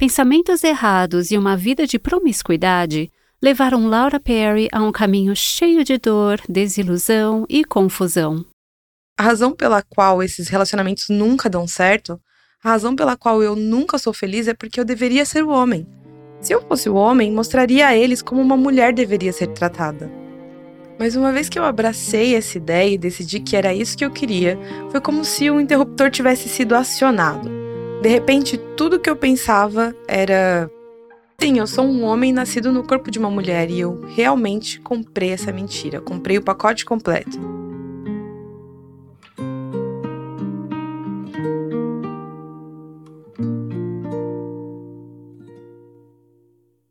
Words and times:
pensamentos 0.00 0.64
errados 0.64 1.30
e 1.30 1.36
uma 1.36 1.54
vida 1.54 1.86
de 1.86 1.98
promiscuidade 1.98 3.12
levaram 3.42 3.86
Laura 3.86 4.18
Perry 4.18 4.66
a 4.72 4.82
um 4.82 4.90
caminho 4.90 5.36
cheio 5.36 5.84
de 5.84 5.98
dor, 5.98 6.40
desilusão 6.48 7.44
e 7.50 7.62
confusão. 7.66 8.42
A 9.18 9.22
razão 9.22 9.52
pela 9.52 9.82
qual 9.82 10.22
esses 10.22 10.48
relacionamentos 10.48 11.10
nunca 11.10 11.50
dão 11.50 11.68
certo, 11.68 12.18
a 12.64 12.70
razão 12.70 12.96
pela 12.96 13.14
qual 13.14 13.42
eu 13.42 13.54
nunca 13.54 13.98
sou 13.98 14.14
feliz 14.14 14.48
é 14.48 14.54
porque 14.54 14.80
eu 14.80 14.86
deveria 14.86 15.26
ser 15.26 15.44
o 15.44 15.50
homem. 15.50 15.86
Se 16.40 16.54
eu 16.54 16.62
fosse 16.62 16.88
o 16.88 16.94
homem, 16.94 17.30
mostraria 17.30 17.86
a 17.86 17.94
eles 17.94 18.22
como 18.22 18.40
uma 18.40 18.56
mulher 18.56 18.94
deveria 18.94 19.34
ser 19.34 19.48
tratada. 19.48 20.10
Mas 20.98 21.14
uma 21.14 21.30
vez 21.30 21.50
que 21.50 21.58
eu 21.58 21.64
abracei 21.64 22.34
essa 22.34 22.56
ideia 22.56 22.94
e 22.94 22.96
decidi 22.96 23.38
que 23.38 23.54
era 23.54 23.74
isso 23.74 23.98
que 23.98 24.04
eu 24.06 24.10
queria, 24.10 24.58
foi 24.90 25.00
como 25.02 25.26
se 25.26 25.50
o 25.50 25.60
interruptor 25.60 26.10
tivesse 26.10 26.48
sido 26.48 26.74
acionado. 26.74 27.59
De 28.00 28.08
repente, 28.08 28.56
tudo 28.76 28.98
que 28.98 29.10
eu 29.10 29.16
pensava 29.16 29.94
era 30.08 30.70
Sim, 31.40 31.58
eu 31.58 31.66
sou 31.66 31.86
um 31.86 32.04
homem 32.04 32.34
nascido 32.34 32.70
no 32.70 32.82
corpo 32.82 33.10
de 33.10 33.18
uma 33.18 33.30
mulher 33.30 33.70
e 33.70 33.80
eu 33.80 34.04
realmente 34.08 34.78
comprei 34.78 35.30
essa 35.30 35.50
mentira. 35.50 35.98
Comprei 35.98 36.36
o 36.36 36.42
pacote 36.42 36.84
completo. 36.84 37.40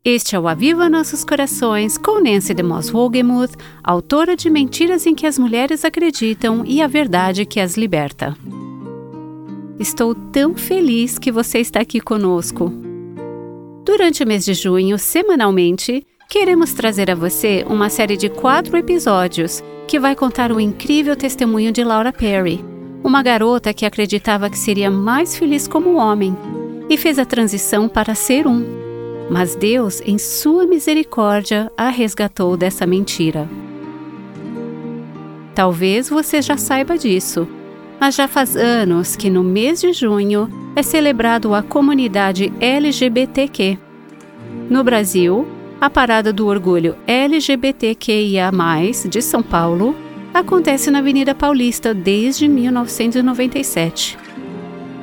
Este 0.04 0.34
é 0.34 0.40
o 0.40 0.48
Aviva 0.48 0.88
Nossos 0.88 1.22
Corações 1.22 1.96
com 1.96 2.20
Nancy 2.20 2.52
DeMoss 2.52 2.92
Wogemuth, 2.92 3.54
autora 3.84 4.34
de 4.34 4.50
Mentiras 4.50 5.06
em 5.06 5.14
que 5.14 5.26
as 5.26 5.38
Mulheres 5.38 5.84
Acreditam 5.84 6.64
e 6.66 6.82
a 6.82 6.88
Verdade 6.88 7.46
que 7.46 7.60
as 7.60 7.76
Liberta. 7.76 8.36
Estou 9.80 10.14
tão 10.14 10.54
feliz 10.54 11.18
que 11.18 11.32
você 11.32 11.58
está 11.58 11.80
aqui 11.80 12.02
conosco. 12.02 12.70
Durante 13.82 14.22
o 14.22 14.26
mês 14.26 14.44
de 14.44 14.52
junho, 14.52 14.98
semanalmente, 14.98 16.06
queremos 16.28 16.74
trazer 16.74 17.10
a 17.10 17.14
você 17.14 17.64
uma 17.66 17.88
série 17.88 18.14
de 18.14 18.28
quatro 18.28 18.76
episódios 18.76 19.64
que 19.88 19.98
vai 19.98 20.14
contar 20.14 20.52
o 20.52 20.60
incrível 20.60 21.16
testemunho 21.16 21.72
de 21.72 21.82
Laura 21.82 22.12
Perry, 22.12 22.62
uma 23.02 23.22
garota 23.22 23.72
que 23.72 23.86
acreditava 23.86 24.50
que 24.50 24.58
seria 24.58 24.90
mais 24.90 25.34
feliz 25.34 25.66
como 25.66 25.96
homem 25.96 26.36
e 26.90 26.98
fez 26.98 27.18
a 27.18 27.24
transição 27.24 27.88
para 27.88 28.14
ser 28.14 28.46
um. 28.46 28.62
Mas 29.30 29.54
Deus, 29.56 30.02
em 30.04 30.18
sua 30.18 30.66
misericórdia, 30.66 31.72
a 31.74 31.88
resgatou 31.88 32.54
dessa 32.54 32.86
mentira. 32.86 33.48
Talvez 35.54 36.10
você 36.10 36.42
já 36.42 36.58
saiba 36.58 36.98
disso, 36.98 37.48
mas 38.00 38.14
já 38.14 38.26
faz 38.26 38.56
anos 38.56 39.14
que 39.14 39.28
no 39.28 39.44
mês 39.44 39.82
de 39.82 39.92
junho 39.92 40.48
é 40.74 40.82
celebrado 40.82 41.54
a 41.54 41.62
comunidade 41.62 42.50
LGBTQ. 42.58 43.78
No 44.70 44.82
Brasil, 44.82 45.46
a 45.78 45.90
Parada 45.90 46.32
do 46.32 46.46
Orgulho 46.46 46.96
LGBTQIA, 47.06 48.50
de 49.08 49.20
São 49.20 49.42
Paulo, 49.42 49.94
acontece 50.32 50.90
na 50.90 51.00
Avenida 51.00 51.34
Paulista 51.34 51.92
desde 51.92 52.48
1997. 52.48 54.18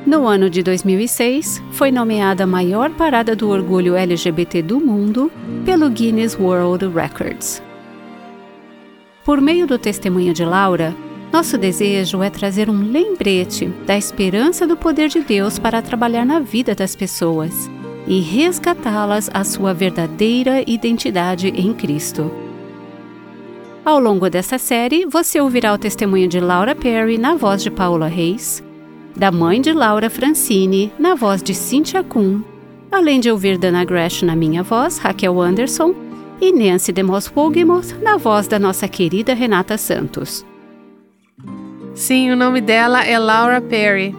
No 0.06 0.26
ano 0.26 0.48
de 0.48 0.62
2006, 0.62 1.62
foi 1.72 1.92
nomeada 1.92 2.44
a 2.44 2.46
maior 2.46 2.90
parada 2.90 3.36
do 3.36 3.50
orgulho 3.50 3.94
LGBT 3.94 4.62
do 4.62 4.80
mundo 4.80 5.30
pelo 5.66 5.90
Guinness 5.90 6.34
World 6.38 6.88
Records. 6.88 7.62
Por 9.22 9.38
meio 9.38 9.66
do 9.66 9.78
testemunho 9.78 10.32
de 10.32 10.46
Laura, 10.46 10.96
nosso 11.32 11.58
desejo 11.58 12.22
é 12.22 12.30
trazer 12.30 12.70
um 12.70 12.90
lembrete 12.90 13.66
da 13.86 13.96
esperança 13.96 14.66
do 14.66 14.76
poder 14.76 15.08
de 15.08 15.20
Deus 15.20 15.58
para 15.58 15.82
trabalhar 15.82 16.24
na 16.24 16.40
vida 16.40 16.74
das 16.74 16.96
pessoas 16.96 17.70
e 18.06 18.20
resgatá-las 18.20 19.30
à 19.34 19.44
sua 19.44 19.74
verdadeira 19.74 20.62
identidade 20.66 21.48
em 21.48 21.74
Cristo. 21.74 22.30
Ao 23.84 24.00
longo 24.00 24.28
dessa 24.30 24.58
série, 24.58 25.06
você 25.06 25.40
ouvirá 25.40 25.72
o 25.72 25.78
testemunho 25.78 26.28
de 26.28 26.40
Laura 26.40 26.74
Perry 26.74 27.18
na 27.18 27.34
voz 27.34 27.62
de 27.62 27.70
Paula 27.70 28.06
Reis, 28.06 28.62
da 29.14 29.30
mãe 29.30 29.60
de 29.60 29.72
Laura 29.72 30.08
Francine 30.08 30.92
na 30.98 31.14
voz 31.14 31.42
de 31.42 31.54
Cynthia 31.54 32.02
Kuhn, 32.02 32.40
além 32.90 33.20
de 33.20 33.30
ouvir 33.30 33.58
Dana 33.58 33.84
Gresh 33.84 34.22
na 34.22 34.34
minha 34.34 34.62
voz, 34.62 34.98
Raquel 34.98 35.40
Anderson, 35.40 35.94
e 36.40 36.52
Nancy 36.52 36.92
DeMoss 36.92 37.30
Wogemuth 37.34 38.00
na 38.00 38.16
voz 38.16 38.46
da 38.46 38.58
nossa 38.58 38.86
querida 38.88 39.34
Renata 39.34 39.76
Santos. 39.76 40.46
Sim, 41.98 42.30
o 42.30 42.36
nome 42.36 42.60
dela 42.60 43.04
é 43.04 43.18
Laura 43.18 43.60
Perry. 43.60 44.14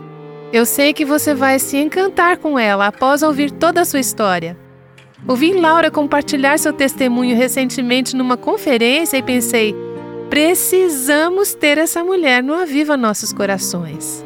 Eu 0.52 0.66
sei 0.66 0.94
que 0.94 1.06
você 1.06 1.34
vai 1.34 1.58
se 1.60 1.78
encantar 1.78 2.36
com 2.36 2.60
ela 2.60 2.88
após 2.88 3.24
ouvir 3.24 3.52
toda 3.52 3.80
a 3.80 3.86
sua 3.86 4.02
história. 4.02 4.58
Ouvi 5.26 5.54
Laura 5.54 5.90
compartilhar 5.90 6.60
seu 6.60 6.74
testemunho 6.74 7.38
recentemente 7.38 8.18
numa 8.18 8.36
conferência 8.36 9.16
e 9.16 9.24
pensei: 9.24 9.74
precisamos 10.30 11.54
ter 11.54 11.78
essa 11.78 12.04
mulher 12.04 12.44
no 12.44 12.54
Aviva 12.54 12.98
Nossos 12.98 13.32
Corações. 13.32 14.26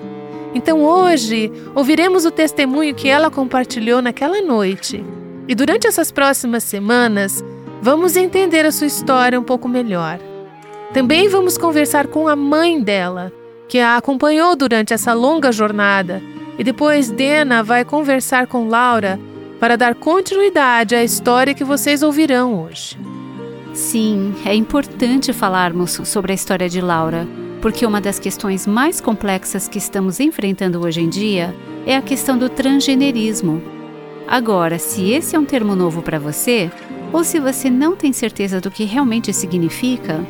Então 0.56 0.84
hoje 0.84 1.52
ouviremos 1.76 2.26
o 2.26 2.32
testemunho 2.32 2.96
que 2.96 3.08
ela 3.08 3.30
compartilhou 3.30 4.02
naquela 4.02 4.42
noite. 4.42 5.06
E 5.48 5.54
durante 5.54 5.86
essas 5.86 6.12
próximas 6.12 6.64
semanas, 6.64 7.46
vamos 7.84 8.18
entender 8.18 8.66
a 8.66 8.72
sua 8.72 8.88
história 8.88 9.40
um 9.40 9.44
pouco 9.44 9.70
melhor. 9.70 10.18
Também 10.92 11.30
vamos 11.30 11.56
conversar 11.56 12.08
com 12.08 12.28
a 12.28 12.36
mãe 12.36 12.82
dela 12.82 13.32
que 13.74 13.80
a 13.80 13.98
acompanhou 13.98 14.56
durante 14.56 14.94
essa 14.94 15.14
longa 15.14 15.52
jornada, 15.52 16.22
e 16.60 16.64
depois 16.64 17.10
Dena 17.10 17.64
vai 17.64 17.84
conversar 17.84 18.46
com 18.46 18.68
Laura 18.68 19.20
para 19.60 19.76
dar 19.76 19.96
continuidade 19.96 20.94
à 20.94 21.04
história 21.04 21.56
que 21.56 21.64
vocês 21.64 22.04
ouvirão 22.04 22.64
hoje. 22.64 22.96
Sim, 23.74 24.36
é 24.46 24.54
importante 24.54 25.34
falarmos 25.34 26.00
sobre 26.04 26.34
a 26.34 26.36
história 26.36 26.70
de 26.70 26.80
Laura, 26.82 27.28
porque 27.64 27.84
uma 27.84 28.00
das 28.00 28.20
questões 28.20 28.68
mais 28.68 29.02
complexas 29.02 29.68
que 29.68 29.80
estamos 29.80 30.20
enfrentando 30.20 30.80
hoje 30.80 31.02
em 31.02 31.10
dia 31.10 31.52
é 31.84 31.98
a 31.98 32.02
questão 32.04 32.38
do 32.38 32.50
transgenerismo. 32.50 33.60
Agora, 34.28 34.78
se 34.78 35.10
esse 35.10 35.36
é 35.36 35.40
um 35.40 35.46
termo 35.46 35.76
novo 35.76 36.04
para 36.04 36.20
você, 36.20 36.70
ou 37.12 37.24
se 37.24 37.40
você 37.40 37.72
não 37.72 37.96
tem 37.96 38.14
certeza 38.14 38.62
do 38.62 38.70
que 38.70 38.84
realmente 38.84 39.34
significa, 39.34 40.24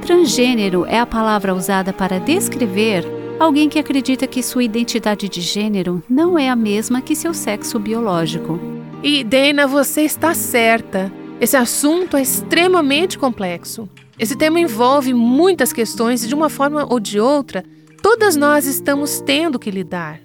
Transgênero 0.00 0.86
é 0.86 0.98
a 0.98 1.06
palavra 1.06 1.54
usada 1.54 1.92
para 1.92 2.18
descrever 2.18 3.04
alguém 3.38 3.68
que 3.68 3.78
acredita 3.78 4.26
que 4.26 4.42
sua 4.42 4.64
identidade 4.64 5.28
de 5.28 5.40
gênero 5.40 6.02
não 6.08 6.38
é 6.38 6.48
a 6.48 6.56
mesma 6.56 7.00
que 7.00 7.14
seu 7.14 7.32
sexo 7.34 7.78
biológico. 7.78 8.58
E, 9.02 9.22
Dana, 9.22 9.66
você 9.66 10.02
está 10.02 10.34
certa. 10.34 11.12
Esse 11.40 11.56
assunto 11.56 12.16
é 12.16 12.22
extremamente 12.22 13.16
complexo. 13.16 13.88
Esse 14.18 14.34
tema 14.34 14.58
envolve 14.58 15.14
muitas 15.14 15.72
questões 15.72 16.24
e, 16.24 16.28
de 16.28 16.34
uma 16.34 16.48
forma 16.48 16.84
ou 16.90 16.98
de 16.98 17.20
outra, 17.20 17.64
todas 18.02 18.34
nós 18.34 18.66
estamos 18.66 19.20
tendo 19.20 19.58
que 19.58 19.70
lidar. 19.70 20.20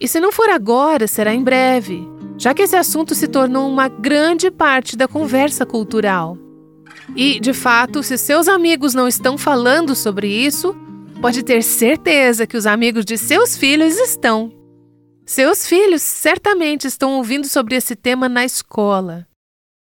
E 0.00 0.08
se 0.08 0.18
não 0.18 0.32
for 0.32 0.48
agora, 0.48 1.06
será 1.06 1.34
em 1.34 1.42
breve, 1.42 2.08
já 2.38 2.54
que 2.54 2.62
esse 2.62 2.74
assunto 2.74 3.14
se 3.14 3.28
tornou 3.28 3.68
uma 3.68 3.88
grande 3.88 4.50
parte 4.50 4.96
da 4.96 5.06
conversa 5.06 5.66
cultural. 5.66 6.38
E, 7.14 7.38
de 7.38 7.52
fato, 7.52 8.02
se 8.02 8.16
seus 8.16 8.48
amigos 8.48 8.94
não 8.94 9.06
estão 9.06 9.36
falando 9.36 9.94
sobre 9.94 10.28
isso, 10.28 10.74
pode 11.20 11.42
ter 11.42 11.62
certeza 11.62 12.46
que 12.46 12.56
os 12.56 12.66
amigos 12.66 13.04
de 13.04 13.18
seus 13.18 13.54
filhos 13.54 13.98
estão. 13.98 14.50
Seus 15.26 15.66
filhos 15.66 16.00
certamente 16.00 16.86
estão 16.86 17.16
ouvindo 17.16 17.46
sobre 17.46 17.76
esse 17.76 17.94
tema 17.94 18.30
na 18.30 18.44
escola. 18.44 19.26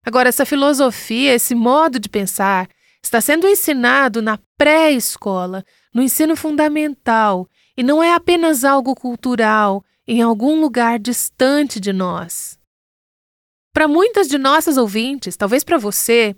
Agora, 0.05 0.29
essa 0.29 0.45
filosofia, 0.45 1.33
esse 1.33 1.55
modo 1.55 2.01
de 2.01 2.09
pensar, 2.09 2.69
está 3.01 3.21
sendo 3.21 3.47
ensinado 3.47 4.21
na 4.21 4.39
pré-escola, 4.59 5.65
no 5.95 6.03
ensino 6.03 6.35
fundamental, 6.35 7.49
e 7.77 7.85
não 7.85 8.03
é 8.03 8.13
apenas 8.13 8.65
algo 8.65 8.97
cultural 8.97 9.85
em 10.09 10.21
algum 10.21 10.61
lugar 10.61 10.99
distante 10.99 11.79
de 11.79 11.93
nós. 11.93 12.59
Para 13.73 13.87
muitas 13.87 14.27
de 14.27 14.39
nossas 14.39 14.77
ouvintes, 14.77 15.37
talvez 15.37 15.63
para 15.63 15.79
você, 15.79 16.37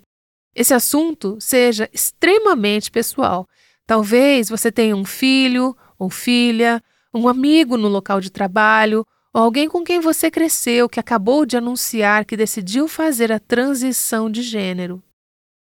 esse 0.55 0.73
assunto 0.73 1.37
seja 1.39 1.89
extremamente 1.91 2.89
pessoal. 2.89 3.45
Talvez 3.85 4.49
você 4.49 4.71
tenha 4.71 4.95
um 4.95 5.03
filho 5.03 5.75
ou 5.99 6.09
filha, 6.09 6.81
um 7.13 7.27
amigo 7.27 7.77
no 7.77 7.89
local 7.89 8.21
de 8.21 8.31
trabalho 8.31 9.05
ou 9.33 9.41
alguém 9.41 9.67
com 9.67 9.83
quem 9.83 9.99
você 9.99 10.31
cresceu 10.31 10.87
que 10.87 10.99
acabou 10.99 11.45
de 11.45 11.57
anunciar 11.57 12.23
que 12.23 12.37
decidiu 12.37 12.87
fazer 12.87 13.33
a 13.33 13.39
transição 13.39 14.31
de 14.31 14.41
gênero. 14.41 15.03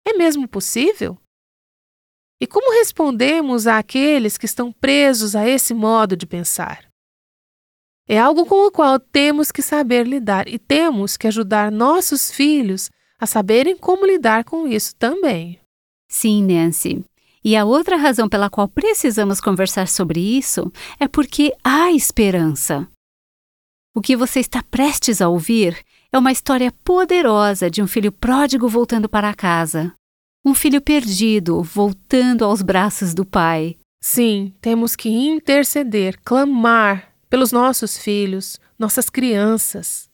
É 0.07 0.13
mesmo 0.13 0.47
possível? 0.47 1.17
E 2.39 2.45
como 2.45 2.71
respondemos 2.77 3.65
àqueles 3.65 4.37
que 4.37 4.45
estão 4.45 4.71
presos 4.71 5.35
a 5.35 5.47
esse 5.49 5.73
modo 5.73 6.15
de 6.15 6.27
pensar? 6.27 6.87
É 8.07 8.17
algo 8.17 8.45
com 8.45 8.67
o 8.67 8.71
qual 8.71 8.99
temos 8.99 9.51
que 9.51 9.61
saber 9.63 10.07
lidar 10.07 10.47
e 10.47 10.59
temos 10.59 11.17
que 11.17 11.27
ajudar 11.27 11.71
nossos 11.71 12.31
filhos 12.31 12.91
a 13.19 13.25
saberem 13.25 13.77
como 13.77 14.05
lidar 14.05 14.43
com 14.43 14.67
isso 14.67 14.95
também. 14.95 15.59
Sim, 16.09 16.43
Nancy. 16.43 17.03
E 17.43 17.55
a 17.55 17.65
outra 17.65 17.95
razão 17.95 18.27
pela 18.27 18.49
qual 18.49 18.67
precisamos 18.67 19.39
conversar 19.39 19.87
sobre 19.87 20.19
isso 20.19 20.71
é 20.99 21.07
porque 21.07 21.53
há 21.63 21.91
esperança. 21.91 22.87
O 23.95 24.01
que 24.01 24.15
você 24.15 24.39
está 24.39 24.61
prestes 24.61 25.21
a 25.21 25.29
ouvir 25.29 25.83
é 26.11 26.17
uma 26.17 26.31
história 26.31 26.71
poderosa 26.83 27.69
de 27.69 27.81
um 27.81 27.87
filho 27.87 28.11
pródigo 28.11 28.67
voltando 28.67 29.09
para 29.09 29.33
casa. 29.33 29.93
Um 30.45 30.53
filho 30.53 30.81
perdido 30.81 31.61
voltando 31.63 32.45
aos 32.45 32.61
braços 32.61 33.13
do 33.13 33.25
pai. 33.25 33.77
Sim, 34.01 34.53
temos 34.61 34.95
que 34.95 35.09
interceder, 35.09 36.19
clamar 36.23 37.11
pelos 37.29 37.51
nossos 37.51 37.97
filhos, 37.97 38.59
nossas 38.77 39.09
crianças. 39.09 40.06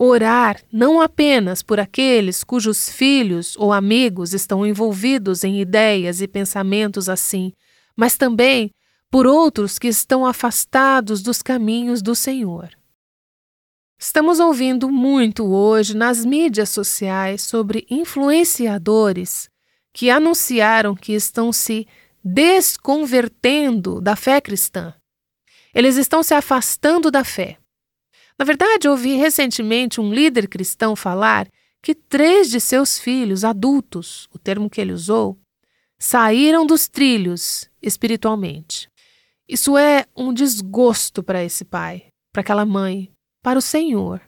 Orar 0.00 0.62
não 0.72 1.00
apenas 1.00 1.60
por 1.60 1.80
aqueles 1.80 2.44
cujos 2.44 2.88
filhos 2.88 3.56
ou 3.56 3.72
amigos 3.72 4.32
estão 4.32 4.64
envolvidos 4.64 5.42
em 5.42 5.60
ideias 5.60 6.20
e 6.20 6.28
pensamentos 6.28 7.08
assim, 7.08 7.52
mas 7.96 8.16
também 8.16 8.70
por 9.10 9.26
outros 9.26 9.76
que 9.76 9.88
estão 9.88 10.24
afastados 10.24 11.20
dos 11.20 11.42
caminhos 11.42 12.00
do 12.00 12.14
Senhor. 12.14 12.70
Estamos 13.98 14.38
ouvindo 14.38 14.88
muito 14.88 15.44
hoje 15.44 15.96
nas 15.96 16.24
mídias 16.24 16.68
sociais 16.68 17.42
sobre 17.42 17.84
influenciadores 17.90 19.50
que 19.92 20.10
anunciaram 20.10 20.94
que 20.94 21.12
estão 21.12 21.52
se 21.52 21.88
desconvertendo 22.22 24.00
da 24.00 24.14
fé 24.14 24.40
cristã. 24.40 24.94
Eles 25.74 25.96
estão 25.96 26.22
se 26.22 26.34
afastando 26.34 27.10
da 27.10 27.24
fé. 27.24 27.58
Na 28.38 28.44
verdade, 28.44 28.88
ouvi 28.88 29.16
recentemente 29.16 30.00
um 30.00 30.12
líder 30.12 30.48
cristão 30.48 30.94
falar 30.94 31.48
que 31.82 31.94
três 31.94 32.48
de 32.48 32.60
seus 32.60 32.98
filhos 32.98 33.44
adultos, 33.44 34.28
o 34.32 34.38
termo 34.38 34.70
que 34.70 34.80
ele 34.80 34.92
usou, 34.92 35.36
saíram 35.98 36.64
dos 36.64 36.88
trilhos 36.88 37.68
espiritualmente. 37.82 38.88
Isso 39.48 39.76
é 39.76 40.04
um 40.16 40.32
desgosto 40.32 41.22
para 41.22 41.42
esse 41.42 41.64
pai, 41.64 42.06
para 42.32 42.42
aquela 42.42 42.64
mãe, 42.64 43.10
para 43.42 43.58
o 43.58 43.62
Senhor. 43.62 44.20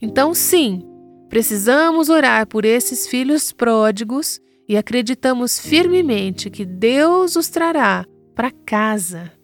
Então, 0.00 0.32
sim, 0.32 0.82
precisamos 1.28 2.08
orar 2.08 2.46
por 2.46 2.64
esses 2.64 3.06
filhos 3.06 3.52
pródigos 3.52 4.40
e 4.68 4.76
acreditamos 4.76 5.58
firmemente 5.58 6.48
que 6.50 6.64
Deus 6.64 7.36
os 7.36 7.48
trará 7.48 8.06
para 8.34 8.50
casa. 8.50 9.35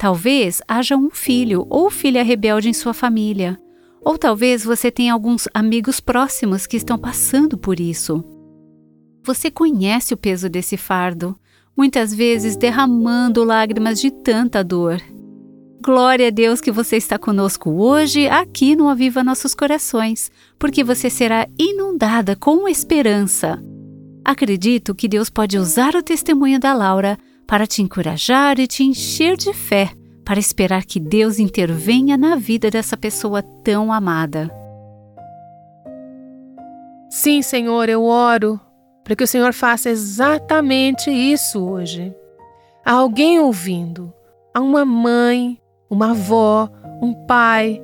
Talvez 0.00 0.62
haja 0.66 0.96
um 0.96 1.10
filho 1.10 1.66
ou 1.68 1.90
filha 1.90 2.24
rebelde 2.24 2.70
em 2.70 2.72
sua 2.72 2.94
família. 2.94 3.60
Ou 4.00 4.16
talvez 4.16 4.64
você 4.64 4.90
tenha 4.90 5.12
alguns 5.12 5.46
amigos 5.52 6.00
próximos 6.00 6.66
que 6.66 6.78
estão 6.78 6.96
passando 6.96 7.58
por 7.58 7.78
isso. 7.78 8.24
Você 9.22 9.50
conhece 9.50 10.14
o 10.14 10.16
peso 10.16 10.48
desse 10.48 10.78
fardo, 10.78 11.38
muitas 11.76 12.14
vezes 12.14 12.56
derramando 12.56 13.44
lágrimas 13.44 14.00
de 14.00 14.10
tanta 14.10 14.64
dor. 14.64 15.02
Glória 15.84 16.28
a 16.28 16.30
Deus 16.30 16.62
que 16.62 16.72
você 16.72 16.96
está 16.96 17.18
conosco 17.18 17.68
hoje, 17.70 18.26
aqui 18.26 18.74
no 18.74 18.88
Aviva 18.88 19.22
Nossos 19.22 19.54
Corações, 19.54 20.30
porque 20.58 20.82
você 20.82 21.10
será 21.10 21.46
inundada 21.58 22.34
com 22.34 22.66
esperança. 22.66 23.62
Acredito 24.24 24.94
que 24.94 25.06
Deus 25.06 25.28
pode 25.28 25.58
usar 25.58 25.94
o 25.94 26.02
testemunho 26.02 26.58
da 26.58 26.72
Laura 26.72 27.18
para 27.50 27.66
te 27.66 27.82
encorajar 27.82 28.60
e 28.60 28.66
te 28.68 28.84
encher 28.84 29.36
de 29.36 29.52
fé, 29.52 29.90
para 30.24 30.38
esperar 30.38 30.84
que 30.84 31.00
Deus 31.00 31.40
intervenha 31.40 32.16
na 32.16 32.36
vida 32.36 32.70
dessa 32.70 32.96
pessoa 32.96 33.42
tão 33.42 33.92
amada. 33.92 34.48
Sim, 37.10 37.42
Senhor, 37.42 37.88
eu 37.88 38.04
oro 38.04 38.60
para 39.02 39.16
que 39.16 39.24
o 39.24 39.26
Senhor 39.26 39.52
faça 39.52 39.90
exatamente 39.90 41.10
isso 41.10 41.68
hoje. 41.68 42.14
Há 42.84 42.92
alguém 42.92 43.40
ouvindo, 43.40 44.14
há 44.54 44.60
uma 44.60 44.84
mãe, 44.84 45.60
uma 45.90 46.12
avó, 46.12 46.70
um 47.02 47.12
pai, 47.26 47.82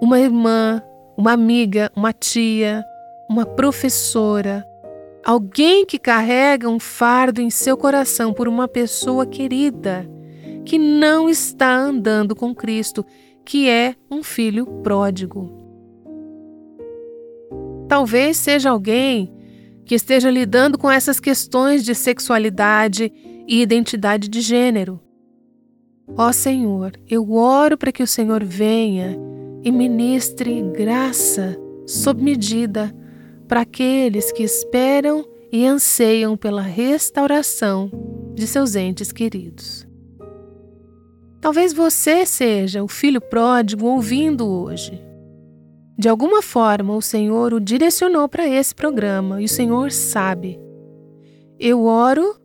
uma 0.00 0.20
irmã, 0.20 0.80
uma 1.16 1.32
amiga, 1.32 1.90
uma 1.96 2.12
tia, 2.12 2.84
uma 3.28 3.44
professora, 3.44 4.64
Alguém 5.24 5.84
que 5.84 5.98
carrega 5.98 6.68
um 6.68 6.78
fardo 6.78 7.40
em 7.40 7.50
seu 7.50 7.76
coração 7.76 8.32
por 8.32 8.48
uma 8.48 8.66
pessoa 8.66 9.26
querida, 9.26 10.08
que 10.64 10.78
não 10.78 11.28
está 11.28 11.74
andando 11.76 12.34
com 12.34 12.54
Cristo, 12.54 13.04
que 13.44 13.68
é 13.68 13.94
um 14.10 14.22
filho 14.22 14.66
pródigo. 14.82 15.58
Talvez 17.88 18.36
seja 18.36 18.70
alguém 18.70 19.32
que 19.84 19.94
esteja 19.94 20.30
lidando 20.30 20.78
com 20.78 20.90
essas 20.90 21.18
questões 21.18 21.84
de 21.84 21.94
sexualidade 21.94 23.12
e 23.46 23.60
identidade 23.60 24.28
de 24.28 24.40
gênero. 24.40 25.00
Ó 26.16 26.32
Senhor, 26.32 26.92
eu 27.08 27.32
oro 27.32 27.76
para 27.76 27.92
que 27.92 28.02
o 28.02 28.06
Senhor 28.06 28.44
venha 28.44 29.18
e 29.62 29.70
ministre 29.70 30.62
graça 30.72 31.58
sob 31.86 32.22
medida 32.22 32.94
para 33.50 33.62
aqueles 33.62 34.30
que 34.30 34.44
esperam 34.44 35.26
e 35.50 35.66
anseiam 35.66 36.36
pela 36.36 36.62
restauração 36.62 37.90
de 38.32 38.46
seus 38.46 38.76
entes 38.76 39.10
queridos. 39.10 39.88
Talvez 41.40 41.72
você 41.72 42.24
seja 42.24 42.80
o 42.80 42.86
filho 42.86 43.20
pródigo 43.20 43.86
ouvindo 43.86 44.48
hoje. 44.48 45.02
De 45.98 46.08
alguma 46.08 46.42
forma, 46.42 46.94
o 46.94 47.02
Senhor 47.02 47.52
o 47.52 47.58
direcionou 47.58 48.28
para 48.28 48.46
esse 48.46 48.72
programa 48.72 49.42
e 49.42 49.46
o 49.46 49.48
Senhor 49.48 49.90
sabe. 49.90 50.56
Eu 51.58 51.86
oro 51.86 52.36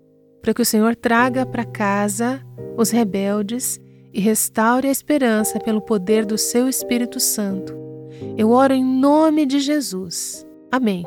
para 0.42 0.56
que 0.56 0.62
o 0.64 0.66
Senhor 0.66 0.96
traga 0.96 1.46
para 1.46 1.66
casa 1.66 2.44
os 2.76 2.90
rebeldes 2.90 3.80
e 4.12 4.20
restaure 4.20 4.88
a 4.88 4.92
esperança 4.92 5.60
pelo 5.60 5.82
poder 5.82 6.26
do 6.26 6.36
seu 6.36 6.68
Espírito 6.68 7.20
Santo. 7.20 7.76
Eu 8.36 8.50
oro 8.50 8.74
em 8.74 8.84
nome 8.84 9.46
de 9.46 9.60
Jesus. 9.60 10.45
Amém. 10.72 11.06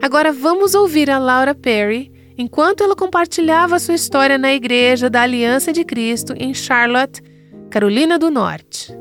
Agora 0.00 0.32
vamos 0.32 0.74
ouvir 0.74 1.10
a 1.10 1.18
Laura 1.18 1.54
Perry 1.54 2.12
enquanto 2.36 2.84
ela 2.84 2.94
compartilhava 2.94 3.80
sua 3.80 3.94
história 3.94 4.38
na 4.38 4.54
Igreja 4.54 5.10
da 5.10 5.22
Aliança 5.22 5.72
de 5.72 5.84
Cristo 5.84 6.32
em 6.36 6.54
Charlotte, 6.54 7.20
Carolina 7.68 8.16
do 8.16 8.30
Norte. 8.30 8.96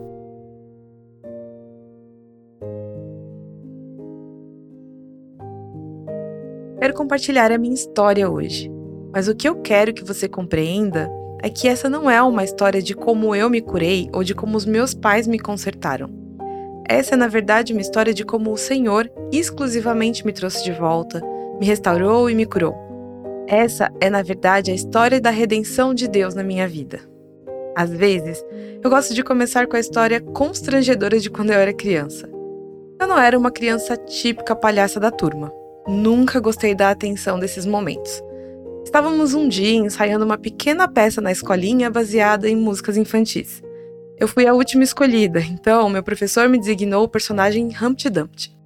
Quero 6.80 6.94
compartilhar 6.94 7.52
a 7.52 7.58
minha 7.58 7.74
história 7.74 8.30
hoje, 8.30 8.72
mas 9.14 9.28
o 9.28 9.36
que 9.36 9.48
eu 9.48 9.62
quero 9.62 9.94
que 9.94 10.04
você 10.04 10.28
compreenda 10.28 11.10
é 11.42 11.50
que 11.50 11.68
essa 11.68 11.90
não 11.90 12.10
é 12.10 12.22
uma 12.22 12.44
história 12.44 12.82
de 12.82 12.96
como 12.96 13.36
eu 13.36 13.50
me 13.50 13.62
curei 13.62 14.10
ou 14.14 14.24
de 14.24 14.34
como 14.34 14.58
os 14.58 14.66
meus 14.66 14.94
pais 14.94 15.28
me 15.28 15.40
consertaram. 15.40 16.27
Essa 16.90 17.16
é, 17.16 17.18
na 17.18 17.28
verdade, 17.28 17.74
uma 17.74 17.82
história 17.82 18.14
de 18.14 18.24
como 18.24 18.52
o 18.52 18.58
Senhor 18.58 19.12
exclusivamente 19.32 20.26
me 20.26 20.32
trouxe 20.32 20.64
de 20.64 20.72
volta, 20.72 21.22
me 21.60 21.66
restaurou 21.66 22.30
e 22.30 22.36
me 22.36 22.46
curou. 22.46 22.76
Essa 23.46 23.92
é, 24.00 24.10
na 24.10 24.22
verdade, 24.22 24.72
a 24.72 24.76
história 24.76 25.20
da 25.20 25.30
redenção 25.30 25.94
de 25.94 26.08
Deus 26.08 26.34
na 26.34 26.44
minha 26.44 26.68
vida. 26.68 27.00
Às 27.76 27.92
vezes, 27.92 28.44
eu 28.84 28.90
gosto 28.90 29.14
de 29.14 29.24
começar 29.24 29.68
com 29.68 29.76
a 29.76 29.80
história 29.80 30.22
constrangedora 30.22 31.20
de 31.20 31.30
quando 31.30 31.52
eu 31.52 31.60
era 31.60 31.74
criança. 31.74 32.30
Eu 33.00 33.08
não 33.08 33.20
era 33.20 33.38
uma 33.38 33.52
criança 33.52 33.96
típica 33.96 34.56
palhaça 34.56 35.00
da 35.00 35.12
turma. 35.12 35.54
Nunca 35.88 36.40
gostei 36.40 36.74
da 36.74 36.90
atenção 36.90 37.38
desses 37.38 37.66
momentos. 37.66 38.24
Estávamos 38.84 39.34
um 39.34 39.48
dia 39.48 39.76
ensaiando 39.76 40.26
uma 40.26 40.38
pequena 40.38 40.88
peça 40.88 41.22
na 41.22 41.32
escolinha 41.32 41.90
baseada 41.90 42.50
em 42.50 42.56
músicas 42.56 42.98
infantis. 42.98 43.62
Eu 44.20 44.28
fui 44.28 44.48
a 44.48 44.54
última 44.54 44.84
escolhida, 44.84 45.40
então 45.40 45.88
meu 45.90 46.02
professor 46.02 46.50
me 46.50 46.58
designou 46.58 47.04
o 47.04 47.08
personagem 47.08 47.70
Humpty 47.80 48.10
Dumpty. 48.10 48.58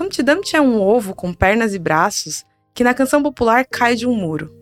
Humpty 0.00 0.20
Dumpty 0.20 0.56
é 0.56 0.60
um 0.60 0.80
ovo 0.82 1.14
com 1.14 1.32
pernas 1.32 1.74
e 1.74 1.78
braços 1.78 2.44
que 2.74 2.82
na 2.82 2.92
canção 2.92 3.22
popular 3.22 3.64
cai 3.64 3.94
de 3.94 4.04
um 4.04 4.14
muro. 4.14 4.52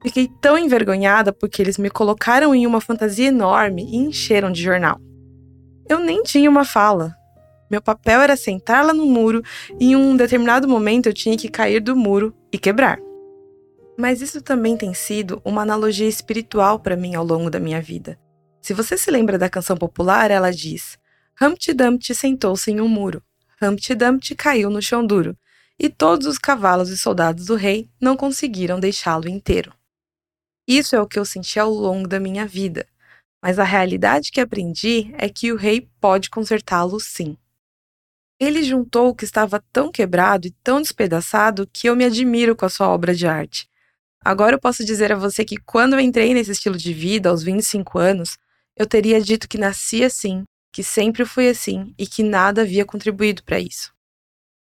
Fiquei 0.00 0.30
tão 0.40 0.56
envergonhada 0.56 1.32
porque 1.32 1.60
eles 1.60 1.76
me 1.76 1.90
colocaram 1.90 2.54
em 2.54 2.68
uma 2.68 2.80
fantasia 2.80 3.26
enorme 3.26 3.84
e 3.90 3.96
encheram 3.96 4.52
de 4.52 4.62
jornal. 4.62 5.00
Eu 5.88 5.98
nem 5.98 6.22
tinha 6.22 6.48
uma 6.48 6.64
fala. 6.64 7.12
Meu 7.68 7.82
papel 7.82 8.20
era 8.20 8.36
sentar 8.36 8.86
lá 8.86 8.94
no 8.94 9.04
muro 9.04 9.42
e 9.80 9.86
em 9.86 9.96
um 9.96 10.16
determinado 10.16 10.68
momento 10.68 11.06
eu 11.06 11.12
tinha 11.12 11.36
que 11.36 11.48
cair 11.48 11.80
do 11.80 11.96
muro 11.96 12.32
e 12.52 12.58
quebrar. 12.58 13.00
Mas 13.98 14.20
isso 14.20 14.40
também 14.40 14.76
tem 14.76 14.94
sido 14.94 15.42
uma 15.44 15.62
analogia 15.62 16.08
espiritual 16.08 16.78
para 16.78 16.96
mim 16.96 17.16
ao 17.16 17.24
longo 17.24 17.50
da 17.50 17.58
minha 17.58 17.82
vida. 17.82 18.16
Se 18.66 18.74
você 18.74 18.98
se 18.98 19.12
lembra 19.12 19.38
da 19.38 19.48
canção 19.48 19.76
popular, 19.76 20.28
ela 20.28 20.50
diz: 20.50 20.98
Humpty 21.40 21.72
Dumpty 21.72 22.12
sentou-se 22.12 22.68
em 22.68 22.80
um 22.80 22.88
muro. 22.88 23.22
Humpty 23.62 23.94
Dumpty 23.94 24.34
caiu 24.34 24.68
no 24.70 24.82
chão 24.82 25.06
duro, 25.06 25.38
e 25.78 25.88
todos 25.88 26.26
os 26.26 26.36
cavalos 26.36 26.88
e 26.88 26.98
soldados 26.98 27.46
do 27.46 27.54
rei 27.54 27.88
não 28.00 28.16
conseguiram 28.16 28.80
deixá-lo 28.80 29.28
inteiro. 29.28 29.72
Isso 30.66 30.96
é 30.96 31.00
o 31.00 31.06
que 31.06 31.16
eu 31.16 31.24
senti 31.24 31.60
ao 31.60 31.70
longo 31.70 32.08
da 32.08 32.18
minha 32.18 32.44
vida, 32.44 32.84
mas 33.40 33.60
a 33.60 33.62
realidade 33.62 34.32
que 34.32 34.40
aprendi 34.40 35.14
é 35.16 35.28
que 35.28 35.52
o 35.52 35.56
rei 35.56 35.88
pode 36.00 36.28
consertá-lo 36.28 36.98
sim. 36.98 37.38
Ele 38.40 38.64
juntou 38.64 39.10
o 39.10 39.14
que 39.14 39.24
estava 39.24 39.62
tão 39.72 39.92
quebrado 39.92 40.48
e 40.48 40.54
tão 40.64 40.82
despedaçado 40.82 41.70
que 41.72 41.88
eu 41.88 41.94
me 41.94 42.04
admiro 42.04 42.56
com 42.56 42.66
a 42.66 42.68
sua 42.68 42.88
obra 42.88 43.14
de 43.14 43.28
arte. 43.28 43.68
Agora 44.24 44.56
eu 44.56 44.60
posso 44.60 44.84
dizer 44.84 45.12
a 45.12 45.16
você 45.16 45.44
que 45.44 45.56
quando 45.56 45.92
eu 45.92 46.00
entrei 46.00 46.34
nesse 46.34 46.50
estilo 46.50 46.76
de 46.76 46.92
vida 46.92 47.28
aos 47.28 47.44
25 47.44 47.96
anos, 47.96 48.36
eu 48.76 48.86
teria 48.86 49.20
dito 49.20 49.48
que 49.48 49.58
nasci 49.58 50.04
assim, 50.04 50.44
que 50.72 50.82
sempre 50.82 51.24
fui 51.24 51.48
assim 51.48 51.94
e 51.98 52.06
que 52.06 52.22
nada 52.22 52.62
havia 52.62 52.84
contribuído 52.84 53.42
para 53.42 53.58
isso. 53.58 53.94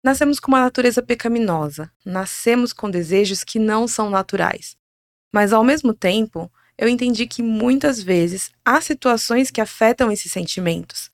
Nascemos 0.04 0.40
com 0.40 0.50
uma 0.50 0.62
natureza 0.62 1.02
pecaminosa, 1.02 1.92
nascemos 2.06 2.72
com 2.72 2.90
desejos 2.90 3.44
que 3.44 3.60
não 3.60 3.88
são 3.88 4.10
naturais. 4.10 4.78
Mas 5.34 5.52
ao 5.52 5.64
mesmo 5.64 5.94
tempo, 5.94 6.50
eu 6.78 6.88
entendi 6.88 7.28
que 7.28 7.42
muitas 7.42 8.02
vezes 8.02 8.52
há 8.64 8.80
situações 8.80 9.52
que 9.52 9.60
afetam 9.60 10.12
esses 10.12 10.32
sentimentos. 10.32 11.12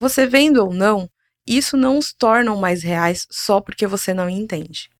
Você 0.00 0.26
vendo 0.26 0.64
ou 0.64 0.72
não, 0.72 1.08
isso 1.46 1.76
não 1.76 1.98
os 1.98 2.12
torna 2.12 2.54
mais 2.56 2.82
reais 2.82 3.26
só 3.30 3.60
porque 3.60 3.86
você 3.86 4.14
não 4.14 4.28
entende. 4.28 4.90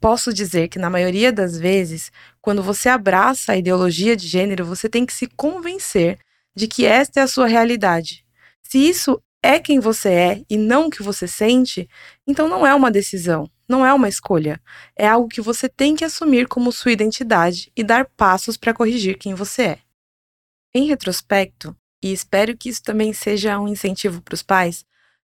Posso 0.00 0.32
dizer 0.32 0.68
que, 0.68 0.78
na 0.78 0.90
maioria 0.90 1.32
das 1.32 1.56
vezes, 1.56 2.10
quando 2.40 2.62
você 2.62 2.88
abraça 2.88 3.52
a 3.52 3.56
ideologia 3.56 4.16
de 4.16 4.26
gênero, 4.26 4.64
você 4.64 4.88
tem 4.88 5.06
que 5.06 5.12
se 5.12 5.28
convencer 5.28 6.18
de 6.54 6.66
que 6.66 6.84
esta 6.84 7.20
é 7.20 7.22
a 7.22 7.28
sua 7.28 7.46
realidade. 7.46 8.24
Se 8.62 8.78
isso 8.78 9.22
é 9.42 9.58
quem 9.58 9.80
você 9.80 10.08
é 10.08 10.44
e 10.48 10.56
não 10.56 10.86
o 10.86 10.90
que 10.90 11.02
você 11.02 11.26
sente, 11.26 11.88
então 12.26 12.48
não 12.48 12.66
é 12.66 12.74
uma 12.74 12.90
decisão, 12.90 13.50
não 13.68 13.84
é 13.84 13.92
uma 13.92 14.08
escolha. 14.08 14.60
É 14.96 15.06
algo 15.06 15.28
que 15.28 15.40
você 15.40 15.68
tem 15.68 15.96
que 15.96 16.04
assumir 16.04 16.46
como 16.46 16.70
sua 16.70 16.92
identidade 16.92 17.72
e 17.76 17.82
dar 17.82 18.04
passos 18.04 18.56
para 18.56 18.74
corrigir 18.74 19.18
quem 19.18 19.34
você 19.34 19.62
é. 19.62 19.78
Em 20.74 20.86
retrospecto, 20.86 21.76
e 22.02 22.12
espero 22.12 22.56
que 22.56 22.68
isso 22.68 22.82
também 22.82 23.12
seja 23.12 23.58
um 23.58 23.68
incentivo 23.68 24.22
para 24.22 24.34
os 24.34 24.42
pais, 24.42 24.84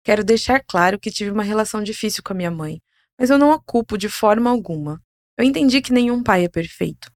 quero 0.03 0.23
deixar 0.23 0.63
claro 0.63 0.99
que 0.99 1.11
tive 1.11 1.31
uma 1.31 1.43
relação 1.43 1.81
difícil 1.81 2.21
com 2.23 2.33
a 2.33 2.35
minha 2.35 2.51
mãe, 2.51 2.81
mas 3.17 3.29
eu 3.29 3.37
não 3.37 3.51
a 3.51 3.59
culpo 3.59 3.97
de 3.97 4.09
forma 4.09 4.49
alguma. 4.49 5.01
Eu 5.37 5.45
entendi 5.45 5.81
que 5.81 5.93
nenhum 5.93 6.21
pai 6.21 6.45
é 6.45 6.49
perfeito. 6.49 7.10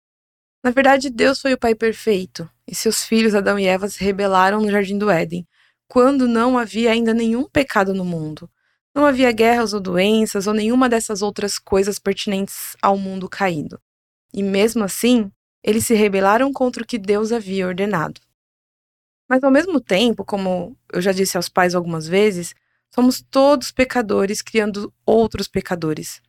Na 0.65 0.71
verdade, 0.71 1.11
Deus 1.11 1.39
foi 1.39 1.53
o 1.53 1.59
pai 1.59 1.75
perfeito, 1.75 2.49
e 2.67 2.73
seus 2.73 3.03
filhos 3.03 3.35
Adão 3.35 3.59
e 3.59 3.67
Eva 3.67 3.87
se 3.87 4.03
rebelaram 4.03 4.59
no 4.59 4.71
jardim 4.71 4.97
do 4.97 5.11
Éden, 5.11 5.47
quando 5.87 6.27
não 6.27 6.57
havia 6.57 6.91
ainda 6.91 7.13
nenhum 7.13 7.47
pecado 7.47 7.93
no 7.93 8.03
mundo. 8.03 8.49
Não 8.91 9.05
havia 9.05 9.31
guerras 9.31 9.73
ou 9.73 9.79
doenças 9.79 10.47
ou 10.47 10.55
nenhuma 10.55 10.89
dessas 10.89 11.21
outras 11.21 11.59
coisas 11.59 11.99
pertinentes 11.99 12.75
ao 12.81 12.97
mundo 12.97 13.29
caído. 13.29 13.79
E 14.33 14.41
mesmo 14.41 14.83
assim, 14.83 15.31
eles 15.63 15.85
se 15.85 15.93
rebelaram 15.93 16.51
contra 16.51 16.81
o 16.81 16.87
que 16.87 16.97
Deus 16.97 17.31
havia 17.31 17.67
ordenado. 17.67 18.19
Mas 19.29 19.43
ao 19.43 19.51
mesmo 19.51 19.79
tempo, 19.79 20.25
como 20.25 20.75
eu 20.91 20.99
já 20.99 21.11
disse 21.11 21.37
aos 21.37 21.47
pais 21.47 21.75
algumas 21.75 22.07
vezes, 22.07 22.55
somos 22.91 23.21
todos 23.21 23.71
pecadores 23.71 24.41
criando 24.41 24.91
outros 25.05 25.47
pecadores. 25.47 26.23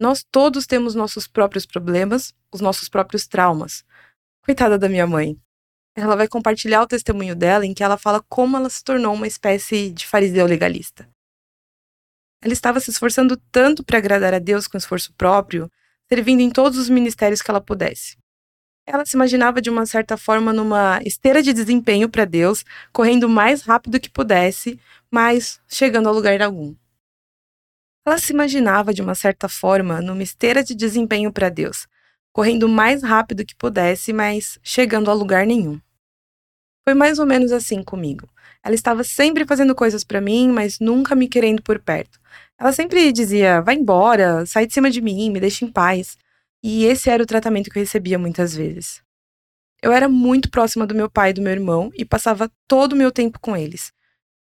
Nós 0.00 0.24
todos 0.30 0.66
temos 0.66 0.94
nossos 0.94 1.26
próprios 1.26 1.64
problemas, 1.66 2.34
os 2.52 2.60
nossos 2.60 2.88
próprios 2.88 3.26
traumas. 3.26 3.84
Coitada 4.42 4.78
da 4.78 4.88
minha 4.88 5.06
mãe 5.06 5.38
ela 5.96 6.16
vai 6.16 6.26
compartilhar 6.26 6.82
o 6.82 6.86
testemunho 6.86 7.36
dela 7.36 7.64
em 7.64 7.72
que 7.72 7.82
ela 7.82 7.96
fala 7.96 8.22
como 8.28 8.56
ela 8.56 8.68
se 8.68 8.82
tornou 8.82 9.14
uma 9.14 9.28
espécie 9.28 9.90
de 9.90 10.06
fariseu 10.06 10.44
legalista. 10.46 11.08
Ela 12.42 12.52
estava 12.52 12.80
se 12.80 12.90
esforçando 12.90 13.36
tanto 13.52 13.84
para 13.84 13.98
agradar 13.98 14.34
a 14.34 14.38
Deus 14.38 14.66
com 14.66 14.76
esforço 14.76 15.12
próprio, 15.14 15.70
servindo 16.08 16.40
em 16.40 16.50
todos 16.50 16.78
os 16.78 16.90
ministérios 16.90 17.40
que 17.40 17.50
ela 17.50 17.60
pudesse. 17.60 18.16
Ela 18.86 19.06
se 19.06 19.16
imaginava 19.16 19.62
de 19.62 19.70
uma 19.70 19.86
certa 19.86 20.16
forma 20.16 20.52
numa 20.52 21.00
esteira 21.04 21.42
de 21.42 21.54
desempenho 21.54 22.08
para 22.08 22.26
Deus, 22.26 22.64
correndo 22.92 23.24
o 23.24 23.30
mais 23.30 23.62
rápido 23.62 23.98
que 23.98 24.10
pudesse, 24.10 24.78
mas 25.10 25.58
chegando 25.66 26.08
a 26.08 26.12
lugar 26.12 26.42
algum. 26.42 26.74
Ela 28.06 28.18
se 28.18 28.32
imaginava 28.32 28.92
de 28.92 29.00
uma 29.00 29.14
certa 29.14 29.48
forma 29.48 30.00
numa 30.02 30.22
esteira 30.22 30.62
de 30.62 30.74
desempenho 30.74 31.32
para 31.32 31.48
Deus, 31.48 31.86
correndo 32.32 32.64
o 32.64 32.68
mais 32.68 33.02
rápido 33.02 33.46
que 33.46 33.54
pudesse, 33.54 34.12
mas 34.12 34.58
chegando 34.62 35.10
a 35.10 35.14
lugar 35.14 35.46
nenhum. 35.46 35.80
Foi 36.86 36.92
mais 36.92 37.18
ou 37.18 37.24
menos 37.24 37.50
assim 37.50 37.82
comigo. 37.82 38.28
Ela 38.62 38.74
estava 38.74 39.02
sempre 39.02 39.46
fazendo 39.46 39.74
coisas 39.74 40.04
para 40.04 40.20
mim, 40.20 40.50
mas 40.50 40.78
nunca 40.78 41.14
me 41.14 41.28
querendo 41.28 41.62
por 41.62 41.78
perto. 41.78 42.20
Ela 42.58 42.72
sempre 42.72 43.10
dizia: 43.10 43.62
vai 43.62 43.74
embora, 43.74 44.44
sai 44.44 44.66
de 44.66 44.74
cima 44.74 44.90
de 44.90 45.00
mim, 45.00 45.30
me 45.30 45.40
deixa 45.40 45.64
em 45.64 45.72
paz. 45.72 46.18
E 46.62 46.84
esse 46.84 47.08
era 47.08 47.22
o 47.22 47.26
tratamento 47.26 47.70
que 47.70 47.78
eu 47.78 47.82
recebia 47.82 48.18
muitas 48.18 48.54
vezes. 48.54 49.02
Eu 49.82 49.92
era 49.92 50.08
muito 50.08 50.50
próxima 50.50 50.86
do 50.86 50.94
meu 50.94 51.10
pai 51.10 51.30
e 51.30 51.32
do 51.34 51.42
meu 51.42 51.52
irmão 51.52 51.90
e 51.94 52.04
passava 52.04 52.50
todo 52.68 52.92
o 52.92 52.96
meu 52.96 53.10
tempo 53.10 53.38
com 53.40 53.56
eles. 53.56 53.92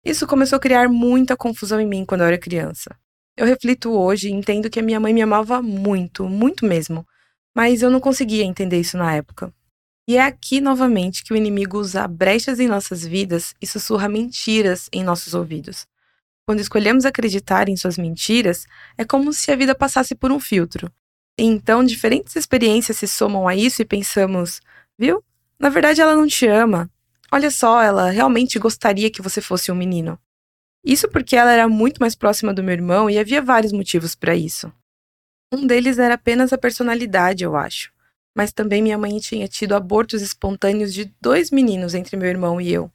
Isso 0.05 0.27
começou 0.27 0.57
a 0.57 0.61
criar 0.61 0.89
muita 0.89 1.37
confusão 1.37 1.81
em 1.81 1.87
mim 1.87 2.05
quando 2.07 2.23
eu 2.23 2.27
era 2.27 2.39
criança. 2.39 2.97
Eu 3.37 3.45
reflito 3.45 3.93
hoje 3.93 4.29
e 4.29 4.33
entendo 4.33 4.71
que 4.71 4.81
a 4.81 4.83
minha 4.83 4.99
mãe 4.99 5.13
me 5.13 5.21
amava 5.21 5.61
muito, 5.61 6.27
muito 6.27 6.65
mesmo, 6.65 7.07
mas 7.55 7.83
eu 7.83 7.91
não 7.91 8.01
conseguia 8.01 8.43
entender 8.43 8.81
isso 8.81 8.97
na 8.97 9.15
época. 9.15 9.53
E 10.09 10.17
é 10.17 10.23
aqui 10.23 10.59
novamente 10.59 11.23
que 11.23 11.35
o 11.35 11.37
inimigo 11.37 11.79
usa 11.79 12.09
brechas 12.09 12.59
em 12.61 12.67
nossas 12.67 13.05
vidas 13.05 13.55
e 13.61 13.67
sussurra 13.67 14.09
mentiras 14.09 14.89
em 14.91 15.05
nossos 15.05 15.35
ouvidos. 15.35 15.87
Quando 16.47 16.61
escolhemos 16.61 17.05
acreditar 17.05 17.69
em 17.69 17.77
suas 17.77 17.99
mentiras, 17.99 18.67
é 18.97 19.05
como 19.05 19.33
se 19.33 19.51
a 19.51 19.57
vida 19.57 19.75
passasse 19.75 20.15
por 20.15 20.33
um 20.33 20.41
filtro. 20.41 20.91
E 21.39 21.43
então 21.43 21.85
diferentes 21.85 22.37
experiências 22.37 22.97
se 22.97 23.07
somam 23.07 23.47
a 23.47 23.55
isso 23.55 23.83
e 23.83 23.85
pensamos: 23.85 24.63
viu? 24.99 25.23
Na 25.59 25.69
verdade 25.69 26.01
ela 26.01 26.17
não 26.17 26.27
te 26.27 26.47
ama. 26.47 26.89
Olha 27.31 27.51
só, 27.51 27.83
ela 27.83 28.11
realmente 28.11 28.59
gostaria 28.59 29.11
que 29.11 29.21
você 29.21 29.43
fosse 29.43 29.71
um 29.71 29.75
menino. 29.75 30.19
Isso 30.87 31.09
porque 31.09 31.35
ela 31.35 31.53
era 31.53 31.69
muito 31.69 31.99
mais 31.99 32.15
próxima 32.15 32.55
do 32.55 32.63
meu 32.63 32.73
irmão 32.73 33.11
e 33.11 33.19
havia 33.19 33.43
vários 33.43 33.73
motivos 33.73 34.15
para 34.15 34.37
isso. 34.37 34.73
Um 35.53 35.67
deles 35.67 35.99
era 35.99 36.15
apenas 36.15 36.53
a 36.53 36.59
personalidade, 36.59 37.43
eu 37.43 37.57
acho. 37.57 37.91
Mas 38.37 38.53
também 38.53 38.81
minha 38.81 38.97
mãe 38.97 39.19
tinha 39.19 39.49
tido 39.49 39.75
abortos 39.75 40.23
espontâneos 40.23 40.95
de 40.95 41.13
dois 41.21 41.51
meninos 41.51 41.93
entre 41.93 42.17
meu 42.17 42.29
irmão 42.29 42.61
e 42.61 42.73
eu. 42.73 42.89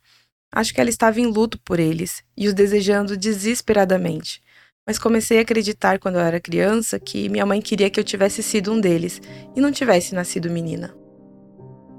Acho 0.54 0.74
que 0.74 0.80
ela 0.80 0.90
estava 0.90 1.20
em 1.20 1.26
luto 1.26 1.60
por 1.60 1.82
eles 1.82 2.24
e 2.38 2.48
os 2.48 2.54
desejando 2.54 3.18
desesperadamente. 3.18 4.42
Mas 4.88 4.98
comecei 4.98 5.40
a 5.40 5.42
acreditar 5.42 6.00
quando 6.00 6.16
eu 6.16 6.22
era 6.22 6.40
criança 6.40 6.98
que 6.98 7.28
minha 7.28 7.46
mãe 7.46 7.62
queria 7.62 7.90
que 7.90 8.00
eu 8.00 8.06
tivesse 8.06 8.42
sido 8.42 8.72
um 8.72 8.80
deles 8.80 9.22
e 9.54 9.60
não 9.60 9.72
tivesse 9.72 10.16
nascido 10.16 10.50
menina. 10.50 10.96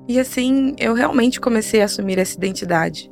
E 0.09 0.19
assim, 0.19 0.75
eu 0.79 0.95
realmente 0.95 1.39
comecei 1.39 1.83
a 1.83 1.85
assumir 1.85 2.19
essa 2.19 2.35
identidade. 2.35 3.12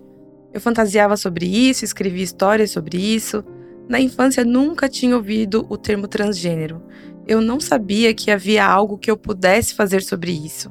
Eu 0.52 0.60
fantasiava 0.60 1.16
sobre 1.16 1.46
isso, 1.46 1.84
escrevia 1.84 2.24
histórias 2.24 2.70
sobre 2.70 2.98
isso. 2.98 3.44
Na 3.88 4.00
infância 4.00 4.44
nunca 4.44 4.88
tinha 4.88 5.16
ouvido 5.16 5.66
o 5.68 5.76
termo 5.76 6.06
transgênero 6.06 6.82
eu 7.30 7.40
não 7.40 7.60
sabia 7.60 8.12
que 8.12 8.28
havia 8.28 8.66
algo 8.66 8.98
que 8.98 9.08
eu 9.08 9.16
pudesse 9.16 9.72
fazer 9.72 10.02
sobre 10.02 10.32
isso. 10.32 10.68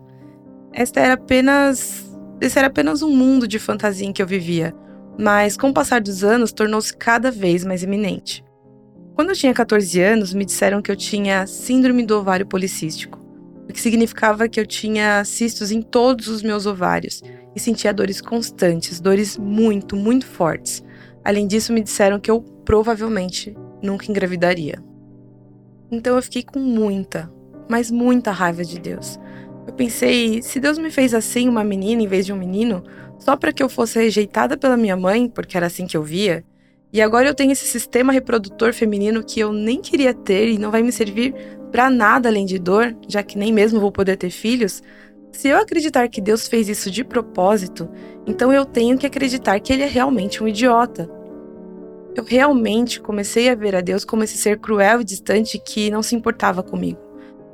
Esta 0.73 0.99
era 0.99 1.13
apenas. 1.13 2.05
Esse 2.41 2.59
era 2.59 2.67
apenas 2.67 3.01
um 3.01 3.09
mundo 3.09 3.47
de 3.47 3.57
fantasia 3.57 4.05
em 4.05 4.11
que 4.11 4.21
eu 4.21 4.27
vivia, 4.27 4.73
mas 5.17 5.55
com 5.55 5.69
o 5.69 5.73
passar 5.73 6.01
dos 6.01 6.21
anos 6.21 6.51
tornou-se 6.51 6.95
cada 6.95 7.31
vez 7.31 7.63
mais 7.63 7.81
iminente. 7.81 8.43
Quando 9.13 9.29
eu 9.29 9.35
tinha 9.35 9.53
14 9.53 10.01
anos, 10.01 10.33
me 10.33 10.43
disseram 10.43 10.81
que 10.81 10.91
eu 10.91 10.97
tinha 10.97 11.47
síndrome 11.47 12.05
do 12.05 12.17
ovário 12.17 12.45
policístico, 12.45 13.18
o 13.69 13.73
que 13.73 13.79
significava 13.79 14.49
que 14.49 14.59
eu 14.59 14.65
tinha 14.65 15.23
cistos 15.23 15.71
em 15.71 15.79
todos 15.79 16.27
os 16.27 16.41
meus 16.41 16.65
ovários 16.65 17.21
e 17.55 17.59
sentia 17.59 17.93
dores 17.93 18.19
constantes, 18.19 18.99
dores 18.99 19.37
muito, 19.37 19.95
muito 19.95 20.25
fortes. 20.25 20.83
Além 21.23 21.45
disso, 21.45 21.71
me 21.71 21.83
disseram 21.83 22.19
que 22.19 22.31
eu 22.31 22.41
provavelmente 22.41 23.55
nunca 23.81 24.09
engravidaria. 24.09 24.83
Então 25.91 26.15
eu 26.15 26.21
fiquei 26.23 26.41
com 26.41 26.59
muita, 26.59 27.31
mas 27.69 27.91
muita 27.91 28.31
raiva 28.31 28.65
de 28.65 28.79
Deus. 28.79 29.19
Eu 29.67 29.73
pensei, 29.73 30.41
se 30.41 30.59
Deus 30.59 30.79
me 30.79 30.89
fez 30.89 31.13
assim, 31.13 31.47
uma 31.47 31.63
menina 31.63 32.01
em 32.01 32.07
vez 32.07 32.25
de 32.25 32.33
um 32.33 32.37
menino, 32.37 32.83
só 33.19 33.37
para 33.37 33.53
que 33.53 33.61
eu 33.61 33.69
fosse 33.69 33.99
rejeitada 33.99 34.57
pela 34.57 34.77
minha 34.77 34.97
mãe, 34.97 35.29
porque 35.29 35.55
era 35.55 35.67
assim 35.67 35.85
que 35.85 35.95
eu 35.95 36.01
via, 36.01 36.43
e 36.91 37.03
agora 37.03 37.27
eu 37.27 37.35
tenho 37.35 37.51
esse 37.51 37.67
sistema 37.67 38.11
reprodutor 38.11 38.73
feminino 38.73 39.23
que 39.23 39.39
eu 39.39 39.53
nem 39.53 39.79
queria 39.79 40.11
ter 40.11 40.49
e 40.49 40.57
não 40.57 40.71
vai 40.71 40.81
me 40.81 40.91
servir 40.91 41.35
para 41.71 41.89
nada 41.89 42.29
além 42.29 42.45
de 42.45 42.59
dor, 42.59 42.95
já 43.07 43.23
que 43.23 43.37
nem 43.37 43.51
mesmo 43.51 43.79
vou 43.79 43.91
poder 43.91 44.17
ter 44.17 44.29
filhos. 44.29 44.81
Se 45.31 45.47
eu 45.47 45.57
acreditar 45.57 46.07
que 46.07 46.21
Deus 46.21 46.47
fez 46.47 46.67
isso 46.67 46.89
de 46.89 47.03
propósito, 47.03 47.89
então 48.25 48.51
eu 48.51 48.65
tenho 48.65 48.97
que 48.97 49.05
acreditar 49.05 49.59
que 49.59 49.71
ele 49.71 49.83
é 49.83 49.87
realmente 49.87 50.43
um 50.43 50.47
idiota 50.47 51.09
eu 52.19 52.23
realmente 52.23 52.99
comecei 52.99 53.49
a 53.49 53.55
ver 53.55 53.75
a 53.75 53.81
Deus 53.81 54.03
como 54.03 54.23
esse 54.23 54.37
ser 54.37 54.59
cruel 54.59 55.01
e 55.01 55.05
distante 55.05 55.57
que 55.57 55.89
não 55.89 56.03
se 56.03 56.15
importava 56.15 56.61
comigo. 56.61 56.99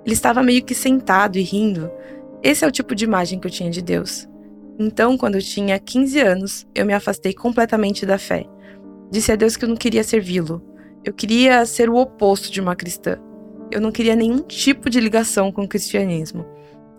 Ele 0.03 0.13
estava 0.13 0.41
meio 0.41 0.63
que 0.63 0.73
sentado 0.73 1.37
e 1.37 1.41
rindo. 1.41 1.91
Esse 2.41 2.63
é 2.63 2.67
o 2.67 2.71
tipo 2.71 2.95
de 2.95 3.05
imagem 3.05 3.39
que 3.39 3.47
eu 3.47 3.51
tinha 3.51 3.69
de 3.69 3.81
Deus. 3.81 4.27
Então, 4.79 5.17
quando 5.17 5.35
eu 5.35 5.41
tinha 5.41 5.79
15 5.79 6.19
anos, 6.19 6.67
eu 6.73 6.85
me 6.85 6.93
afastei 6.93 7.33
completamente 7.33 8.05
da 8.05 8.17
fé. 8.17 8.45
Disse 9.11 9.31
a 9.31 9.35
Deus 9.35 9.55
que 9.55 9.65
eu 9.65 9.69
não 9.69 9.75
queria 9.75 10.03
servi-lo. 10.03 10.61
Eu 11.03 11.13
queria 11.13 11.65
ser 11.65 11.89
o 11.89 11.95
oposto 11.95 12.51
de 12.51 12.59
uma 12.59 12.75
cristã. 12.75 13.19
Eu 13.71 13.81
não 13.81 13.91
queria 13.91 14.15
nenhum 14.15 14.39
tipo 14.39 14.89
de 14.89 14.99
ligação 14.99 15.51
com 15.51 15.63
o 15.63 15.67
cristianismo. 15.67 16.45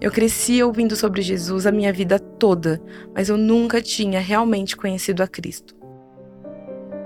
Eu 0.00 0.10
cresci 0.10 0.62
ouvindo 0.62 0.94
sobre 0.94 1.22
Jesus 1.22 1.66
a 1.66 1.72
minha 1.72 1.92
vida 1.92 2.18
toda, 2.18 2.80
mas 3.14 3.28
eu 3.28 3.36
nunca 3.36 3.80
tinha 3.80 4.20
realmente 4.20 4.76
conhecido 4.76 5.22
a 5.22 5.26
Cristo. 5.26 5.74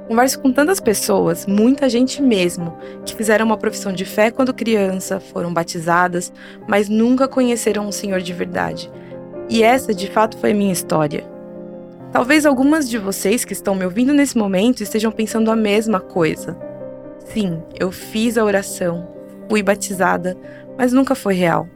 Converso 0.09 0.41
com 0.41 0.53
tantas 0.53 0.81
pessoas, 0.81 1.47
muita 1.47 1.89
gente 1.89 2.21
mesmo, 2.21 2.77
que 3.05 3.15
fizeram 3.15 3.47
uma 3.47 3.57
profissão 3.57 3.93
de 3.93 4.05
fé 4.05 4.29
quando 4.29 4.53
criança, 4.53 5.21
foram 5.21 5.55
batizadas, 5.55 6.33
mas 6.67 6.89
nunca 6.89 7.29
conheceram 7.29 7.87
um 7.87 7.93
Senhor 7.93 8.21
de 8.21 8.33
verdade. 8.33 8.91
E 9.49 9.63
essa, 9.63 9.95
de 9.95 10.11
fato, 10.11 10.37
foi 10.39 10.51
a 10.51 10.55
minha 10.55 10.73
história. 10.73 11.25
Talvez 12.11 12.45
algumas 12.45 12.91
de 12.91 12.99
vocês 12.99 13.45
que 13.45 13.53
estão 13.53 13.77
me 13.77 13.85
ouvindo 13.85 14.13
nesse 14.13 14.37
momento 14.37 14.83
estejam 14.83 15.13
pensando 15.13 15.49
a 15.49 15.55
mesma 15.55 16.01
coisa. 16.01 16.59
Sim, 17.27 17.63
eu 17.79 17.93
fiz 17.93 18.37
a 18.37 18.45
oração, 18.45 19.07
fui 19.51 19.65
batizada, 19.65 20.37
mas 20.79 20.93
nunca 20.93 21.17
foi 21.17 21.35
real. 21.35 21.69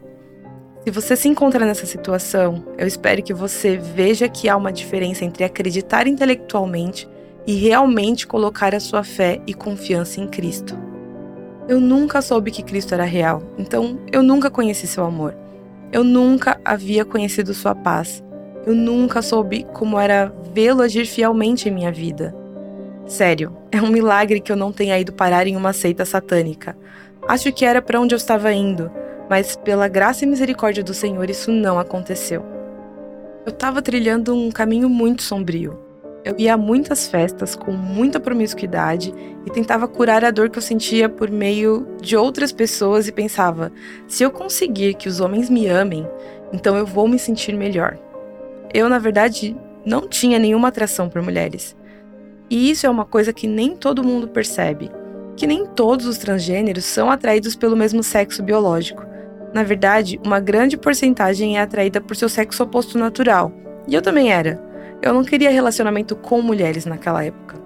Se 0.84 0.92
você 0.92 1.16
se 1.16 1.26
encontra 1.26 1.66
nessa 1.66 1.84
situação, 1.84 2.64
eu 2.78 2.86
espero 2.86 3.20
que 3.20 3.34
você 3.34 3.76
veja 3.76 4.28
que 4.28 4.48
há 4.48 4.56
uma 4.56 4.72
diferença 4.72 5.24
entre 5.24 5.42
acreditar 5.42 6.06
intelectualmente 6.06 7.08
e 7.44 7.54
realmente 7.56 8.28
colocar 8.28 8.76
a 8.76 8.80
sua 8.80 9.02
fé 9.02 9.40
e 9.44 9.52
confiança 9.52 10.20
em 10.20 10.28
Cristo. 10.28 10.78
Eu 11.66 11.80
nunca 11.80 12.22
soube 12.22 12.52
que 12.52 12.62
Cristo 12.62 12.94
era 12.94 13.04
real, 13.04 13.42
então 13.58 13.98
eu 14.12 14.22
nunca 14.22 14.48
conheci 14.50 14.86
seu 14.86 15.04
amor. 15.04 15.34
Eu 15.90 16.04
nunca 16.04 16.60
havia 16.64 17.04
conhecido 17.04 17.52
sua 17.52 17.74
paz. 17.74 18.22
Eu 18.64 18.74
nunca 18.74 19.20
soube 19.20 19.66
como 19.72 19.98
era 19.98 20.32
vê-lo 20.52 20.82
agir 20.82 21.06
fielmente 21.06 21.68
em 21.68 21.72
minha 21.72 21.90
vida. 21.90 22.34
Sério, 23.06 23.56
é 23.72 23.82
um 23.82 23.88
milagre 23.88 24.40
que 24.40 24.50
eu 24.50 24.56
não 24.56 24.72
tenha 24.72 24.98
ido 24.98 25.12
parar 25.12 25.46
em 25.46 25.56
uma 25.56 25.72
seita 25.72 26.04
satânica. 26.04 26.76
Acho 27.26 27.52
que 27.52 27.64
era 27.64 27.80
para 27.80 27.98
onde 27.98 28.14
eu 28.14 28.18
estava 28.18 28.52
indo, 28.52 28.90
mas 29.30 29.56
pela 29.56 29.88
graça 29.88 30.24
e 30.24 30.28
misericórdia 30.28 30.84
do 30.84 30.92
Senhor 30.92 31.30
isso 31.30 31.50
não 31.50 31.78
aconteceu. 31.78 32.44
Eu 33.46 33.50
estava 33.50 33.80
trilhando 33.80 34.34
um 34.34 34.50
caminho 34.50 34.88
muito 34.88 35.22
sombrio. 35.22 35.78
Eu 36.22 36.34
ia 36.38 36.54
a 36.54 36.56
muitas 36.56 37.06
festas 37.06 37.54
com 37.54 37.72
muita 37.72 38.18
promiscuidade 38.18 39.12
e 39.44 39.50
tentava 39.50 39.86
curar 39.86 40.24
a 40.24 40.30
dor 40.30 40.48
que 40.48 40.58
eu 40.58 40.62
sentia 40.62 41.08
por 41.08 41.30
meio 41.30 41.86
de 42.00 42.16
outras 42.16 42.52
pessoas 42.52 43.08
e 43.08 43.12
pensava: 43.12 43.72
se 44.08 44.22
eu 44.22 44.30
conseguir 44.30 44.94
que 44.94 45.08
os 45.08 45.20
homens 45.20 45.50
me 45.50 45.66
amem, 45.66 46.06
então 46.52 46.76
eu 46.76 46.86
vou 46.86 47.06
me 47.08 47.18
sentir 47.18 47.54
melhor. 47.54 47.98
Eu, 48.72 48.88
na 48.88 48.98
verdade, 48.98 49.56
não 49.84 50.08
tinha 50.08 50.38
nenhuma 50.38 50.68
atração 50.68 51.08
por 51.08 51.20
mulheres. 51.20 51.76
E 52.48 52.70
isso 52.70 52.86
é 52.86 52.90
uma 52.90 53.04
coisa 53.04 53.32
que 53.32 53.46
nem 53.46 53.76
todo 53.76 54.04
mundo 54.04 54.28
percebe, 54.28 54.90
que 55.36 55.46
nem 55.46 55.66
todos 55.66 56.06
os 56.06 56.18
transgêneros 56.18 56.84
são 56.84 57.10
atraídos 57.10 57.56
pelo 57.56 57.76
mesmo 57.76 58.02
sexo 58.02 58.42
biológico. 58.42 59.04
Na 59.52 59.62
verdade, 59.62 60.20
uma 60.24 60.40
grande 60.40 60.76
porcentagem 60.76 61.56
é 61.56 61.60
atraída 61.60 62.00
por 62.00 62.16
seu 62.16 62.28
sexo 62.28 62.62
oposto 62.62 62.98
natural. 62.98 63.52
E 63.86 63.94
eu 63.94 64.02
também 64.02 64.32
era. 64.32 64.60
Eu 65.00 65.14
não 65.14 65.24
queria 65.24 65.50
relacionamento 65.50 66.16
com 66.16 66.42
mulheres 66.42 66.84
naquela 66.84 67.24
época. 67.24 67.62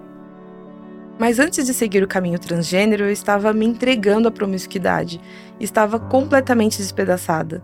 Mas 1.17 1.39
antes 1.39 1.65
de 1.65 1.73
seguir 1.73 2.03
o 2.03 2.07
caminho 2.07 2.39
transgênero, 2.39 3.03
eu 3.03 3.11
estava 3.11 3.51
me 3.51 3.65
entregando 3.65 4.27
à 4.27 4.31
promiscuidade. 4.31 5.19
Estava 5.59 5.99
completamente 5.99 6.77
despedaçada. 6.77 7.63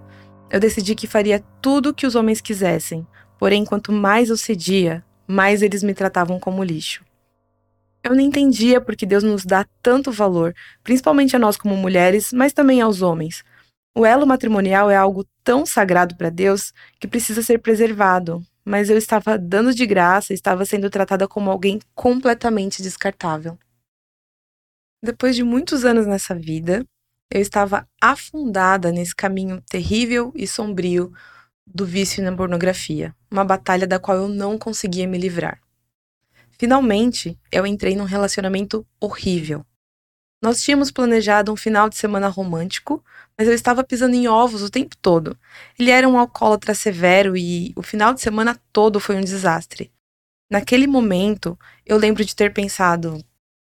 Eu 0.50 0.60
decidi 0.60 0.96
que 0.96 1.08
faria 1.08 1.42
tudo 1.62 1.90
o 1.90 1.94
que 1.94 2.08
os 2.08 2.16
homens 2.16 2.42
quisessem, 2.42 3.08
porém, 3.40 3.64
quanto 3.64 3.92
mais 3.92 4.30
eu 4.30 4.38
cedia, 4.38 5.04
mais 5.28 5.62
eles 5.62 5.84
me 5.84 5.94
tratavam 5.94 6.40
como 6.40 6.64
lixo. 6.64 7.05
Eu 8.06 8.12
não 8.14 8.20
entendia 8.20 8.80
porque 8.80 9.04
Deus 9.04 9.24
nos 9.24 9.44
dá 9.44 9.66
tanto 9.82 10.12
valor, 10.12 10.54
principalmente 10.84 11.36
a 11.36 11.40
nós 11.40 11.58
como 11.58 11.76
mulheres, 11.76 12.32
mas 12.32 12.54
também 12.54 12.80
aos 12.80 13.02
homens. 13.02 13.44
O 13.98 14.06
elo 14.06 14.28
matrimonial 14.28 14.92
é 14.92 14.96
algo 14.96 15.26
tão 15.44 15.66
sagrado 15.66 16.16
para 16.16 16.30
Deus 16.30 16.72
que 17.00 17.08
precisa 17.08 17.42
ser 17.42 17.58
preservado, 17.58 18.46
mas 18.64 18.92
eu 18.92 18.98
estava 18.98 19.40
dando 19.40 19.74
de 19.74 19.88
graça 19.88 20.36
estava 20.36 20.66
sendo 20.66 20.88
tratada 20.88 21.28
como 21.28 21.50
alguém 21.50 21.80
completamente 21.96 22.84
descartável. 22.84 23.58
Depois 25.04 25.36
de 25.36 25.44
muitos 25.44 25.84
anos 25.84 26.06
nessa 26.06 26.36
vida, 26.36 26.86
eu 27.34 27.42
estava 27.42 27.88
afundada 28.00 28.92
nesse 28.92 29.16
caminho 29.16 29.64
terrível 29.68 30.32
e 30.36 30.46
sombrio 30.46 31.12
do 31.66 31.88
vício 31.88 32.24
na 32.24 32.36
pornografia, 32.36 33.16
uma 33.32 33.44
batalha 33.44 33.88
da 33.88 33.98
qual 33.98 34.18
eu 34.18 34.28
não 34.28 34.60
conseguia 34.60 35.08
me 35.08 35.18
livrar. 35.18 35.65
Finalmente, 36.58 37.38
eu 37.52 37.66
entrei 37.66 37.96
num 37.96 38.06
relacionamento 38.06 38.86
horrível. 39.00 39.66
Nós 40.42 40.62
tínhamos 40.62 40.92
planejado 40.92 41.52
um 41.52 41.56
final 41.56 41.90
de 41.90 41.96
semana 41.96 42.28
romântico, 42.28 43.04
mas 43.38 43.48
eu 43.48 43.54
estava 43.54 43.84
pisando 43.84 44.16
em 44.16 44.28
ovos 44.28 44.62
o 44.62 44.70
tempo 44.70 44.96
todo. 45.02 45.38
Ele 45.78 45.92
era 45.92 46.08
um 46.08 46.18
alcoólatra 46.18 46.74
severo 46.74 47.36
e 47.36 47.74
o 47.76 47.82
final 47.82 48.14
de 48.14 48.22
semana 48.22 48.60
todo 48.72 49.00
foi 49.00 49.16
um 49.16 49.22
desastre. 49.22 49.92
Naquele 50.50 50.88
momento, 50.88 51.58
eu 51.86 51.98
lembro 51.98 52.24
de 52.24 52.36
ter 52.36 52.54
pensado: 52.54 53.24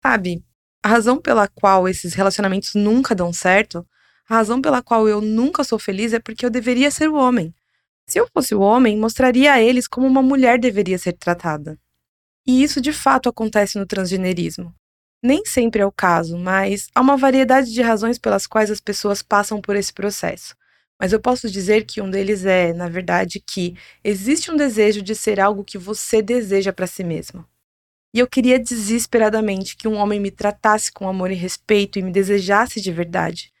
sabe, 0.02 0.42
a 0.82 0.88
razão 0.88 1.20
pela 1.20 1.46
qual 1.46 1.88
esses 1.88 2.14
relacionamentos 2.14 2.74
nunca 2.74 3.14
dão 3.14 3.32
certo, 3.32 3.86
a 4.28 4.36
razão 4.36 4.60
pela 4.60 4.82
qual 4.82 5.06
eu 5.06 5.20
nunca 5.20 5.62
sou 5.62 5.78
feliz 5.78 6.12
é 6.12 6.18
porque 6.18 6.46
eu 6.46 6.50
deveria 6.50 6.90
ser 6.90 7.08
o 7.08 7.16
homem. 7.16 7.54
Se 8.06 8.18
eu 8.18 8.26
fosse 8.32 8.54
o 8.54 8.60
homem, 8.60 8.96
mostraria 8.96 9.52
a 9.52 9.60
eles 9.60 9.86
como 9.86 10.06
uma 10.06 10.22
mulher 10.22 10.58
deveria 10.58 10.98
ser 10.98 11.12
tratada. 11.12 11.78
E 12.46 12.62
isso 12.62 12.80
de 12.80 12.92
fato 12.92 13.28
acontece 13.28 13.78
no 13.78 13.86
transgenerismo. 13.86 14.74
Nem 15.22 15.44
sempre 15.44 15.82
é 15.82 15.86
o 15.86 15.92
caso, 15.92 16.36
mas 16.36 16.88
há 16.94 17.00
uma 17.00 17.16
variedade 17.16 17.72
de 17.72 17.80
razões 17.80 18.18
pelas 18.18 18.46
quais 18.46 18.70
as 18.70 18.80
pessoas 18.80 19.22
passam 19.22 19.60
por 19.60 19.76
esse 19.76 19.92
processo. 19.92 20.56
Mas 21.00 21.12
eu 21.12 21.20
posso 21.20 21.50
dizer 21.50 21.84
que 21.84 22.00
um 22.00 22.10
deles 22.10 22.44
é, 22.44 22.72
na 22.72 22.88
verdade, 22.88 23.40
que 23.40 23.76
existe 24.02 24.50
um 24.50 24.56
desejo 24.56 25.02
de 25.02 25.14
ser 25.14 25.40
algo 25.40 25.64
que 25.64 25.78
você 25.78 26.20
deseja 26.20 26.72
para 26.72 26.86
si 26.86 27.04
mesmo. 27.04 27.44
E 28.14 28.18
eu 28.18 28.26
queria 28.26 28.58
desesperadamente 28.58 29.76
que 29.76 29.88
um 29.88 29.94
homem 29.94 30.20
me 30.20 30.30
tratasse 30.30 30.92
com 30.92 31.08
amor 31.08 31.30
e 31.30 31.34
respeito 31.34 31.98
e 31.98 32.02
me 32.02 32.12
desejasse 32.12 32.80
de 32.80 32.92
verdade. 32.92 33.52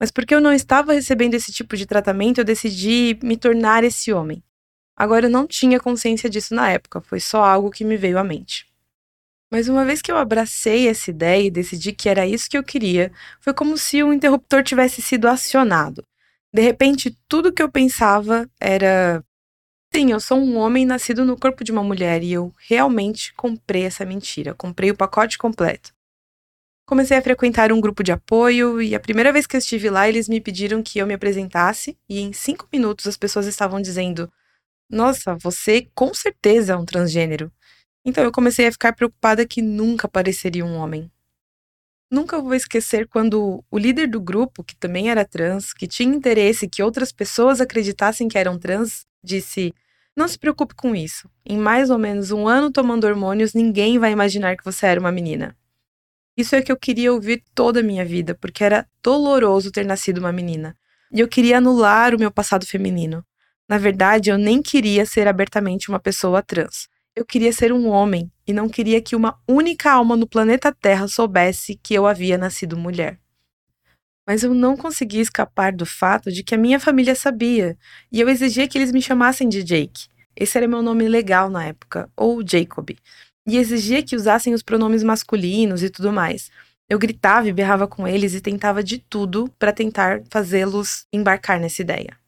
Mas 0.00 0.10
porque 0.10 0.34
eu 0.34 0.40
não 0.40 0.52
estava 0.52 0.94
recebendo 0.94 1.34
esse 1.34 1.52
tipo 1.52 1.76
de 1.76 1.86
tratamento, 1.86 2.38
eu 2.38 2.44
decidi 2.44 3.18
me 3.22 3.36
tornar 3.36 3.84
esse 3.84 4.12
homem. 4.12 4.42
Agora 5.00 5.24
eu 5.24 5.30
não 5.30 5.46
tinha 5.46 5.80
consciência 5.80 6.28
disso 6.28 6.54
na 6.54 6.70
época, 6.70 7.00
foi 7.00 7.20
só 7.20 7.42
algo 7.42 7.70
que 7.70 7.86
me 7.86 7.96
veio 7.96 8.18
à 8.18 8.22
mente. 8.22 8.66
Mas 9.50 9.66
uma 9.66 9.82
vez 9.82 10.02
que 10.02 10.12
eu 10.12 10.16
abracei 10.18 10.88
essa 10.88 11.08
ideia 11.08 11.46
e 11.46 11.50
decidi 11.50 11.94
que 11.94 12.06
era 12.06 12.26
isso 12.26 12.50
que 12.50 12.58
eu 12.58 12.62
queria, 12.62 13.10
foi 13.40 13.54
como 13.54 13.78
se 13.78 14.02
o 14.02 14.12
interruptor 14.12 14.62
tivesse 14.62 15.00
sido 15.00 15.26
acionado. 15.26 16.04
De 16.52 16.60
repente, 16.60 17.16
tudo 17.26 17.50
que 17.50 17.62
eu 17.62 17.70
pensava 17.70 18.46
era: 18.60 19.24
sim, 19.94 20.12
eu 20.12 20.20
sou 20.20 20.36
um 20.36 20.58
homem 20.58 20.84
nascido 20.84 21.24
no 21.24 21.34
corpo 21.34 21.64
de 21.64 21.72
uma 21.72 21.82
mulher 21.82 22.22
e 22.22 22.34
eu 22.34 22.52
realmente 22.68 23.32
comprei 23.32 23.84
essa 23.84 24.04
mentira, 24.04 24.54
comprei 24.54 24.90
o 24.90 24.96
pacote 24.96 25.38
completo. 25.38 25.94
Comecei 26.86 27.16
a 27.16 27.22
frequentar 27.22 27.72
um 27.72 27.80
grupo 27.80 28.02
de 28.02 28.12
apoio 28.12 28.82
e 28.82 28.94
a 28.94 29.00
primeira 29.00 29.32
vez 29.32 29.46
que 29.46 29.56
eu 29.56 29.60
estive 29.60 29.88
lá, 29.88 30.06
eles 30.06 30.28
me 30.28 30.42
pediram 30.42 30.82
que 30.82 30.98
eu 30.98 31.06
me 31.06 31.14
apresentasse 31.14 31.96
e 32.06 32.20
em 32.20 32.34
cinco 32.34 32.68
minutos 32.70 33.06
as 33.06 33.16
pessoas 33.16 33.46
estavam 33.46 33.80
dizendo: 33.80 34.30
Nossa, 34.90 35.36
você 35.36 35.88
com 35.94 36.12
certeza 36.12 36.72
é 36.72 36.76
um 36.76 36.84
transgênero. 36.84 37.52
Então 38.04 38.24
eu 38.24 38.32
comecei 38.32 38.66
a 38.66 38.72
ficar 38.72 38.92
preocupada 38.92 39.46
que 39.46 39.62
nunca 39.62 40.08
apareceria 40.08 40.64
um 40.64 40.74
homem. 40.74 41.08
Nunca 42.10 42.40
vou 42.40 42.54
esquecer 42.54 43.06
quando 43.06 43.64
o 43.70 43.78
líder 43.78 44.08
do 44.08 44.20
grupo, 44.20 44.64
que 44.64 44.74
também 44.74 45.10
era 45.10 45.24
trans, 45.24 45.72
que 45.72 45.86
tinha 45.86 46.12
interesse 46.12 46.68
que 46.68 46.82
outras 46.82 47.12
pessoas 47.12 47.60
acreditassem 47.60 48.26
que 48.26 48.36
eram 48.36 48.58
trans, 48.58 49.06
disse: 49.22 49.72
Não 50.16 50.26
se 50.26 50.36
preocupe 50.36 50.74
com 50.74 50.92
isso. 50.92 51.30
Em 51.46 51.56
mais 51.56 51.88
ou 51.88 51.98
menos 51.98 52.32
um 52.32 52.48
ano 52.48 52.72
tomando 52.72 53.06
hormônios, 53.06 53.54
ninguém 53.54 53.96
vai 53.96 54.10
imaginar 54.10 54.56
que 54.56 54.64
você 54.64 54.86
era 54.86 54.98
uma 54.98 55.12
menina. 55.12 55.56
Isso 56.36 56.56
é 56.56 56.62
que 56.62 56.72
eu 56.72 56.76
queria 56.76 57.12
ouvir 57.12 57.44
toda 57.54 57.78
a 57.78 57.82
minha 57.82 58.04
vida, 58.04 58.34
porque 58.34 58.64
era 58.64 58.88
doloroso 59.04 59.70
ter 59.70 59.84
nascido 59.86 60.18
uma 60.18 60.32
menina. 60.32 60.76
E 61.12 61.20
eu 61.20 61.28
queria 61.28 61.58
anular 61.58 62.12
o 62.12 62.18
meu 62.18 62.30
passado 62.30 62.66
feminino. 62.66 63.24
Na 63.70 63.78
verdade, 63.78 64.30
eu 64.30 64.36
nem 64.36 64.60
queria 64.60 65.06
ser 65.06 65.28
abertamente 65.28 65.90
uma 65.90 66.00
pessoa 66.00 66.42
trans. 66.42 66.88
Eu 67.14 67.24
queria 67.24 67.52
ser 67.52 67.72
um 67.72 67.86
homem 67.86 68.28
e 68.44 68.52
não 68.52 68.68
queria 68.68 69.00
que 69.00 69.14
uma 69.14 69.38
única 69.46 69.92
alma 69.92 70.16
no 70.16 70.26
planeta 70.26 70.74
Terra 70.74 71.06
soubesse 71.06 71.78
que 71.80 71.94
eu 71.94 72.04
havia 72.04 72.36
nascido 72.36 72.76
mulher. 72.76 73.20
Mas 74.26 74.42
eu 74.42 74.52
não 74.54 74.76
conseguia 74.76 75.22
escapar 75.22 75.72
do 75.72 75.86
fato 75.86 76.32
de 76.32 76.42
que 76.42 76.52
a 76.52 76.58
minha 76.58 76.80
família 76.80 77.14
sabia, 77.14 77.78
e 78.10 78.20
eu 78.20 78.28
exigia 78.28 78.66
que 78.66 78.76
eles 78.76 78.90
me 78.90 79.00
chamassem 79.00 79.48
de 79.48 79.62
Jake. 79.62 80.08
Esse 80.34 80.58
era 80.58 80.66
meu 80.66 80.82
nome 80.82 81.06
legal 81.06 81.48
na 81.48 81.66
época, 81.66 82.10
ou 82.16 82.42
Jacob. 82.44 82.90
E 83.46 83.56
exigia 83.56 84.02
que 84.02 84.16
usassem 84.16 84.52
os 84.52 84.64
pronomes 84.64 85.04
masculinos 85.04 85.84
e 85.84 85.90
tudo 85.90 86.12
mais. 86.12 86.50
Eu 86.88 86.98
gritava 86.98 87.48
e 87.48 87.52
berrava 87.52 87.86
com 87.86 88.04
eles 88.04 88.34
e 88.34 88.40
tentava 88.40 88.82
de 88.82 88.98
tudo 88.98 89.48
para 89.60 89.72
tentar 89.72 90.22
fazê-los 90.28 91.06
embarcar 91.12 91.60
nessa 91.60 91.82
ideia. 91.82 92.19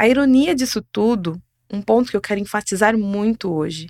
A 0.00 0.08
ironia 0.08 0.54
disso 0.54 0.80
tudo 0.80 1.38
um 1.70 1.82
ponto 1.82 2.10
que 2.10 2.16
eu 2.16 2.22
quero 2.22 2.40
enfatizar 2.40 2.96
muito 2.96 3.52
hoje. 3.52 3.86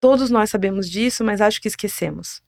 Todos 0.00 0.28
nós 0.28 0.50
sabemos 0.50 0.90
disso, 0.90 1.22
mas 1.22 1.40
acho 1.40 1.62
que 1.62 1.68
esquecemos. 1.68 2.42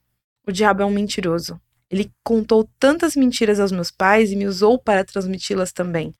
O 0.45 0.51
diabo 0.51 0.81
é 0.81 0.85
um 0.85 0.91
mentiroso. 0.91 1.57
Ele 1.89 2.11
contou 2.21 2.69
tantas 2.77 3.15
mentiras 3.15 3.61
aos 3.61 3.71
meus 3.71 3.89
pais 3.89 4.29
e 4.29 4.35
me 4.35 4.45
usou 4.45 4.77
para 4.77 5.05
transmiti-las 5.05 5.71
também. 5.71 6.13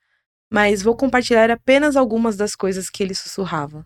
Mas 0.50 0.82
vou 0.82 0.96
compartilhar 0.96 1.52
apenas 1.52 1.98
algumas 1.98 2.38
das 2.38 2.56
coisas 2.56 2.90
que 2.90 3.04
ele 3.04 3.14
sussurrava. 3.14 3.86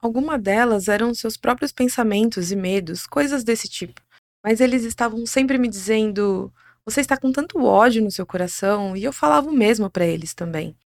Algumas 0.00 0.40
delas 0.40 0.86
eram 0.86 1.12
seus 1.12 1.36
próprios 1.36 1.72
pensamentos 1.72 2.52
e 2.52 2.54
medos, 2.54 3.08
coisas 3.08 3.42
desse 3.42 3.68
tipo. 3.68 4.00
Mas 4.40 4.60
eles 4.60 4.84
estavam 4.84 5.26
sempre 5.26 5.58
me 5.58 5.66
dizendo: 5.66 6.52
Você 6.84 7.00
está 7.00 7.16
com 7.16 7.32
tanto 7.32 7.64
ódio 7.64 8.00
no 8.00 8.10
seu 8.12 8.24
coração, 8.24 8.96
e 8.96 9.02
eu 9.02 9.12
falava 9.12 9.50
o 9.50 9.52
mesmo 9.52 9.90
para 9.90 10.06
eles 10.06 10.32
também. 10.32 10.76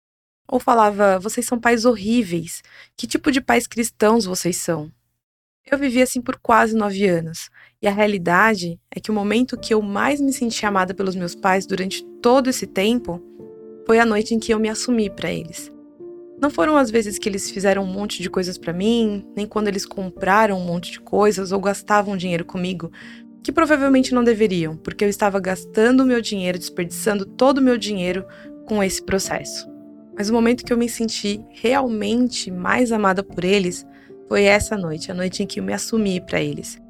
Ou 0.49 0.61
falava: 0.61 1.19
vocês 1.19 1.47
são 1.47 1.59
pais 1.59 1.85
horríveis. 1.85 2.63
Que 2.97 3.07
tipo 3.07 3.31
de 3.31 3.41
pais 3.41 3.67
cristãos 3.67 4.25
vocês 4.25 4.57
são? 4.57 4.91
Eu 5.71 5.79
vivi 5.79 6.03
assim 6.03 6.21
por 6.21 6.39
quase 6.39 6.75
nove 6.77 7.07
anos. 7.07 7.49
E 7.81 7.87
a 7.87 7.91
realidade 7.91 8.81
é 8.91 9.01
que 9.01 9.11
o 9.11 9.15
momento 9.15 9.59
que 9.59 9.73
eu 9.73 9.81
mais 9.81 10.21
me 10.21 10.33
senti 10.33 10.67
amada 10.67 10.93
pelos 10.93 11.15
meus 11.15 11.35
pais 11.35 11.67
durante 11.67 12.05
todo 12.21 12.51
esse 12.51 12.67
tempo 12.67 13.23
foi 13.87 13.99
a 13.99 14.07
noite 14.07 14.35
em 14.35 14.39
que 14.39 14.53
eu 14.53 14.59
me 14.59 14.69
assumi 14.69 15.09
para 15.09 15.33
eles. 15.33 15.73
Não 16.41 16.51
foram 16.51 16.77
as 16.77 16.91
vezes 16.91 17.19
que 17.19 17.29
eles 17.29 17.51
fizeram 17.51 17.85
um 17.85 17.93
monte 17.93 18.21
de 18.21 18.29
coisas 18.29 18.59
para 18.59 18.73
mim, 18.73 19.25
nem 19.37 19.47
quando 19.47 19.69
eles 19.69 19.87
compraram 19.87 20.59
um 20.59 20.65
monte 20.65 20.91
de 20.91 21.01
coisas 21.01 21.53
ou 21.53 21.61
gastavam 21.61 22.17
dinheiro 22.17 22.45
comigo, 22.45 22.91
que 23.45 23.53
provavelmente 23.53 24.13
não 24.13 24.25
deveriam, 24.25 24.77
porque 24.77 25.05
eu 25.05 25.09
estava 25.09 25.39
gastando 25.39 26.01
o 26.01 26.07
meu 26.07 26.21
dinheiro, 26.21 26.59
desperdiçando 26.59 27.25
todo 27.25 27.59
o 27.59 27.63
meu 27.63 27.79
dinheiro 27.79 28.25
com 28.67 28.83
esse 28.83 29.01
processo. 29.03 29.72
Mas 30.17 30.29
o 30.29 30.33
momento 30.33 30.65
que 30.65 30.73
eu 30.73 30.77
me 30.77 30.89
senti 30.89 31.45
realmente 31.51 32.51
mais 32.51 32.93
amada 32.93 33.23
por 33.23 33.45
eles 33.45 33.87
foi 34.29 34.45
essa 34.45 34.77
noite, 34.77 35.11
a 35.11 35.15
noite 35.15 35.43
em 35.43 35.47
que 35.47 35.61
eu 35.61 35.65
me 35.65 35.73
assumi 35.73 36.21
para 36.21 36.41
eles. 36.41 36.81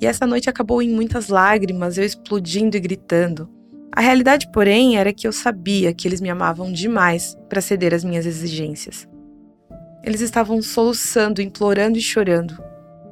E 0.00 0.06
essa 0.06 0.26
noite 0.26 0.50
acabou 0.50 0.82
em 0.82 0.90
muitas 0.90 1.28
lágrimas, 1.28 1.96
eu 1.96 2.04
explodindo 2.04 2.76
e 2.76 2.80
gritando. 2.80 3.48
A 3.94 4.00
realidade, 4.00 4.50
porém, 4.50 4.96
era 4.96 5.12
que 5.12 5.26
eu 5.26 5.32
sabia 5.32 5.92
que 5.92 6.08
eles 6.08 6.20
me 6.20 6.30
amavam 6.30 6.72
demais 6.72 7.36
para 7.48 7.60
ceder 7.60 7.92
às 7.92 8.02
minhas 8.02 8.26
exigências. 8.26 9.06
Eles 10.02 10.20
estavam 10.20 10.60
soluçando, 10.62 11.42
implorando 11.42 11.98
e 11.98 12.00
chorando. 12.00 12.56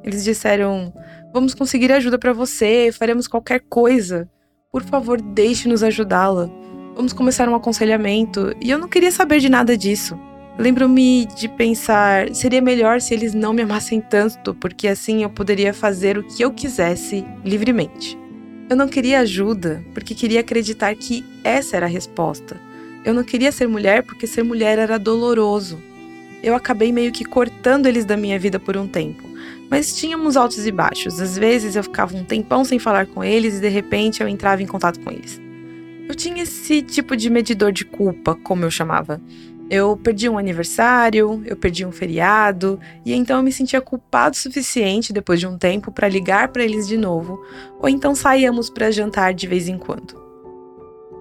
Eles 0.03 0.23
disseram: 0.23 0.93
Vamos 1.31 1.53
conseguir 1.53 1.91
ajuda 1.91 2.17
para 2.17 2.33
você, 2.33 2.91
faremos 2.91 3.27
qualquer 3.27 3.61
coisa. 3.69 4.29
Por 4.71 4.83
favor, 4.83 5.21
deixe-nos 5.21 5.83
ajudá-la. 5.83 6.49
Vamos 6.95 7.13
começar 7.13 7.47
um 7.47 7.55
aconselhamento. 7.55 8.55
E 8.61 8.69
eu 8.69 8.77
não 8.77 8.87
queria 8.87 9.11
saber 9.11 9.39
de 9.39 9.49
nada 9.49 9.77
disso. 9.77 10.19
Lembro-me 10.57 11.25
de 11.25 11.47
pensar: 11.47 12.33
seria 12.35 12.61
melhor 12.61 13.01
se 13.01 13.13
eles 13.13 13.33
não 13.33 13.53
me 13.53 13.61
amassem 13.61 14.01
tanto, 14.01 14.53
porque 14.53 14.87
assim 14.87 15.23
eu 15.23 15.29
poderia 15.29 15.73
fazer 15.73 16.17
o 16.17 16.23
que 16.23 16.43
eu 16.43 16.51
quisesse 16.51 17.25
livremente. 17.43 18.17
Eu 18.69 18.75
não 18.75 18.87
queria 18.87 19.19
ajuda 19.19 19.83
porque 19.93 20.13
queria 20.13 20.41
acreditar 20.41 20.95
que 20.95 21.25
essa 21.43 21.77
era 21.77 21.85
a 21.85 21.89
resposta. 21.89 22.59
Eu 23.03 23.13
não 23.13 23.23
queria 23.23 23.51
ser 23.51 23.67
mulher 23.67 24.03
porque 24.03 24.27
ser 24.27 24.43
mulher 24.43 24.77
era 24.77 24.99
doloroso. 24.99 25.81
Eu 26.43 26.55
acabei 26.55 26.91
meio 26.91 27.11
que 27.11 27.25
cortando 27.25 27.85
eles 27.85 28.05
da 28.05 28.15
minha 28.15 28.37
vida 28.37 28.59
por 28.59 28.77
um 28.77 28.87
tempo. 28.87 29.23
Mas 29.69 29.95
tínhamos 29.95 30.37
altos 30.37 30.65
e 30.67 30.71
baixos. 30.71 31.19
Às 31.19 31.37
vezes 31.37 31.75
eu 31.75 31.83
ficava 31.83 32.15
um 32.15 32.23
tempão 32.23 32.63
sem 32.63 32.77
falar 32.77 33.07
com 33.07 33.23
eles 33.23 33.57
e 33.57 33.61
de 33.61 33.69
repente 33.69 34.21
eu 34.21 34.27
entrava 34.27 34.61
em 34.61 34.67
contato 34.67 34.99
com 34.99 35.11
eles. 35.11 35.41
Eu 36.11 36.15
tinha 36.15 36.43
esse 36.43 36.81
tipo 36.81 37.15
de 37.15 37.29
medidor 37.29 37.71
de 37.71 37.85
culpa, 37.85 38.35
como 38.43 38.65
eu 38.65 38.69
chamava. 38.69 39.21
Eu 39.69 39.95
perdi 39.95 40.27
um 40.27 40.37
aniversário, 40.37 41.41
eu 41.45 41.55
perdi 41.55 41.85
um 41.85 41.91
feriado, 41.93 42.77
e 43.05 43.13
então 43.13 43.37
eu 43.37 43.43
me 43.43 43.49
sentia 43.49 43.79
culpado 43.79 44.35
o 44.35 44.37
suficiente 44.37 45.13
depois 45.13 45.39
de 45.39 45.47
um 45.47 45.57
tempo 45.57 45.89
para 45.89 46.09
ligar 46.09 46.49
para 46.49 46.65
eles 46.65 46.85
de 46.85 46.97
novo, 46.97 47.41
ou 47.79 47.87
então 47.87 48.13
saíamos 48.13 48.69
para 48.69 48.91
jantar 48.91 49.33
de 49.33 49.47
vez 49.47 49.69
em 49.69 49.77
quando. 49.77 50.21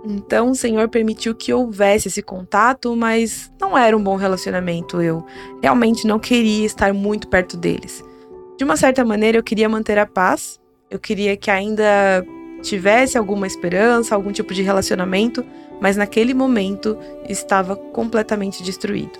Então 0.04 0.50
o 0.50 0.56
Senhor 0.56 0.88
permitiu 0.88 1.36
que 1.36 1.52
houvesse 1.52 2.08
esse 2.08 2.20
contato, 2.20 2.96
mas 2.96 3.48
não 3.60 3.78
era 3.78 3.96
um 3.96 4.02
bom 4.02 4.16
relacionamento. 4.16 5.00
Eu 5.00 5.24
realmente 5.62 6.04
não 6.04 6.18
queria 6.18 6.66
estar 6.66 6.92
muito 6.92 7.28
perto 7.28 7.56
deles. 7.56 8.02
De 8.58 8.64
uma 8.64 8.76
certa 8.76 9.04
maneira, 9.04 9.38
eu 9.38 9.44
queria 9.44 9.68
manter 9.68 9.98
a 9.98 10.04
paz, 10.06 10.58
eu 10.90 10.98
queria 10.98 11.36
que 11.36 11.48
ainda 11.48 12.26
tivesse 12.62 13.16
alguma 13.18 13.46
esperança, 13.46 14.14
algum 14.14 14.32
tipo 14.32 14.54
de 14.54 14.62
relacionamento, 14.62 15.44
mas 15.80 15.96
naquele 15.96 16.34
momento 16.34 16.96
estava 17.28 17.74
completamente 17.74 18.62
destruído. 18.62 19.18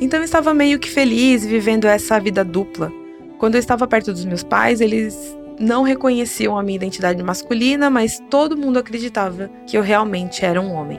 Então 0.00 0.22
estava 0.22 0.52
meio 0.54 0.78
que 0.78 0.90
feliz 0.90 1.44
vivendo 1.44 1.86
essa 1.86 2.18
vida 2.18 2.44
dupla. 2.44 2.92
Quando 3.38 3.54
eu 3.54 3.58
estava 3.58 3.86
perto 3.86 4.12
dos 4.12 4.24
meus 4.24 4.42
pais, 4.42 4.80
eles 4.80 5.36
não 5.58 5.82
reconheciam 5.82 6.58
a 6.58 6.62
minha 6.62 6.76
identidade 6.76 7.22
masculina, 7.22 7.90
mas 7.90 8.20
todo 8.30 8.56
mundo 8.56 8.78
acreditava 8.78 9.50
que 9.66 9.76
eu 9.76 9.82
realmente 9.82 10.44
era 10.44 10.60
um 10.60 10.72
homem. 10.72 10.98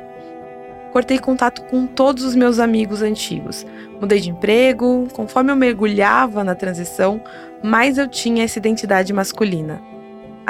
Cortei 0.92 1.18
contato 1.18 1.64
com 1.64 1.88
todos 1.88 2.24
os 2.24 2.36
meus 2.36 2.60
amigos 2.60 3.02
antigos. 3.02 3.66
Mudei 4.00 4.20
de 4.20 4.30
emprego, 4.30 5.08
conforme 5.14 5.52
eu 5.52 5.56
mergulhava 5.56 6.44
na 6.44 6.54
transição, 6.54 7.22
mais 7.64 7.98
eu 7.98 8.08
tinha 8.08 8.44
essa 8.44 8.60
identidade 8.60 9.14
masculina 9.14 9.91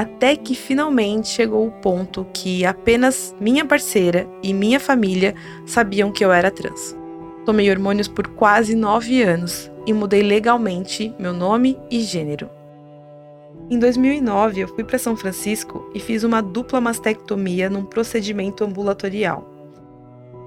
até 0.01 0.35
que 0.35 0.55
finalmente 0.55 1.27
chegou 1.27 1.67
o 1.67 1.71
ponto 1.71 2.25
que 2.33 2.65
apenas 2.65 3.35
minha 3.39 3.63
parceira 3.63 4.27
e 4.41 4.51
minha 4.51 4.79
família 4.79 5.35
sabiam 5.63 6.11
que 6.11 6.25
eu 6.25 6.31
era 6.31 6.49
trans. 6.49 6.97
Tomei 7.45 7.69
hormônios 7.69 8.07
por 8.07 8.27
quase 8.29 8.75
nove 8.75 9.21
anos 9.21 9.71
e 9.85 9.93
mudei 9.93 10.23
legalmente 10.23 11.13
meu 11.19 11.33
nome 11.33 11.77
e 11.91 12.01
gênero. 12.01 12.49
Em 13.69 13.77
2009, 13.77 14.61
eu 14.61 14.67
fui 14.69 14.83
para 14.83 14.97
São 14.97 15.15
Francisco 15.15 15.87
e 15.93 15.99
fiz 15.99 16.23
uma 16.23 16.41
dupla 16.41 16.81
mastectomia 16.81 17.69
num 17.69 17.85
procedimento 17.85 18.63
ambulatorial. 18.63 19.47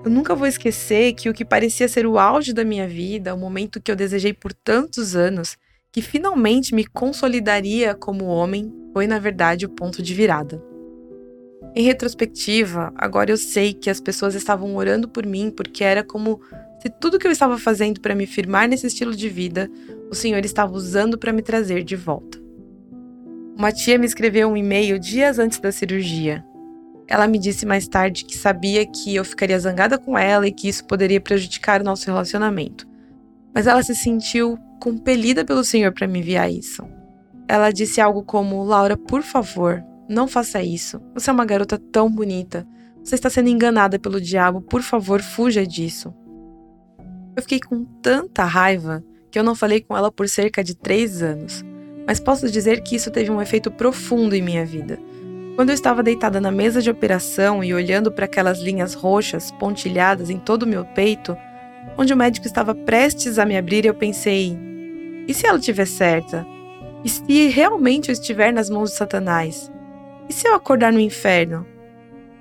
Eu 0.05 0.11
nunca 0.11 0.35
vou 0.35 0.49
esquecer 0.49 1.15
que 1.15 1.31
o 1.31 1.33
que 1.33 1.45
parecia 1.45 1.87
ser 1.87 2.07
o 2.07 2.19
auge 2.19 2.53
da 2.53 2.65
minha 2.65 2.89
vida, 2.89 3.33
o 3.33 3.39
momento 3.39 3.81
que 3.81 3.91
eu 3.91 3.97
desejei 3.97 4.35
por 4.35 4.53
tantos 4.53 5.15
anos, 5.15 5.57
que 5.93 6.03
finalmente 6.03 6.75
me 6.75 6.85
consolidaria 6.85 7.95
como 7.95 8.25
homem, 8.25 8.84
foi 8.95 9.09
na 9.09 9.19
verdade 9.19 9.67
o 9.67 9.69
ponto 9.69 10.01
de 10.01 10.15
virada. 10.15 10.63
Em 11.75 11.83
retrospectiva, 11.83 12.93
agora 12.95 13.33
eu 13.33 13.37
sei 13.37 13.75
que 13.75 13.91
as 13.91 14.01
pessoas 14.01 14.37
estavam 14.37 14.77
orando 14.77 15.09
por 15.09 15.27
mim 15.27 15.51
porque 15.51 15.83
era 15.83 16.05
como 16.05 16.41
se 16.81 16.89
tudo 16.89 17.19
que 17.19 17.27
eu 17.27 17.33
estava 17.33 17.59
fazendo 17.59 18.01
para 18.01 18.15
me 18.15 18.25
firmar 18.25 18.69
nesse 18.69 18.87
estilo 18.87 19.17
de 19.17 19.29
vida, 19.29 19.69
o 20.09 20.15
Senhor 20.15 20.45
estava 20.45 20.73
usando 20.73 21.19
para 21.19 21.33
me 21.33 21.43
trazer 21.43 21.83
de 21.83 21.97
volta. 21.97 22.39
Uma 23.57 23.73
tia 23.73 23.99
me 23.99 24.07
escreveu 24.07 24.49
um 24.49 24.57
e-mail 24.57 24.97
dias 24.99 25.41
antes 25.41 25.59
da 25.59 25.73
cirurgia. 25.73 26.45
Ela 27.09 27.27
me 27.27 27.39
disse 27.39 27.67
mais 27.67 27.89
tarde 27.89 28.25
que 28.25 28.37
sabia 28.37 28.87
que 28.87 29.17
eu 29.17 29.25
ficaria 29.25 29.59
zangada 29.59 29.99
com 29.99 30.17
ela 30.17 30.47
e 30.47 30.53
que 30.53 30.69
isso 30.69 30.85
poderia 30.85 31.21
prejudicar 31.21 31.81
o 31.81 31.85
nosso 31.85 32.07
relacionamento. 32.07 32.87
Mas 33.53 33.67
ela 33.67 33.83
se 33.83 33.95
sentiu 33.95 34.57
compelida 34.81 35.45
pelo 35.45 35.65
Senhor 35.65 35.93
para 35.93 36.07
me 36.07 36.21
enviar 36.21 36.51
isso. 36.51 36.94
Ela 37.49 37.71
disse 37.71 38.01
algo 38.01 38.23
como: 38.23 38.63
Laura, 38.65 38.97
por 38.97 39.23
favor, 39.23 39.83
não 40.09 40.27
faça 40.29 40.63
isso. 40.63 41.01
Você 41.15 41.31
é 41.31 41.33
uma 41.33 41.45
garota 41.45 41.79
tão 41.79 42.11
bonita. 42.11 42.67
Você 43.03 43.15
está 43.15 43.29
sendo 43.29 43.49
enganada 43.49 43.99
pelo 43.99 44.21
diabo. 44.21 44.63
Por 44.63 44.83
favor, 44.83 45.21
fuja 45.21 45.67
disso. 45.67 46.15
Eu 47.37 47.43
fiquei 47.43 47.61
com 47.61 47.85
tanta 48.01 48.45
raiva 48.45 49.05
que 49.31 49.39
eu 49.39 49.43
não 49.43 49.55
falei 49.55 49.81
com 49.81 49.97
ela 49.97 50.11
por 50.13 50.29
cerca 50.29 50.63
de 50.63 50.75
três 50.75 51.23
anos. 51.23 51.65
Mas 52.07 52.21
posso 52.21 52.51
dizer 52.51 52.83
que 52.83 52.97
isso 52.97 53.11
teve 53.11 53.31
um 53.31 53.43
efeito 53.43 53.71
profundo 53.71 54.35
em 54.35 54.43
minha 54.43 54.65
vida. 54.65 54.99
Quando 55.57 55.71
eu 55.71 55.75
estava 55.75 56.03
deitada 56.03 56.41
na 56.41 56.51
mesa 56.51 56.83
de 56.83 56.91
operação 56.91 57.63
e 57.63 57.73
olhando 57.73 58.11
para 58.11 58.25
aquelas 58.25 58.61
linhas 58.61 58.95
roxas 58.95 59.51
pontilhadas 59.53 60.31
em 60.31 60.39
todo 60.39 60.65
o 60.65 60.69
meu 60.69 60.85
peito, 60.85 61.37
onde 61.97 62.13
o 62.13 62.17
médico 62.17 62.47
estava 62.47 62.75
prestes 62.75 63.39
a 63.39 63.47
me 63.47 63.57
abrir, 63.57 63.85
eu 63.85 63.95
pensei: 63.95 64.59
e 65.27 65.33
se 65.33 65.47
ela 65.47 65.59
estiver 65.59 65.87
certa? 65.87 66.47
E 67.05 67.09
se 67.11 67.49
realmente 67.49 68.09
eu 68.09 68.15
estiver 68.15 68.51
nas 68.51 68.71
mãos 68.71 68.91
de 68.91 68.97
Satanás? 68.97 69.71
E 70.27 70.33
se 70.33 70.49
eu 70.49 70.55
acordar 70.55 70.91
no 70.91 70.99
inferno? 70.99 71.67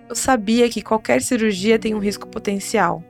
Eu 0.08 0.15
sabia 0.15 0.69
que 0.69 0.82
qualquer 0.82 1.21
cirurgia 1.21 1.78
tem 1.78 1.93
um 1.93 1.99
risco 1.99 2.26
potencial. 2.30 3.04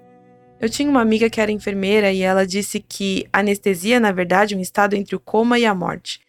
Eu 0.60 0.68
tinha 0.68 0.90
uma 0.90 1.02
amiga 1.02 1.30
que 1.30 1.40
era 1.40 1.52
enfermeira 1.52 2.12
e 2.12 2.24
ela 2.24 2.48
disse 2.48 2.80
que 2.80 3.28
anestesia, 3.32 4.00
na 4.00 4.12
verdade, 4.12 4.56
é 4.56 4.58
um 4.58 4.62
estado 4.62 4.96
entre 4.96 5.16
o 5.16 5.20
coma 5.20 5.60
e 5.60 5.66
a 5.66 5.76
morte. 5.76 6.22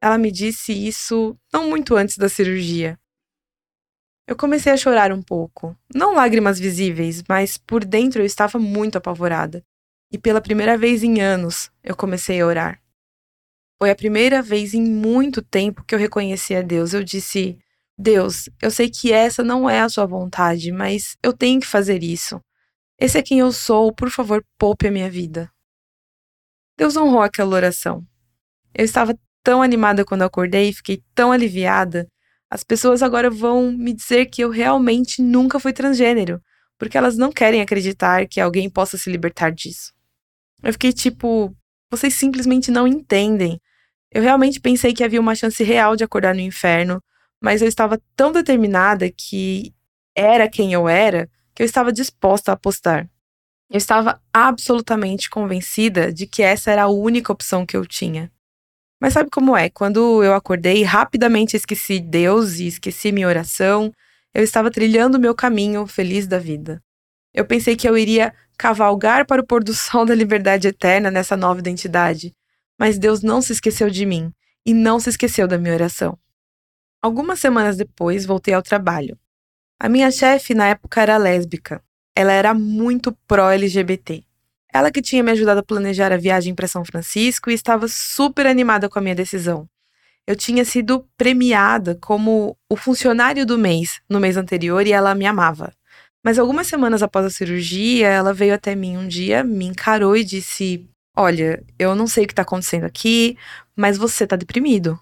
Ela 0.00 0.16
me 0.16 0.30
disse 0.30 0.72
isso 0.72 1.36
não 1.52 1.68
muito 1.68 1.96
antes 1.96 2.16
da 2.16 2.28
cirurgia. 2.28 2.96
Eu 4.24 4.36
comecei 4.36 4.72
a 4.72 4.76
chorar 4.76 5.10
um 5.12 5.20
pouco. 5.20 5.76
Não 5.92 6.14
lágrimas 6.14 6.60
visíveis, 6.60 7.24
mas 7.28 7.58
por 7.58 7.84
dentro 7.84 8.22
eu 8.22 8.26
estava 8.26 8.56
muito 8.56 8.96
apavorada. 8.96 9.64
E 10.12 10.18
pela 10.18 10.40
primeira 10.40 10.78
vez 10.78 11.02
em 11.02 11.20
anos, 11.20 11.72
eu 11.82 11.96
comecei 11.96 12.40
a 12.40 12.46
orar. 12.46 12.80
Foi 13.82 13.90
a 13.90 13.96
primeira 13.96 14.42
vez 14.42 14.74
em 14.74 14.82
muito 14.82 15.40
tempo 15.40 15.82
que 15.84 15.94
eu 15.94 15.98
reconheci 15.98 16.54
a 16.54 16.60
Deus. 16.60 16.92
Eu 16.92 17.02
disse: 17.02 17.58
Deus, 17.96 18.46
eu 18.60 18.70
sei 18.70 18.90
que 18.90 19.10
essa 19.10 19.42
não 19.42 19.70
é 19.70 19.80
a 19.80 19.88
sua 19.88 20.04
vontade, 20.04 20.70
mas 20.70 21.16
eu 21.22 21.32
tenho 21.32 21.58
que 21.58 21.66
fazer 21.66 22.02
isso. 22.02 22.38
Esse 22.98 23.16
é 23.16 23.22
quem 23.22 23.38
eu 23.38 23.50
sou, 23.50 23.90
por 23.90 24.10
favor, 24.10 24.44
poupe 24.58 24.86
a 24.86 24.90
minha 24.90 25.10
vida. 25.10 25.50
Deus 26.76 26.94
honrou 26.94 27.22
aquela 27.22 27.56
oração. 27.56 28.06
Eu 28.74 28.84
estava 28.84 29.18
tão 29.42 29.62
animada 29.62 30.04
quando 30.04 30.22
acordei 30.22 30.68
e 30.68 30.74
fiquei 30.74 31.02
tão 31.14 31.32
aliviada. 31.32 32.06
As 32.50 32.62
pessoas 32.62 33.02
agora 33.02 33.30
vão 33.30 33.72
me 33.72 33.94
dizer 33.94 34.26
que 34.26 34.42
eu 34.42 34.50
realmente 34.50 35.22
nunca 35.22 35.58
fui 35.58 35.72
transgênero, 35.72 36.38
porque 36.78 36.98
elas 36.98 37.16
não 37.16 37.32
querem 37.32 37.62
acreditar 37.62 38.28
que 38.28 38.42
alguém 38.42 38.68
possa 38.68 38.98
se 38.98 39.10
libertar 39.10 39.50
disso. 39.50 39.94
Eu 40.62 40.74
fiquei 40.74 40.92
tipo, 40.92 41.56
vocês 41.90 42.12
simplesmente 42.12 42.70
não 42.70 42.86
entendem. 42.86 43.58
Eu 44.12 44.22
realmente 44.22 44.60
pensei 44.60 44.92
que 44.92 45.04
havia 45.04 45.20
uma 45.20 45.34
chance 45.34 45.62
real 45.62 45.94
de 45.94 46.04
acordar 46.04 46.34
no 46.34 46.40
inferno, 46.40 47.00
mas 47.40 47.62
eu 47.62 47.68
estava 47.68 48.00
tão 48.16 48.32
determinada 48.32 49.10
que 49.10 49.72
era 50.14 50.48
quem 50.48 50.72
eu 50.72 50.88
era 50.88 51.28
que 51.54 51.62
eu 51.62 51.66
estava 51.66 51.92
disposta 51.92 52.50
a 52.50 52.54
apostar. 52.54 53.08
Eu 53.70 53.78
estava 53.78 54.20
absolutamente 54.32 55.30
convencida 55.30 56.12
de 56.12 56.26
que 56.26 56.42
essa 56.42 56.70
era 56.70 56.82
a 56.82 56.88
única 56.88 57.32
opção 57.32 57.64
que 57.64 57.76
eu 57.76 57.86
tinha. 57.86 58.30
Mas 59.00 59.14
sabe 59.14 59.30
como 59.30 59.56
é? 59.56 59.70
Quando 59.70 60.22
eu 60.22 60.34
acordei, 60.34 60.82
rapidamente 60.82 61.56
esqueci 61.56 62.00
Deus 62.00 62.58
e 62.58 62.66
esqueci 62.66 63.12
minha 63.12 63.28
oração. 63.28 63.92
Eu 64.34 64.42
estava 64.42 64.70
trilhando 64.70 65.18
meu 65.18 65.34
caminho, 65.34 65.86
feliz 65.86 66.26
da 66.26 66.38
vida. 66.38 66.82
Eu 67.32 67.44
pensei 67.44 67.76
que 67.76 67.88
eu 67.88 67.96
iria 67.96 68.34
cavalgar 68.58 69.24
para 69.24 69.40
o 69.40 69.46
pôr 69.46 69.62
do 69.62 69.72
sol 69.72 70.04
da 70.04 70.14
liberdade 70.14 70.68
eterna 70.68 71.10
nessa 71.10 71.36
nova 71.36 71.60
identidade. 71.60 72.34
Mas 72.80 72.98
Deus 72.98 73.20
não 73.20 73.42
se 73.42 73.52
esqueceu 73.52 73.90
de 73.90 74.06
mim 74.06 74.32
e 74.64 74.72
não 74.72 74.98
se 74.98 75.10
esqueceu 75.10 75.46
da 75.46 75.58
minha 75.58 75.74
oração. 75.74 76.18
Algumas 77.02 77.38
semanas 77.38 77.76
depois, 77.76 78.24
voltei 78.24 78.54
ao 78.54 78.62
trabalho. 78.62 79.18
A 79.78 79.88
minha 79.88 80.10
chefe 80.10 80.54
na 80.54 80.68
época 80.68 81.02
era 81.02 81.18
lésbica 81.18 81.82
ela 82.14 82.32
era 82.32 82.52
muito 82.52 83.16
pró-LGBT. 83.26 84.22
Ela 84.72 84.90
que 84.90 85.02
tinha 85.02 85.22
me 85.22 85.32
ajudado 85.32 85.60
a 85.60 85.62
planejar 85.62 86.12
a 86.12 86.16
viagem 86.16 86.54
para 86.54 86.68
São 86.68 86.84
Francisco 86.84 87.50
e 87.50 87.54
estava 87.54 87.88
super 87.88 88.46
animada 88.46 88.88
com 88.88 88.98
a 88.98 89.02
minha 89.02 89.14
decisão. 89.14 89.66
Eu 90.26 90.36
tinha 90.36 90.64
sido 90.64 91.06
premiada 91.16 91.96
como 92.00 92.56
o 92.68 92.76
funcionário 92.76 93.44
do 93.46 93.58
mês 93.58 94.00
no 94.08 94.20
mês 94.20 94.36
anterior 94.36 94.86
e 94.86 94.92
ela 94.92 95.14
me 95.14 95.26
amava. 95.26 95.72
Mas 96.22 96.38
algumas 96.38 96.66
semanas 96.66 97.02
após 97.02 97.24
a 97.24 97.30
cirurgia, 97.30 98.06
ela 98.06 98.34
veio 98.34 98.54
até 98.54 98.74
mim 98.76 98.98
um 98.98 99.08
dia, 99.08 99.42
me 99.42 99.64
encarou 99.64 100.14
e 100.14 100.22
disse: 100.22 100.86
Olha, 101.20 101.62
eu 101.78 101.94
não 101.94 102.06
sei 102.06 102.24
o 102.24 102.26
que 102.26 102.32
está 102.32 102.40
acontecendo 102.40 102.84
aqui, 102.84 103.36
mas 103.76 103.98
você 103.98 104.24
está 104.24 104.36
deprimido. 104.36 104.98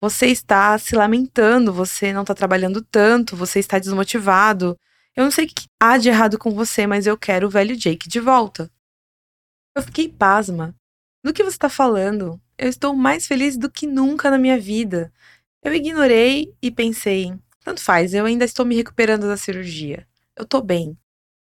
Você 0.00 0.26
está 0.26 0.78
se 0.78 0.94
lamentando, 0.94 1.72
você 1.72 2.12
não 2.12 2.20
está 2.20 2.36
trabalhando 2.36 2.80
tanto, 2.84 3.34
você 3.34 3.58
está 3.58 3.76
desmotivado. 3.76 4.78
Eu 5.16 5.24
não 5.24 5.30
sei 5.32 5.46
o 5.46 5.48
que 5.48 5.66
há 5.80 5.98
de 5.98 6.08
errado 6.08 6.38
com 6.38 6.52
você, 6.52 6.86
mas 6.86 7.04
eu 7.04 7.18
quero 7.18 7.48
o 7.48 7.50
velho 7.50 7.76
Jake 7.76 8.08
de 8.08 8.20
volta. 8.20 8.70
Eu 9.76 9.82
fiquei 9.82 10.08
pasma. 10.08 10.72
Do 11.24 11.32
que 11.32 11.42
você 11.42 11.56
está 11.56 11.68
falando? 11.68 12.40
Eu 12.56 12.68
estou 12.68 12.94
mais 12.94 13.26
feliz 13.26 13.56
do 13.56 13.68
que 13.68 13.88
nunca 13.88 14.30
na 14.30 14.38
minha 14.38 14.56
vida. 14.56 15.12
Eu 15.64 15.74
ignorei 15.74 16.54
e 16.62 16.70
pensei: 16.70 17.34
tanto 17.64 17.82
faz, 17.82 18.14
eu 18.14 18.24
ainda 18.24 18.44
estou 18.44 18.64
me 18.64 18.76
recuperando 18.76 19.26
da 19.26 19.36
cirurgia. 19.36 20.06
Eu 20.36 20.44
tô 20.44 20.62
bem. 20.62 20.96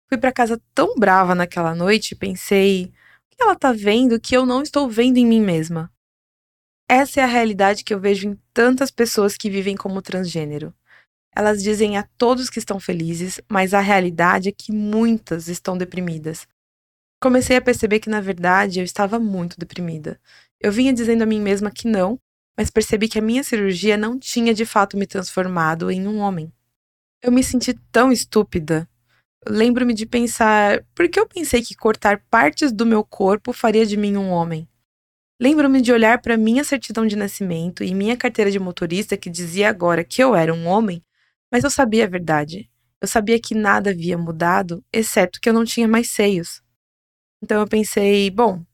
Fui 0.10 0.18
para 0.18 0.32
casa 0.32 0.60
tão 0.74 0.96
brava 0.96 1.36
naquela 1.36 1.76
noite 1.76 2.14
e 2.14 2.18
pensei: 2.18 2.92
que 3.34 3.44
ela 3.44 3.56
tá 3.56 3.72
vendo 3.72 4.20
que 4.20 4.36
eu 4.36 4.46
não 4.46 4.62
estou 4.62 4.90
vendo 4.90 5.18
em 5.18 5.26
mim 5.26 5.42
mesma? 5.42 5.92
Essa 6.90 7.22
é 7.22 7.24
a 7.24 7.28
realidade 7.28 7.84
que 7.84 7.94
eu 7.94 8.00
vejo 8.00 8.28
em 8.28 8.40
tantas 8.54 8.92
pessoas 8.92 9.36
que 9.36 9.50
vivem 9.50 9.76
como 9.76 10.02
transgênero. 10.02 10.74
Elas 11.36 11.64
dizem 11.64 11.98
a 11.98 12.04
todos 12.18 12.50
que 12.50 12.60
estão 12.60 12.80
felizes, 12.80 13.42
mas 13.50 13.74
a 13.74 13.80
realidade 13.80 14.50
é 14.50 14.52
que 14.52 14.72
muitas 14.72 15.48
estão 15.48 15.78
deprimidas. 15.78 16.48
Comecei 17.20 17.56
a 17.56 17.62
perceber 17.62 18.00
que, 18.00 18.10
na 18.10 18.22
verdade, 18.22 18.80
eu 18.80 18.84
estava 18.84 19.18
muito 19.18 19.58
deprimida. 19.58 20.20
Eu 20.60 20.72
vinha 20.72 20.94
dizendo 20.94 21.24
a 21.24 21.26
mim 21.26 21.42
mesma 21.42 21.72
que 21.72 21.88
não, 21.88 22.20
mas 22.56 22.70
percebi 22.70 23.08
que 23.08 23.18
a 23.18 23.22
minha 23.22 23.44
cirurgia 23.44 23.98
não 23.98 24.20
tinha 24.20 24.54
de 24.54 24.66
fato 24.66 24.98
me 24.98 25.08
transformado 25.08 25.90
em 25.90 26.08
um 26.08 26.20
homem. 26.20 26.52
Eu 27.22 27.32
me 27.32 27.44
senti 27.44 27.74
tão 27.92 28.12
estúpida. 28.12 28.88
Lembro-me 29.48 29.94
de 29.94 30.06
pensar, 30.06 30.84
por 30.96 31.10
que 31.10 31.20
eu 31.20 31.28
pensei 31.28 31.62
que 31.62 31.76
cortar 31.76 32.24
partes 32.30 32.72
do 32.72 32.86
meu 32.86 33.04
corpo 33.04 33.54
faria 33.54 33.86
de 33.86 33.98
mim 33.98 34.18
um 34.18 34.30
homem? 34.30 34.68
Lembro-me 35.42 35.82
de 35.82 35.92
olhar 35.92 36.22
para 36.22 36.38
minha 36.38 36.64
certidão 36.64 37.06
de 37.06 37.16
nascimento 37.16 37.84
e 37.84 37.94
minha 37.94 38.16
carteira 38.16 38.52
de 38.52 38.60
motorista 38.60 39.18
que 39.18 39.30
dizia 39.30 39.70
agora 39.70 40.04
que 40.04 40.24
eu 40.24 40.36
era 40.36 40.54
um 40.54 40.68
homem 40.68 41.04
mas 41.54 41.64
eu 41.64 41.70
sabia 41.70 42.06
a 42.06 42.08
verdade. 42.08 42.68
Eu 43.00 43.08
sabia 43.08 43.40
que 43.40 43.54
nada 43.54 43.92
havia 43.92 44.18
mudado, 44.18 44.84
exceto 44.92 45.40
que 45.40 45.48
eu 45.48 45.54
não 45.54 45.64
tinha 45.64 45.88
mais 45.88 46.10
seios. 46.10 46.64
Então 47.44 47.60
eu 47.62 47.68
pensei, 47.68 48.32
bom, 48.32 48.66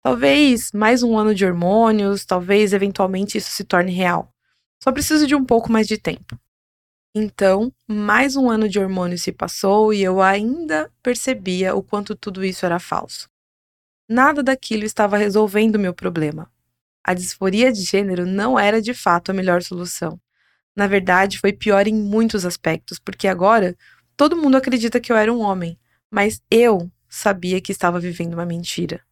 talvez 0.00 0.70
mais 0.72 1.02
um 1.02 1.18
ano 1.18 1.34
de 1.34 1.44
hormônios, 1.44 2.24
talvez 2.24 2.72
eventualmente 2.72 3.36
isso 3.36 3.50
se 3.50 3.64
torne 3.64 3.90
real. 3.90 4.32
Só 4.80 4.92
preciso 4.92 5.26
de 5.26 5.34
um 5.34 5.44
pouco 5.44 5.72
mais 5.72 5.88
de 5.88 5.98
tempo. 5.98 6.38
Então, 7.14 7.72
mais 7.88 8.36
um 8.36 8.48
ano 8.48 8.68
de 8.68 8.78
hormônios 8.78 9.22
se 9.22 9.32
passou 9.32 9.92
e 9.92 10.02
eu 10.02 10.22
ainda 10.22 10.90
percebia 11.02 11.74
o 11.74 11.82
quanto 11.82 12.14
tudo 12.14 12.44
isso 12.44 12.64
era 12.64 12.78
falso. 12.78 13.28
Nada 14.08 14.42
daquilo 14.42 14.84
estava 14.84 15.16
resolvendo 15.16 15.76
o 15.76 15.80
meu 15.80 15.94
problema. 15.94 16.50
A 17.02 17.14
disforia 17.14 17.72
de 17.72 17.82
gênero 17.82 18.26
não 18.26 18.58
era 18.58 18.80
de 18.80 18.94
fato 18.94 19.30
a 19.30 19.34
melhor 19.34 19.62
solução 19.62 20.20
na 20.80 20.86
verdade, 20.86 21.38
foi 21.38 21.52
pior 21.52 21.86
em 21.86 21.94
muitos 21.94 22.46
aspectos, 22.46 22.98
porque 22.98 23.28
agora 23.28 23.76
todo 24.16 24.36
mundo 24.36 24.56
acredita 24.56 25.00
que 25.00 25.10
eu 25.12 25.16
era 25.16 25.32
um 25.32 25.40
homem, 25.40 25.78
mas 26.10 26.40
eu 26.50 26.90
sabia 27.08 27.60
que 27.60 27.72
estava 27.72 27.98
vivendo 28.00 28.34
uma 28.34 28.46
mentira. 28.46 29.02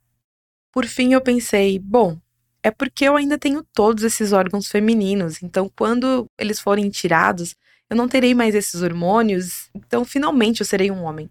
Por 0.72 0.86
fim, 0.86 1.12
eu 1.12 1.20
pensei: 1.20 1.78
bom, 1.78 2.18
é 2.62 2.70
porque 2.70 3.04
eu 3.04 3.16
ainda 3.16 3.38
tenho 3.38 3.62
todos 3.74 4.04
esses 4.04 4.32
órgãos 4.32 4.68
femininos, 4.68 5.42
então 5.42 5.70
quando 5.76 6.26
eles 6.38 6.60
forem 6.60 6.88
tirados, 6.90 7.54
eu 7.90 7.96
não 7.96 8.08
terei 8.08 8.34
mais 8.34 8.54
esses 8.54 8.82
hormônios, 8.82 9.70
então 9.74 10.04
finalmente 10.04 10.60
eu 10.60 10.66
serei 10.66 10.90
um 10.90 11.04
homem. 11.04 11.30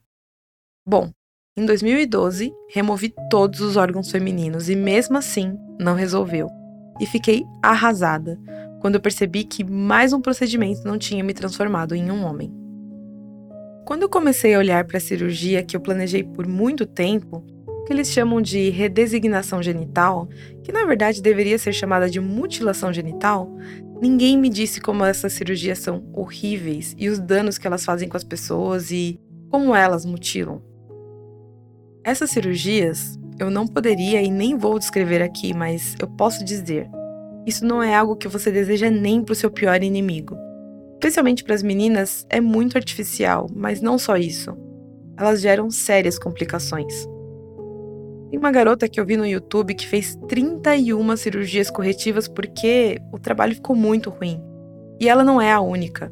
Bom, 0.85 1.11
em 1.55 1.65
2012, 1.65 2.51
removi 2.69 3.13
todos 3.29 3.61
os 3.61 3.75
órgãos 3.77 4.11
femininos 4.11 4.69
e 4.69 4.75
mesmo 4.75 5.17
assim 5.17 5.57
não 5.79 5.95
resolveu. 5.95 6.47
E 6.99 7.05
fiquei 7.05 7.43
arrasada, 7.61 8.39
quando 8.79 8.95
eu 8.95 9.01
percebi 9.01 9.43
que 9.43 9.63
mais 9.63 10.13
um 10.13 10.21
procedimento 10.21 10.83
não 10.83 10.97
tinha 10.97 11.23
me 11.23 11.33
transformado 11.33 11.93
em 11.93 12.09
um 12.11 12.23
homem. 12.23 12.51
Quando 13.85 14.01
eu 14.01 14.09
comecei 14.09 14.53
a 14.53 14.59
olhar 14.59 14.85
para 14.85 14.97
a 14.97 15.01
cirurgia 15.01 15.63
que 15.63 15.75
eu 15.75 15.81
planejei 15.81 16.23
por 16.23 16.47
muito 16.47 16.85
tempo, 16.85 17.45
que 17.85 17.93
eles 17.93 18.11
chamam 18.11 18.41
de 18.41 18.69
redesignação 18.69 19.63
genital, 19.63 20.27
que 20.61 20.73
na 20.73 20.85
verdade 20.85 21.21
deveria 21.21 21.57
ser 21.57 21.71
chamada 21.71 22.09
de 22.09 22.19
mutilação 22.19 22.91
genital, 22.91 23.49
ninguém 24.01 24.37
me 24.37 24.49
disse 24.49 24.79
como 24.81 25.03
essas 25.03 25.33
cirurgias 25.33 25.79
são 25.79 26.03
horríveis 26.13 26.95
e 26.97 27.09
os 27.09 27.19
danos 27.19 27.57
que 27.57 27.67
elas 27.67 27.85
fazem 27.85 28.07
com 28.07 28.17
as 28.17 28.23
pessoas 28.23 28.91
e 28.91 29.19
como 29.49 29.75
elas 29.75 30.05
mutilam. 30.05 30.61
Essas 32.03 32.31
cirurgias 32.31 33.17
eu 33.39 33.49
não 33.49 33.67
poderia 33.67 34.21
e 34.21 34.31
nem 34.31 34.57
vou 34.57 34.79
descrever 34.79 35.21
aqui, 35.21 35.53
mas 35.53 35.95
eu 35.99 36.07
posso 36.07 36.43
dizer 36.43 36.89
isso 37.47 37.63
não 37.63 37.81
é 37.81 37.95
algo 37.95 38.17
que 38.17 38.27
você 38.27 38.51
deseja 38.51 38.89
nem 38.89 39.23
para 39.23 39.31
o 39.31 39.35
seu 39.35 39.49
pior 39.49 39.81
inimigo. 39.81 40.37
Especialmente 40.95 41.45
para 41.45 41.55
as 41.55 41.63
meninas, 41.63 42.25
é 42.29 42.41
muito 42.41 42.75
artificial, 42.75 43.47
mas 43.55 43.79
não 43.79 43.97
só 43.97 44.17
isso. 44.17 44.53
Elas 45.15 45.39
geram 45.39 45.71
sérias 45.71 46.19
complicações. 46.19 47.07
Tem 48.29 48.37
uma 48.37 48.51
garota 48.51 48.89
que 48.89 48.99
eu 48.99 49.05
vi 49.05 49.15
no 49.15 49.25
YouTube 49.25 49.73
que 49.73 49.87
fez 49.87 50.15
31 50.27 51.15
cirurgias 51.15 51.69
corretivas 51.69 52.27
porque 52.27 52.99
o 53.11 53.17
trabalho 53.17 53.55
ficou 53.55 53.75
muito 53.75 54.09
ruim. 54.09 54.41
E 54.99 55.07
ela 55.07 55.23
não 55.23 55.39
é 55.39 55.51
a 55.51 55.61
única. 55.61 56.11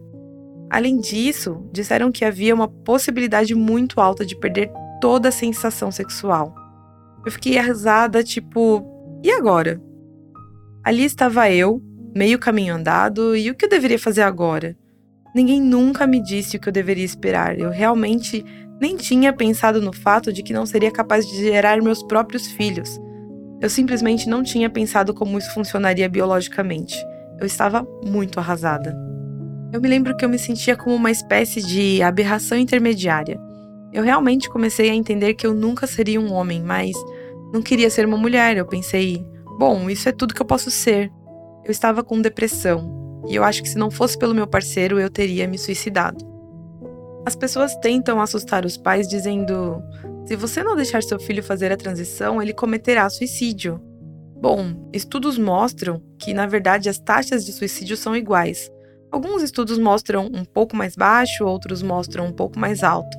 Além 0.69 0.97
disso, 0.99 1.67
disseram 1.71 2.11
que 2.11 2.23
havia 2.23 2.55
uma 2.55 2.67
possibilidade 2.67 3.53
muito 3.53 3.99
alta 3.99 4.25
de 4.25 4.37
perder 4.37 4.71
toda 5.01 5.29
a 5.29 5.31
sensação 5.31 5.91
sexual. 5.91 6.55
Eu 7.25 7.31
fiquei 7.31 7.57
arrasada, 7.57 8.23
tipo, 8.23 8.83
e 9.23 9.31
agora? 9.31 9.81
Ali 10.83 11.03
estava 11.03 11.49
eu, 11.51 11.81
meio 12.15 12.39
caminho 12.39 12.75
andado, 12.75 13.35
e 13.35 13.49
o 13.49 13.55
que 13.55 13.65
eu 13.65 13.69
deveria 13.69 13.99
fazer 13.99 14.21
agora? 14.21 14.77
Ninguém 15.35 15.61
nunca 15.61 16.07
me 16.07 16.21
disse 16.21 16.55
o 16.55 16.59
que 16.59 16.69
eu 16.69 16.73
deveria 16.73 17.03
esperar. 17.03 17.59
Eu 17.59 17.69
realmente 17.69 18.45
nem 18.79 18.95
tinha 18.97 19.31
pensado 19.33 19.81
no 19.81 19.93
fato 19.93 20.31
de 20.31 20.43
que 20.43 20.53
não 20.53 20.65
seria 20.65 20.91
capaz 20.91 21.27
de 21.27 21.37
gerar 21.37 21.81
meus 21.81 22.03
próprios 22.03 22.47
filhos. 22.47 22.99
Eu 23.61 23.69
simplesmente 23.69 24.27
não 24.27 24.43
tinha 24.43 24.69
pensado 24.69 25.13
como 25.13 25.37
isso 25.37 25.53
funcionaria 25.53 26.09
biologicamente. 26.09 26.95
Eu 27.39 27.45
estava 27.45 27.87
muito 28.03 28.39
arrasada. 28.39 28.95
Eu 29.71 29.81
me 29.81 29.87
lembro 29.87 30.15
que 30.15 30.23
eu 30.23 30.29
me 30.29 30.37
sentia 30.37 30.75
como 30.75 30.95
uma 30.95 31.11
espécie 31.11 31.61
de 31.61 32.01
aberração 32.01 32.57
intermediária. 32.57 33.39
Eu 33.93 34.03
realmente 34.03 34.49
comecei 34.49 34.89
a 34.89 34.95
entender 34.95 35.33
que 35.33 35.47
eu 35.47 35.53
nunca 35.53 35.87
seria 35.87 36.19
um 36.19 36.31
homem, 36.33 36.61
mas 36.61 36.93
não 37.53 37.61
queria 37.61 37.89
ser 37.89 38.05
uma 38.05 38.17
mulher. 38.17 38.57
Eu 38.57 38.65
pensei, 38.65 39.25
Bom, 39.57 39.89
isso 39.89 40.09
é 40.09 40.11
tudo 40.11 40.33
que 40.33 40.41
eu 40.41 40.45
posso 40.45 40.69
ser. 40.69 41.09
Eu 41.63 41.71
estava 41.71 42.03
com 42.03 42.21
depressão, 42.21 43.23
e 43.27 43.35
eu 43.35 43.43
acho 43.43 43.63
que 43.63 43.69
se 43.69 43.77
não 43.77 43.89
fosse 43.89 44.17
pelo 44.17 44.35
meu 44.35 44.45
parceiro, 44.45 44.99
eu 44.99 45.09
teria 45.09 45.47
me 45.47 45.57
suicidado. 45.57 46.34
As 47.25 47.35
pessoas 47.35 47.75
tentam 47.77 48.21
assustar 48.21 48.65
os 48.65 48.77
pais 48.77 49.07
dizendo: 49.07 49.81
se 50.25 50.35
você 50.35 50.63
não 50.63 50.75
deixar 50.75 51.01
seu 51.01 51.19
filho 51.19 51.43
fazer 51.43 51.71
a 51.71 51.77
transição, 51.77 52.41
ele 52.41 52.53
cometerá 52.53 53.09
suicídio. 53.09 53.81
Bom, 54.39 54.89
estudos 54.93 55.37
mostram 55.37 56.01
que, 56.19 56.33
na 56.33 56.45
verdade, 56.45 56.87
as 56.87 56.99
taxas 56.99 57.43
de 57.43 57.51
suicídio 57.51 57.97
são 57.97 58.15
iguais. 58.15 58.69
Alguns 59.11 59.41
estudos 59.41 59.79
mostram 59.79 60.27
um 60.27 60.45
pouco 60.45 60.75
mais 60.75 60.95
baixo, 60.95 61.45
outros 61.45 61.81
mostram 61.81 62.27
um 62.27 62.31
pouco 62.31 62.59
mais 62.59 62.83
alto. 62.83 63.17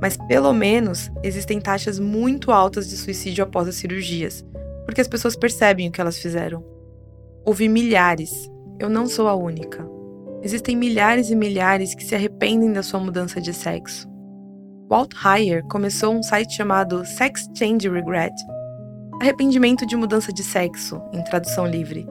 Mas, 0.00 0.16
pelo 0.28 0.52
menos, 0.52 1.10
existem 1.22 1.60
taxas 1.60 1.98
muito 1.98 2.52
altas 2.52 2.88
de 2.88 2.96
suicídio 2.96 3.42
após 3.42 3.66
as 3.66 3.74
cirurgias, 3.74 4.44
porque 4.84 5.00
as 5.00 5.08
pessoas 5.08 5.34
percebem 5.34 5.88
o 5.88 5.92
que 5.92 6.00
elas 6.00 6.18
fizeram. 6.18 6.64
Houve 7.44 7.68
milhares, 7.68 8.50
eu 8.78 8.88
não 8.88 9.06
sou 9.06 9.28
a 9.28 9.34
única. 9.34 9.99
Existem 10.42 10.76
milhares 10.76 11.30
e 11.30 11.36
milhares 11.36 11.94
que 11.94 12.04
se 12.04 12.14
arrependem 12.14 12.72
da 12.72 12.82
sua 12.82 13.00
mudança 13.00 13.40
de 13.40 13.52
sexo. 13.52 14.08
Walt 14.88 15.12
Heyer 15.24 15.62
começou 15.64 16.14
um 16.14 16.22
site 16.22 16.54
chamado 16.54 17.04
Sex 17.04 17.48
Change 17.56 17.88
Regret 17.88 18.32
Arrependimento 19.20 19.84
de 19.84 19.96
mudança 19.96 20.32
de 20.32 20.42
sexo, 20.42 21.02
em 21.12 21.22
tradução 21.22 21.66
livre. 21.66 22.08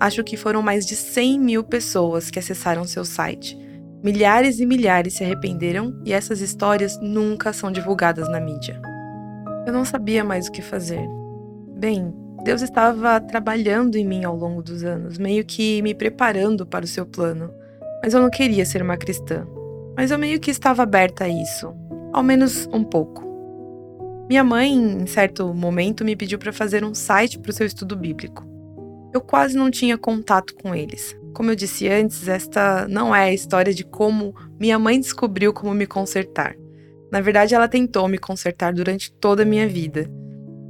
Acho 0.00 0.24
que 0.24 0.36
foram 0.36 0.60
mais 0.60 0.84
de 0.84 0.96
100 0.96 1.38
mil 1.38 1.62
pessoas 1.62 2.32
que 2.32 2.38
acessaram 2.40 2.84
seu 2.84 3.04
site. 3.04 3.56
Milhares 4.02 4.58
e 4.58 4.66
milhares 4.66 5.14
se 5.14 5.22
arrependeram 5.22 5.94
e 6.04 6.12
essas 6.12 6.40
histórias 6.40 6.98
nunca 7.00 7.52
são 7.52 7.70
divulgadas 7.70 8.28
na 8.28 8.40
mídia. 8.40 8.82
Eu 9.68 9.72
não 9.72 9.84
sabia 9.84 10.24
mais 10.24 10.48
o 10.48 10.52
que 10.52 10.60
fazer. 10.60 11.06
Bem, 11.76 12.12
Deus 12.42 12.60
estava 12.60 13.20
trabalhando 13.20 13.94
em 13.94 14.04
mim 14.04 14.24
ao 14.24 14.34
longo 14.34 14.60
dos 14.60 14.82
anos, 14.82 15.16
meio 15.16 15.44
que 15.44 15.80
me 15.82 15.94
preparando 15.94 16.66
para 16.66 16.84
o 16.84 16.88
seu 16.88 17.06
plano. 17.06 17.52
Mas 18.02 18.14
eu 18.14 18.20
não 18.20 18.30
queria 18.30 18.64
ser 18.64 18.82
uma 18.82 18.96
cristã. 18.96 19.46
Mas 19.96 20.10
eu 20.10 20.18
meio 20.18 20.38
que 20.38 20.50
estava 20.50 20.82
aberta 20.82 21.24
a 21.24 21.28
isso, 21.28 21.74
ao 22.12 22.22
menos 22.22 22.68
um 22.72 22.84
pouco. 22.84 23.26
Minha 24.28 24.44
mãe, 24.44 24.72
em 24.72 25.06
certo 25.06 25.52
momento, 25.54 26.04
me 26.04 26.14
pediu 26.14 26.38
para 26.38 26.52
fazer 26.52 26.84
um 26.84 26.94
site 26.94 27.38
para 27.38 27.50
o 27.50 27.52
seu 27.52 27.66
estudo 27.66 27.96
bíblico. 27.96 28.46
Eu 29.12 29.20
quase 29.20 29.56
não 29.56 29.70
tinha 29.70 29.96
contato 29.96 30.54
com 30.54 30.74
eles. 30.74 31.16
Como 31.34 31.50
eu 31.50 31.56
disse 31.56 31.88
antes, 31.88 32.28
esta 32.28 32.86
não 32.88 33.14
é 33.14 33.24
a 33.24 33.32
história 33.32 33.72
de 33.72 33.84
como 33.84 34.34
minha 34.60 34.78
mãe 34.78 35.00
descobriu 35.00 35.52
como 35.52 35.72
me 35.72 35.86
consertar. 35.86 36.54
Na 37.10 37.20
verdade, 37.20 37.54
ela 37.54 37.66
tentou 37.66 38.06
me 38.06 38.18
consertar 38.18 38.72
durante 38.74 39.10
toda 39.12 39.42
a 39.42 39.46
minha 39.46 39.66
vida. 39.66 40.10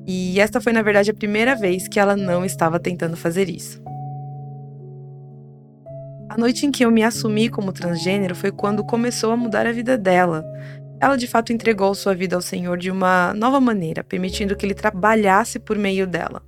E 0.06 0.38
esta 0.40 0.60
foi, 0.60 0.72
na 0.72 0.80
verdade, 0.82 1.10
a 1.10 1.14
primeira 1.14 1.54
vez 1.54 1.88
que 1.88 1.98
ela 1.98 2.16
não 2.16 2.44
estava 2.44 2.78
tentando 2.78 3.16
fazer 3.16 3.48
isso. 3.48 3.82
A 6.38 6.40
noite 6.40 6.64
em 6.64 6.70
que 6.70 6.84
eu 6.84 6.90
me 6.92 7.02
assumi 7.02 7.48
como 7.48 7.72
transgênero 7.72 8.32
foi 8.32 8.52
quando 8.52 8.84
começou 8.84 9.32
a 9.32 9.36
mudar 9.36 9.66
a 9.66 9.72
vida 9.72 9.98
dela. 9.98 10.44
Ela 11.00 11.16
de 11.16 11.26
fato 11.26 11.52
entregou 11.52 11.92
sua 11.96 12.14
vida 12.14 12.36
ao 12.36 12.40
Senhor 12.40 12.78
de 12.78 12.92
uma 12.92 13.34
nova 13.34 13.60
maneira, 13.60 14.04
permitindo 14.04 14.54
que 14.54 14.64
ele 14.64 14.72
trabalhasse 14.72 15.58
por 15.58 15.76
meio 15.76 16.06
dela. 16.06 16.40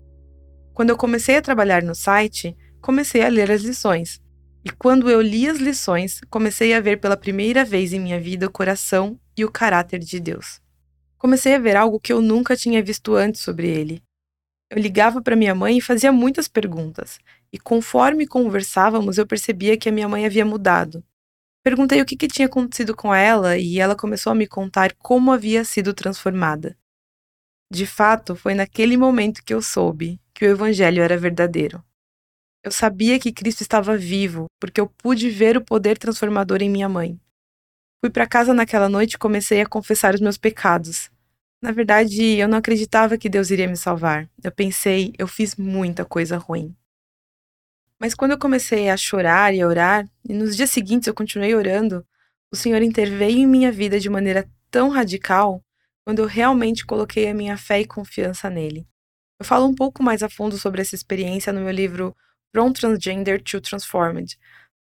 Quando 0.73 0.91
eu 0.91 0.97
comecei 0.97 1.39
a 1.39 1.43
trabalhar 1.43 1.83
no 1.83 1.93
site, 1.93 2.57
comecei 2.81 3.25
a 3.25 3.29
ler 3.29 3.51
as 3.51 3.63
lições. 3.63 4.21
E 4.65 4.71
quando 4.71 5.11
eu 5.11 5.21
li 5.21 5.49
as 5.49 5.59
lições, 5.59 6.21
comecei 6.31 6.73
a 6.73 6.81
ver 6.81 7.01
pela 7.01 7.17
primeira 7.17 7.65
vez 7.65 7.93
em 7.93 7.99
minha 7.99 8.21
vida 8.21 8.47
o 8.47 8.53
coração 8.53 9.19
e 9.37 9.45
o 9.45 9.51
caráter 9.51 9.99
de 9.99 10.21
Deus. 10.21 10.61
Comecei 11.19 11.57
a 11.57 11.59
ver 11.59 11.77
algo 11.77 11.99
que 11.99 12.13
eu 12.13 12.21
nunca 12.21 12.55
tinha 12.57 12.81
visto 12.81 13.17
antes 13.17 13.41
sobre 13.41 13.67
ele. 13.67 14.01
Eu 14.71 14.79
ligava 14.81 15.21
para 15.21 15.35
minha 15.35 15.55
mãe 15.55 15.79
e 15.79 15.81
fazia 15.81 16.13
muitas 16.13 16.47
perguntas, 16.47 17.19
e 17.53 17.59
conforme 17.59 18.25
conversávamos, 18.25 19.19
eu 19.19 19.27
percebia 19.27 19.77
que 19.77 19.89
a 19.89 19.93
minha 19.93 20.09
mãe 20.09 20.25
havia 20.25 20.47
mudado. 20.47 21.03
Perguntei 21.63 22.01
o 22.01 22.07
que, 22.07 22.17
que 22.17 22.29
tinha 22.29 22.47
acontecido 22.47 22.95
com 22.95 23.13
ela 23.13 23.59
e 23.59 23.81
ela 23.81 23.97
começou 23.97 24.31
a 24.31 24.35
me 24.35 24.47
contar 24.47 24.95
como 24.95 25.33
havia 25.33 25.65
sido 25.65 25.93
transformada. 25.93 26.79
De 27.71 27.85
fato, 27.85 28.35
foi 28.35 28.55
naquele 28.55 28.97
momento 28.97 29.43
que 29.45 29.53
eu 29.53 29.61
soube 29.61 30.21
que 30.33 30.45
o 30.45 30.49
Evangelho 30.49 31.03
era 31.03 31.19
verdadeiro. 31.19 31.85
Eu 32.65 32.71
sabia 32.71 33.19
que 33.19 33.33
Cristo 33.33 33.63
estava 33.63 33.97
vivo, 33.97 34.47
porque 34.61 34.81
eu 34.81 34.87
pude 34.87 35.31
ver 35.31 35.57
o 35.57 35.65
poder 35.65 35.99
transformador 35.99 36.63
em 36.63 36.71
minha 36.71 36.89
mãe. 36.89 37.21
Fui 38.03 38.11
para 38.11 38.27
casa 38.27 38.55
naquela 38.55 38.89
noite 38.89 39.15
e 39.15 39.19
comecei 39.19 39.61
a 39.61 39.67
confessar 39.67 40.15
os 40.15 40.21
meus 40.21 40.39
pecados. 40.39 41.11
Na 41.63 41.73
verdade, 41.73 42.37
eu 42.39 42.49
não 42.49 42.59
acreditava 42.59 43.19
que 43.19 43.29
Deus 43.29 43.51
iria 43.51 43.69
me 43.69 43.77
salvar. 43.77 44.29
Eu 44.43 44.51
pensei, 44.51 45.13
eu 45.19 45.29
fiz 45.29 45.57
muita 45.57 46.05
coisa 46.05 46.39
ruim. 46.39 46.75
Mas 47.99 48.15
quando 48.15 48.31
eu 48.31 48.39
comecei 48.39 48.89
a 48.89 48.97
chorar 48.97 49.53
e 49.55 49.61
a 49.61 49.67
orar, 49.67 50.09
e 50.27 50.33
nos 50.33 50.57
dias 50.57 50.71
seguintes 50.71 51.07
eu 51.07 51.15
continuei 51.15 51.55
orando, 51.55 52.07
o 52.51 52.57
Senhor 52.57 52.81
interveio 52.81 53.39
em 53.39 53.47
minha 53.47 53.71
vida 53.71 54.01
de 54.01 54.09
maneira 54.09 54.49
tão 54.71 54.89
radical 54.89 55.63
quando 56.03 56.21
eu 56.21 56.27
realmente 56.27 56.87
coloquei 56.87 57.29
a 57.29 57.35
minha 57.35 57.59
fé 57.59 57.81
e 57.81 57.87
confiança 57.87 58.49
nele. 58.49 58.89
Eu 59.39 59.45
falo 59.45 59.67
um 59.67 59.75
pouco 59.75 60.03
mais 60.03 60.23
a 60.23 60.31
fundo 60.31 60.57
sobre 60.57 60.81
essa 60.81 60.95
experiência 60.95 61.53
no 61.53 61.61
meu 61.61 61.71
livro 61.71 62.17
From 62.55 62.73
Transgender 62.73 63.43
to 63.43 63.61
Transformed 63.61 64.39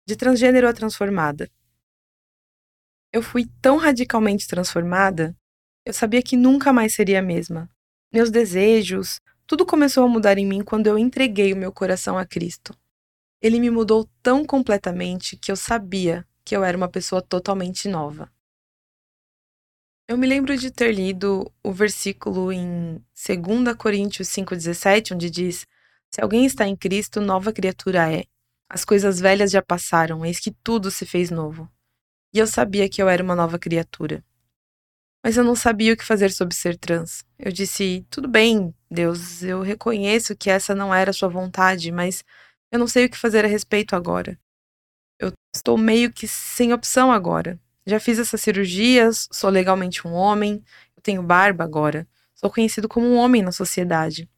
De 0.08 0.16
Transgênero 0.16 0.68
a 0.68 0.74
Transformada. 0.74 1.50
Eu 3.14 3.22
fui 3.22 3.46
tão 3.62 3.76
radicalmente 3.76 4.48
transformada, 4.48 5.36
eu 5.86 5.94
sabia 5.94 6.22
que 6.22 6.38
nunca 6.38 6.72
mais 6.72 6.94
seria 6.94 7.20
a 7.20 7.24
mesma. 7.24 7.70
Meus 8.14 8.30
desejos, 8.30 9.20
tudo 9.48 9.66
começou 9.66 10.04
a 10.04 10.08
mudar 10.08 10.38
em 10.38 10.46
mim 10.46 10.64
quando 10.64 10.88
eu 10.88 10.98
entreguei 10.98 11.54
o 11.54 11.58
meu 11.58 11.72
coração 11.72 12.18
a 12.18 12.26
Cristo. 12.26 12.78
Ele 13.42 13.60
me 13.60 13.72
mudou 13.72 14.08
tão 14.22 14.46
completamente 14.46 15.36
que 15.36 15.52
eu 15.52 15.56
sabia 15.56 16.26
que 16.46 16.56
eu 16.56 16.64
era 16.64 16.78
uma 16.78 16.88
pessoa 16.88 17.22
totalmente 17.22 17.88
nova. 17.88 18.32
Eu 20.08 20.18
me 20.18 20.28
lembro 20.28 20.56
de 20.58 20.70
ter 20.70 20.92
lido 20.92 21.52
o 21.64 21.72
versículo 21.72 22.52
em 22.52 23.04
2 23.16 23.76
Coríntios 23.78 24.28
5,17, 24.28 25.16
onde 25.16 25.30
diz: 25.30 25.66
Se 26.10 26.22
alguém 26.22 26.46
está 26.46 26.68
em 26.68 26.76
Cristo, 26.76 27.22
nova 27.22 27.54
criatura 27.54 28.12
é. 28.12 28.26
As 28.70 28.86
coisas 28.86 29.20
velhas 29.20 29.52
já 29.52 29.62
passaram, 29.62 30.26
eis 30.26 30.40
que 30.40 30.52
tudo 30.52 30.92
se 30.92 31.06
fez 31.06 31.32
novo. 31.32 31.70
E 32.34 32.40
eu 32.40 32.48
sabia 32.48 32.88
que 32.90 33.02
eu 33.02 33.10
era 33.10 33.24
uma 33.24 33.36
nova 33.36 33.58
criatura. 33.58 34.24
Mas 35.24 35.38
eu 35.38 35.44
não 35.44 35.56
sabia 35.56 35.94
o 35.94 35.98
que 35.98 36.04
fazer 36.04 36.32
sobre 36.32 36.56
ser 36.56 36.78
trans. 36.78 37.24
Eu 37.38 37.52
disse: 37.52 38.06
Tudo 38.10 38.28
bem, 38.28 38.74
Deus, 38.90 39.44
eu 39.44 39.62
reconheço 39.62 40.36
que 40.36 40.50
essa 40.50 40.74
não 40.74 40.94
era 40.94 41.14
sua 41.14 41.30
vontade, 41.30 41.92
mas 41.92 42.24
eu 42.72 42.80
não 42.80 42.88
sei 42.88 43.06
o 43.06 43.10
que 43.10 43.18
fazer 43.18 43.46
a 43.46 43.48
respeito 43.48 43.96
agora. 43.96 44.40
Eu 45.20 45.32
estou 45.56 45.78
meio 45.78 46.12
que 46.12 46.28
sem 46.28 46.74
opção 46.74 47.12
agora. 47.12 47.60
Já 47.86 48.00
fiz 48.00 48.18
essas 48.18 48.42
cirurgias, 48.42 49.28
sou 49.32 49.50
legalmente 49.50 50.08
um 50.08 50.14
homem, 50.14 50.64
eu 50.96 51.02
tenho 51.04 51.22
barba 51.22 51.64
agora. 51.64 52.08
Sou 52.34 52.50
conhecido 52.50 52.88
como 52.88 53.06
um 53.06 53.18
homem 53.18 53.42
na 53.44 53.52
sociedade. 53.52 54.30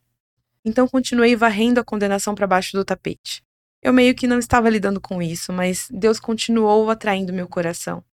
Então 0.65 0.87
continuei 0.87 1.35
varrendo 1.35 1.79
a 1.79 1.83
condenação 1.83 2.35
para 2.35 2.47
baixo 2.47 2.75
do 2.75 2.83
tapete. 2.83 3.43
Eu 3.81 3.93
meio 3.93 4.15
que 4.15 4.27
não 4.27 4.39
estava 4.39 4.69
lidando 4.69 4.99
com 4.99 5.21
isso, 5.21 5.51
mas 5.51 5.87
Deus 5.91 6.19
continuou 6.19 6.89
atraindo 6.89 7.33
meu 7.33 7.47
coração. 7.47 8.03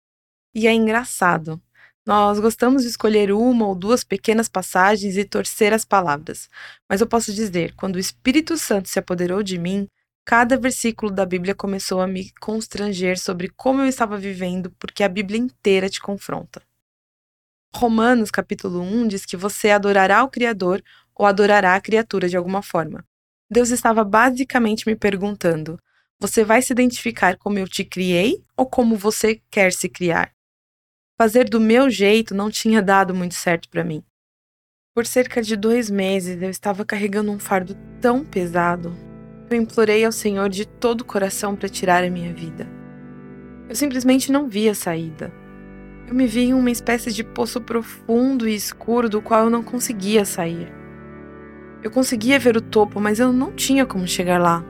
E 0.52 0.66
é 0.66 0.72
engraçado. 0.72 1.62
Nós 2.11 2.40
gostamos 2.40 2.83
de 2.83 2.88
escolher 2.88 3.31
uma 3.31 3.68
ou 3.68 3.75
duas 3.75 4.03
pequenas 4.03 4.49
passagens 4.49 5.16
e 5.16 5.25
torcer 5.25 5.73
as 5.73 5.85
palavras. 5.85 6.49
Mas 6.88 7.01
eu 7.01 7.07
posso 7.07 7.33
dizer, 7.33 7.73
quando 7.77 7.96
o 7.96 8.01
Espírito 8.01 8.59
Santo 8.59 8.88
se 8.88 8.99
apoderou 8.99 9.42
de 9.42 9.57
mim, 9.57 9.87
Cada 10.25 10.57
versículo 10.57 11.11
da 11.11 11.27
Bíblia 11.27 11.55
começou 11.55 12.01
a 12.01 12.07
me 12.07 12.31
constranger 12.40 13.18
sobre 13.18 13.49
como 13.49 13.83
eu 13.83 13.87
estava 13.87 14.16
vivendo, 14.16 14.70
porque 14.79 15.03
a 15.03 15.09
Bíblia 15.09 15.40
inteira 15.40 15.88
te 15.88 16.01
confronta. 16.01 16.62
Romanos 17.75 18.31
capítulo 18.31 18.81
1 18.81 19.09
diz 19.09 19.27
que 19.27 19.37
você 19.37 19.70
adorará 19.70 20.23
o 20.23 20.29
Criador 20.29 20.83
ou 21.16 21.27
adorará 21.27 21.75
a 21.75 21.81
criatura 21.81 22.29
de 22.29 22.37
alguma 22.37 22.62
forma. 22.62 23.05
Deus 23.51 23.70
estava 23.70 24.05
basicamente 24.05 24.87
me 24.87 24.94
perguntando: 24.94 25.81
você 26.20 26.44
vai 26.44 26.62
se 26.62 26.73
identificar 26.73 27.37
como 27.37 27.59
eu 27.59 27.66
te 27.66 27.85
criei 27.85 28.44
ou 28.57 28.66
como 28.66 28.96
você 28.96 29.42
quer 29.51 29.73
se 29.73 29.88
criar? 29.88 30.33
Fazer 31.20 31.50
do 31.50 31.61
meu 31.61 31.90
jeito 31.90 32.35
não 32.35 32.48
tinha 32.48 32.80
dado 32.80 33.14
muito 33.14 33.35
certo 33.35 33.68
para 33.68 33.85
mim. 33.85 34.02
Por 34.94 35.04
cerca 35.04 35.42
de 35.42 35.54
dois 35.54 35.90
meses 35.90 36.40
eu 36.40 36.48
estava 36.48 36.83
carregando 36.83 37.30
um 37.30 37.38
fardo 37.38 37.76
tão 38.00 38.24
pesado, 38.24 38.96
eu 39.50 39.59
implorei 39.59 40.02
ao 40.02 40.12
Senhor 40.12 40.48
de 40.48 40.66
todo 40.66 41.02
o 41.02 41.04
coração 41.04 41.54
para 41.54 41.68
tirar 41.68 42.02
a 42.02 42.09
minha 42.09 42.33
vida. 42.33 42.66
Eu 43.68 43.76
simplesmente 43.76 44.33
não 44.33 44.48
via 44.48 44.74
saída. 44.74 45.30
Eu 46.09 46.14
me 46.14 46.26
vi 46.26 46.44
em 46.44 46.54
uma 46.54 46.70
espécie 46.70 47.12
de 47.12 47.22
poço 47.22 47.61
profundo 47.61 48.48
e 48.48 48.54
escuro 48.54 49.06
do 49.06 49.20
qual 49.20 49.44
eu 49.44 49.50
não 49.50 49.62
conseguia 49.62 50.24
sair. 50.24 50.72
Eu 51.83 51.90
conseguia 51.90 52.38
ver 52.38 52.56
o 52.56 52.62
topo, 52.62 52.98
mas 52.98 53.20
eu 53.20 53.30
não 53.30 53.52
tinha 53.52 53.85
como 53.85 54.09
chegar 54.09 54.40
lá. 54.40 54.64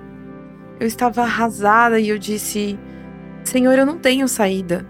Eu 0.81 0.89
estava 0.89 1.23
arrasada 1.23 2.01
e 2.01 2.09
eu 2.09 2.19
disse: 2.19 2.77
Senhor, 3.45 3.79
eu 3.79 3.87
não 3.87 4.01
tenho 4.01 4.27
saída. 4.27 4.85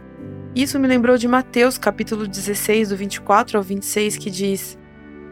Isso 0.55 0.79
me 0.79 0.89
lembrou 0.89 1.17
de 1.17 1.29
Mateus 1.29 1.79
capítulo 1.79 2.27
16, 2.27 2.89
do 2.89 2.97
24 2.97 3.57
ao 3.57 3.63
26, 3.63 4.17
que 4.17 4.31
diz: 4.31 4.79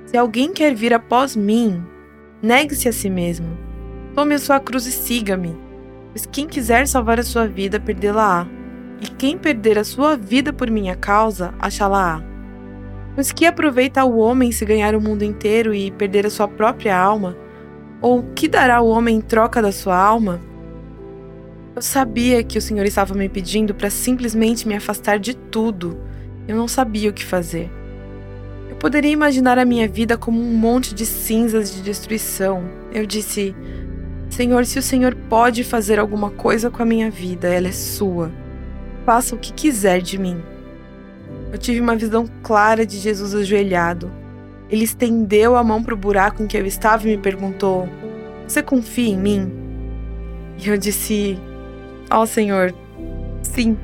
Se 0.06 0.16
alguém 0.16 0.52
quer 0.52 0.74
vir 0.74 0.94
após 0.94 1.34
mim, 1.34 1.84
negue-se 2.42 2.88
a 2.88 2.92
si 2.92 3.10
mesmo 3.10 3.68
Tome 4.18 4.34
a 4.34 4.38
sua 4.40 4.58
cruz 4.58 4.84
e 4.84 4.90
siga-me. 4.90 5.56
Pois 6.10 6.26
quem 6.26 6.48
quiser 6.48 6.88
salvar 6.88 7.20
a 7.20 7.22
sua 7.22 7.46
vida, 7.46 7.78
perdê-la-á. 7.78 8.48
E 9.00 9.06
quem 9.06 9.38
perder 9.38 9.78
a 9.78 9.84
sua 9.84 10.16
vida 10.16 10.52
por 10.52 10.68
minha 10.68 10.96
causa, 10.96 11.54
achá-la-á. 11.56 12.20
Pois 13.14 13.30
que 13.30 13.46
aproveita 13.46 14.04
o 14.04 14.18
homem 14.18 14.50
se 14.50 14.64
ganhar 14.64 14.96
o 14.96 15.00
mundo 15.00 15.22
inteiro 15.22 15.72
e 15.72 15.92
perder 15.92 16.26
a 16.26 16.30
sua 16.30 16.48
própria 16.48 16.98
alma? 16.98 17.36
Ou 18.00 18.24
que 18.34 18.48
dará 18.48 18.80
o 18.80 18.88
homem 18.88 19.18
em 19.18 19.20
troca 19.20 19.62
da 19.62 19.70
sua 19.70 19.96
alma? 19.96 20.40
Eu 21.78 21.82
sabia 21.82 22.42
que 22.42 22.58
o 22.58 22.60
Senhor 22.60 22.84
estava 22.86 23.14
me 23.14 23.28
pedindo 23.28 23.72
para 23.72 23.88
simplesmente 23.88 24.66
me 24.66 24.74
afastar 24.74 25.16
de 25.16 25.32
tudo. 25.32 25.96
Eu 26.48 26.56
não 26.56 26.66
sabia 26.66 27.08
o 27.08 27.12
que 27.12 27.24
fazer. 27.24 27.70
Eu 28.68 28.74
poderia 28.74 29.12
imaginar 29.12 29.60
a 29.60 29.64
minha 29.64 29.86
vida 29.86 30.18
como 30.18 30.40
um 30.40 30.54
monte 30.56 30.92
de 30.92 31.06
cinzas 31.06 31.72
de 31.72 31.80
destruição. 31.80 32.68
Eu 32.92 33.06
disse: 33.06 33.54
Senhor, 34.28 34.66
se 34.66 34.76
o 34.80 34.82
Senhor 34.82 35.14
pode 35.28 35.62
fazer 35.62 36.00
alguma 36.00 36.30
coisa 36.30 36.68
com 36.68 36.82
a 36.82 36.84
minha 36.84 37.12
vida, 37.12 37.46
ela 37.46 37.68
é 37.68 37.72
sua. 37.72 38.32
Faça 39.06 39.36
o 39.36 39.38
que 39.38 39.52
quiser 39.52 40.02
de 40.02 40.18
mim. 40.18 40.42
Eu 41.52 41.58
tive 41.58 41.80
uma 41.80 41.94
visão 41.94 42.28
clara 42.42 42.84
de 42.84 42.98
Jesus 42.98 43.36
ajoelhado. 43.36 44.10
Ele 44.68 44.82
estendeu 44.82 45.54
a 45.54 45.62
mão 45.62 45.80
para 45.80 45.94
o 45.94 45.96
buraco 45.96 46.42
em 46.42 46.48
que 46.48 46.56
eu 46.56 46.66
estava 46.66 47.06
e 47.06 47.16
me 47.16 47.22
perguntou: 47.22 47.88
Você 48.48 48.64
confia 48.64 49.10
em 49.10 49.16
mim? 49.16 49.52
E 50.58 50.68
eu 50.68 50.76
disse: 50.76 51.38
Ó 52.10 52.22
oh, 52.22 52.26
Senhor, 52.26 52.74
sim. 53.42 53.76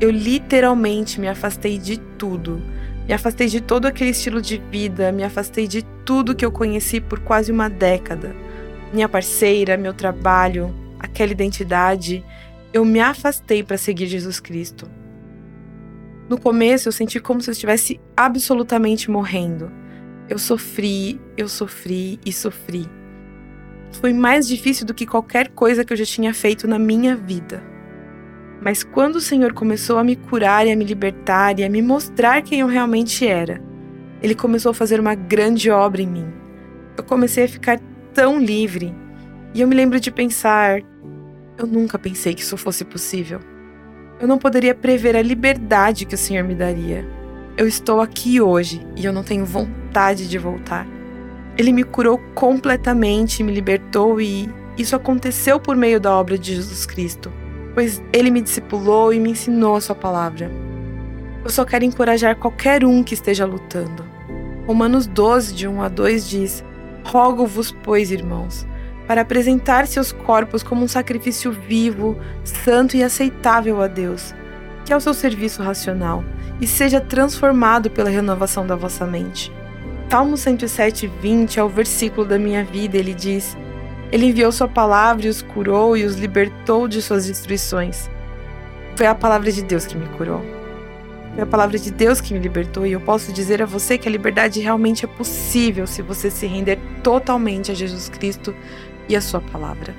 Eu 0.00 0.10
literalmente 0.10 1.20
me 1.20 1.28
afastei 1.28 1.78
de 1.78 1.98
tudo. 1.98 2.62
Me 3.06 3.14
afastei 3.14 3.48
de 3.48 3.60
todo 3.60 3.86
aquele 3.86 4.10
estilo 4.10 4.40
de 4.40 4.58
vida, 4.58 5.10
me 5.10 5.24
afastei 5.24 5.66
de 5.66 5.82
tudo 6.04 6.36
que 6.36 6.44
eu 6.44 6.52
conheci 6.52 7.00
por 7.00 7.18
quase 7.20 7.50
uma 7.50 7.68
década. 7.68 8.34
Minha 8.92 9.08
parceira, 9.08 9.76
meu 9.76 9.92
trabalho, 9.92 10.74
aquela 10.98 11.32
identidade. 11.32 12.24
Eu 12.72 12.84
me 12.84 13.00
afastei 13.00 13.62
para 13.62 13.78
seguir 13.78 14.06
Jesus 14.06 14.38
Cristo. 14.38 14.88
No 16.28 16.38
começo 16.38 16.88
eu 16.88 16.92
senti 16.92 17.18
como 17.18 17.40
se 17.40 17.48
eu 17.48 17.52
estivesse 17.52 17.98
absolutamente 18.16 19.10
morrendo. 19.10 19.72
Eu 20.28 20.38
sofri, 20.38 21.18
eu 21.36 21.48
sofri 21.48 22.20
e 22.24 22.32
sofri. 22.32 22.86
Foi 23.92 24.12
mais 24.12 24.46
difícil 24.46 24.86
do 24.86 24.94
que 24.94 25.06
qualquer 25.06 25.48
coisa 25.48 25.84
que 25.84 25.92
eu 25.92 25.96
já 25.96 26.04
tinha 26.04 26.32
feito 26.32 26.68
na 26.68 26.78
minha 26.78 27.16
vida. 27.16 27.62
Mas 28.60 28.82
quando 28.82 29.16
o 29.16 29.20
Senhor 29.20 29.52
começou 29.52 29.98
a 29.98 30.04
me 30.04 30.16
curar 30.16 30.66
e 30.66 30.72
a 30.72 30.76
me 30.76 30.84
libertar 30.84 31.58
e 31.58 31.64
a 31.64 31.70
me 31.70 31.80
mostrar 31.80 32.42
quem 32.42 32.60
eu 32.60 32.66
realmente 32.66 33.26
era, 33.26 33.60
Ele 34.20 34.34
começou 34.34 34.70
a 34.70 34.74
fazer 34.74 34.98
uma 34.98 35.14
grande 35.14 35.70
obra 35.70 36.02
em 36.02 36.06
mim. 36.06 36.26
Eu 36.96 37.04
comecei 37.04 37.44
a 37.44 37.48
ficar 37.48 37.80
tão 38.12 38.40
livre. 38.40 38.94
E 39.54 39.60
eu 39.60 39.68
me 39.68 39.76
lembro 39.76 40.00
de 40.00 40.10
pensar: 40.10 40.80
eu 41.56 41.66
nunca 41.66 41.98
pensei 41.98 42.34
que 42.34 42.42
isso 42.42 42.56
fosse 42.56 42.84
possível. 42.84 43.40
Eu 44.20 44.26
não 44.26 44.38
poderia 44.38 44.74
prever 44.74 45.16
a 45.16 45.22
liberdade 45.22 46.04
que 46.04 46.14
o 46.14 46.18
Senhor 46.18 46.44
me 46.44 46.54
daria. 46.54 47.06
Eu 47.56 47.66
estou 47.66 48.00
aqui 48.00 48.40
hoje 48.40 48.84
e 48.96 49.04
eu 49.04 49.12
não 49.12 49.22
tenho 49.22 49.44
vontade 49.44 50.28
de 50.28 50.38
voltar. 50.38 50.86
Ele 51.58 51.72
me 51.72 51.82
curou 51.82 52.18
completamente, 52.34 53.42
me 53.42 53.52
libertou 53.52 54.20
e 54.20 54.48
isso 54.78 54.96
aconteceu 54.96 55.60
por 55.60 55.76
meio 55.76 56.00
da 56.00 56.14
obra 56.14 56.38
de 56.38 56.54
Jesus 56.54 56.86
Cristo 56.86 57.30
pois 57.78 58.02
ele 58.12 58.28
me 58.28 58.42
discipulou 58.42 59.12
e 59.12 59.20
me 59.20 59.30
ensinou 59.30 59.76
a 59.76 59.80
sua 59.80 59.94
palavra. 59.94 60.50
Eu 61.44 61.48
só 61.48 61.64
quero 61.64 61.84
encorajar 61.84 62.34
qualquer 62.34 62.84
um 62.84 63.04
que 63.04 63.14
esteja 63.14 63.46
lutando. 63.46 64.04
Romanos 64.66 65.06
12, 65.06 65.54
de 65.54 65.68
1 65.68 65.82
a 65.82 65.88
2 65.88 66.28
diz: 66.28 66.64
Rogo-vos, 67.04 67.70
pois, 67.70 68.10
irmãos, 68.10 68.66
para 69.06 69.20
apresentar 69.20 69.86
seus 69.86 70.10
corpos 70.10 70.64
como 70.64 70.82
um 70.82 70.88
sacrifício 70.88 71.52
vivo, 71.52 72.18
santo 72.42 72.96
e 72.96 73.04
aceitável 73.04 73.80
a 73.80 73.86
Deus, 73.86 74.34
que 74.84 74.92
é 74.92 74.96
o 74.96 75.00
seu 75.00 75.14
serviço 75.14 75.62
racional, 75.62 76.24
e 76.60 76.66
seja 76.66 77.00
transformado 77.00 77.88
pela 77.88 78.10
renovação 78.10 78.66
da 78.66 78.74
vossa 78.74 79.06
mente. 79.06 79.52
Salmo 80.10 80.38
107, 80.38 81.06
20 81.06 81.60
é 81.60 81.62
o 81.62 81.68
versículo 81.68 82.26
da 82.26 82.38
minha 82.38 82.64
vida, 82.64 82.96
ele 82.96 83.12
diz: 83.12 83.54
ele 84.10 84.24
enviou 84.24 84.50
sua 84.50 84.66
palavra 84.66 85.26
e 85.26 85.28
os 85.28 85.42
curou 85.42 85.98
e 85.98 86.04
os 86.04 86.16
libertou 86.16 86.88
de 86.88 87.02
suas 87.02 87.26
destruições. 87.26 88.08
Foi 88.96 89.06
a 89.06 89.14
palavra 89.14 89.52
de 89.52 89.62
Deus 89.62 89.84
que 89.84 89.98
me 89.98 90.08
curou. 90.16 90.40
Foi 91.34 91.42
a 91.42 91.46
palavra 91.46 91.78
de 91.78 91.90
Deus 91.90 92.22
que 92.22 92.32
me 92.32 92.40
libertou 92.40 92.86
e 92.86 92.92
eu 92.92 93.00
posso 93.02 93.34
dizer 93.34 93.62
a 93.62 93.66
você 93.66 93.98
que 93.98 94.08
a 94.08 94.10
liberdade 94.10 94.60
realmente 94.60 95.04
é 95.04 95.08
possível 95.08 95.86
se 95.86 96.00
você 96.00 96.30
se 96.30 96.46
render 96.46 96.78
totalmente 97.02 97.70
a 97.70 97.74
Jesus 97.74 98.08
Cristo 98.08 98.56
e 99.10 99.14
a 99.14 99.20
sua 99.20 99.42
palavra. 99.42 99.94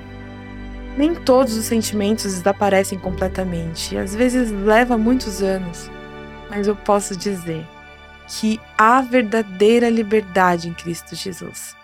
Nem 0.98 1.14
todos 1.14 1.56
os 1.56 1.66
sentimentos 1.66 2.24
desaparecem 2.24 2.98
completamente 2.98 3.96
às 3.96 4.12
vezes 4.12 4.50
leva 4.50 4.98
muitos 4.98 5.40
anos, 5.40 5.88
mas 6.50 6.66
eu 6.66 6.74
posso 6.74 7.16
dizer 7.16 7.64
que 8.38 8.60
há 8.78 9.00
verdadeira 9.00 9.90
liberdade 9.90 10.68
em 10.68 10.74
Cristo 10.74 11.16
Jesus. 11.16 11.74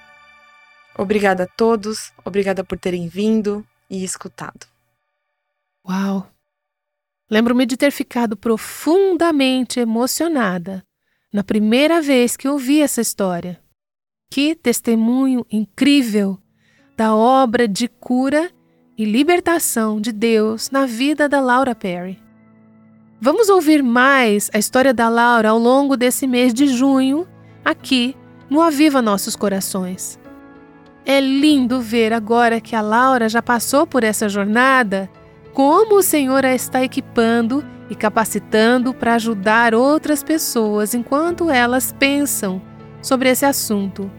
Obrigada 0.97 1.42
a 1.44 1.47
todos, 1.47 2.12
obrigada 2.24 2.62
por 2.62 2.78
terem 2.78 3.09
vindo 3.09 3.66
e 3.90 4.05
escutado. 4.05 4.66
Uau! 5.86 6.30
Lembro-me 7.28 7.66
de 7.66 7.76
ter 7.76 7.90
ficado 7.90 8.36
profundamente 8.36 9.80
emocionada 9.80 10.84
na 11.32 11.42
primeira 11.42 12.01
vez 12.01 12.36
que 12.36 12.49
ouvi 12.49 12.80
essa 12.80 13.01
história. 13.01 13.61
Que 14.30 14.55
testemunho 14.55 15.44
incrível 15.51 16.38
da 16.97 17.14
obra 17.14 17.66
de 17.66 17.88
cura 17.88 18.51
e 18.97 19.05
libertação 19.05 20.01
de 20.01 20.12
Deus 20.12 20.70
na 20.70 20.86
vida 20.86 21.28
da 21.28 21.40
Laura 21.40 21.74
Perry. 21.74 22.26
Vamos 23.18 23.48
ouvir 23.48 23.82
mais 23.82 24.50
a 24.52 24.58
história 24.58 24.92
da 24.92 25.08
Laura 25.08 25.48
ao 25.48 25.58
longo 25.58 25.96
desse 25.96 26.26
mês 26.26 26.52
de 26.52 26.68
junho, 26.68 27.26
aqui 27.64 28.14
no 28.50 28.60
Aviva 28.60 29.00
Nossos 29.00 29.34
Corações. 29.34 30.18
É 31.04 31.18
lindo 31.18 31.80
ver 31.80 32.12
agora 32.12 32.60
que 32.60 32.76
a 32.76 32.82
Laura 32.82 33.26
já 33.26 33.40
passou 33.40 33.86
por 33.86 34.04
essa 34.04 34.28
jornada, 34.28 35.08
como 35.54 35.96
o 35.96 36.02
Senhor 36.02 36.44
a 36.44 36.54
está 36.54 36.84
equipando 36.84 37.64
e 37.88 37.94
capacitando 37.94 38.92
para 38.92 39.14
ajudar 39.14 39.74
outras 39.74 40.22
pessoas 40.22 40.92
enquanto 40.92 41.48
elas 41.48 41.92
pensam 41.98 42.60
sobre 43.00 43.30
esse 43.30 43.46
assunto. 43.46 44.10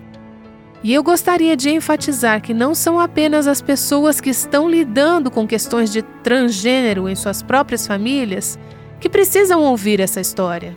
E 0.83 0.91
eu 0.91 1.03
gostaria 1.03 1.55
de 1.55 1.69
enfatizar 1.69 2.41
que 2.41 2.53
não 2.53 2.73
são 2.73 2.99
apenas 2.99 3.45
as 3.45 3.61
pessoas 3.61 4.19
que 4.19 4.31
estão 4.31 4.67
lidando 4.67 5.29
com 5.29 5.45
questões 5.45 5.91
de 5.91 6.01
transgênero 6.01 7.07
em 7.07 7.15
suas 7.15 7.43
próprias 7.43 7.85
famílias 7.85 8.57
que 8.99 9.09
precisam 9.09 9.61
ouvir 9.63 9.99
essa 9.99 10.19
história. 10.19 10.75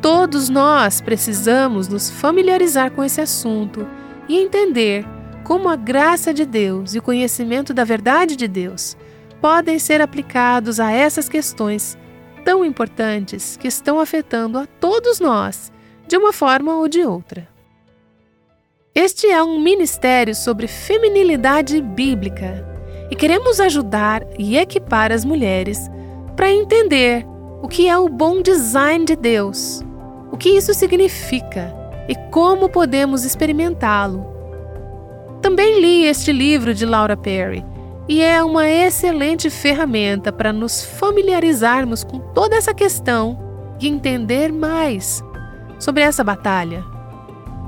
Todos 0.00 0.48
nós 0.48 1.00
precisamos 1.00 1.88
nos 1.88 2.10
familiarizar 2.10 2.90
com 2.90 3.04
esse 3.04 3.20
assunto 3.20 3.86
e 4.28 4.36
entender 4.36 5.04
como 5.44 5.68
a 5.68 5.76
graça 5.76 6.32
de 6.32 6.44
Deus 6.44 6.94
e 6.94 6.98
o 6.98 7.02
conhecimento 7.02 7.72
da 7.72 7.84
verdade 7.84 8.36
de 8.36 8.48
Deus 8.48 8.96
podem 9.40 9.78
ser 9.78 10.00
aplicados 10.00 10.78
a 10.78 10.90
essas 10.90 11.28
questões 11.28 11.98
tão 12.44 12.64
importantes 12.64 13.56
que 13.56 13.68
estão 13.68 14.00
afetando 14.00 14.58
a 14.58 14.66
todos 14.66 15.20
nós, 15.20 15.72
de 16.06 16.16
uma 16.16 16.32
forma 16.32 16.74
ou 16.74 16.88
de 16.88 17.02
outra. 17.02 17.48
Este 18.94 19.26
é 19.26 19.42
um 19.42 19.60
ministério 19.60 20.34
sobre 20.34 20.66
feminilidade 20.66 21.80
bíblica 21.80 22.66
e 23.10 23.16
queremos 23.16 23.58
ajudar 23.58 24.22
e 24.38 24.56
equipar 24.56 25.10
as 25.10 25.24
mulheres 25.24 25.88
para 26.36 26.50
entender 26.50 27.26
o 27.62 27.68
que 27.68 27.88
é 27.88 27.96
o 27.96 28.08
bom 28.08 28.42
design 28.42 29.04
de 29.04 29.14
Deus, 29.16 29.84
o 30.30 30.36
que 30.36 30.50
isso 30.50 30.74
significa 30.74 31.72
e 32.08 32.14
como 32.30 32.68
podemos 32.68 33.24
experimentá-lo. 33.24 34.26
Também 35.40 35.80
li 35.80 36.04
este 36.04 36.32
livro 36.32 36.74
de 36.74 36.86
Laura 36.86 37.16
Perry 37.16 37.64
e 38.08 38.20
é 38.20 38.42
uma 38.42 38.68
excelente 38.68 39.48
ferramenta 39.48 40.32
para 40.32 40.52
nos 40.52 40.84
familiarizarmos 40.84 42.02
com 42.02 42.18
toda 42.18 42.56
essa 42.56 42.74
questão 42.74 43.38
e 43.80 43.88
entender 43.88 44.52
mais 44.52 45.22
sobre 45.78 46.02
essa 46.02 46.22
batalha. 46.22 46.84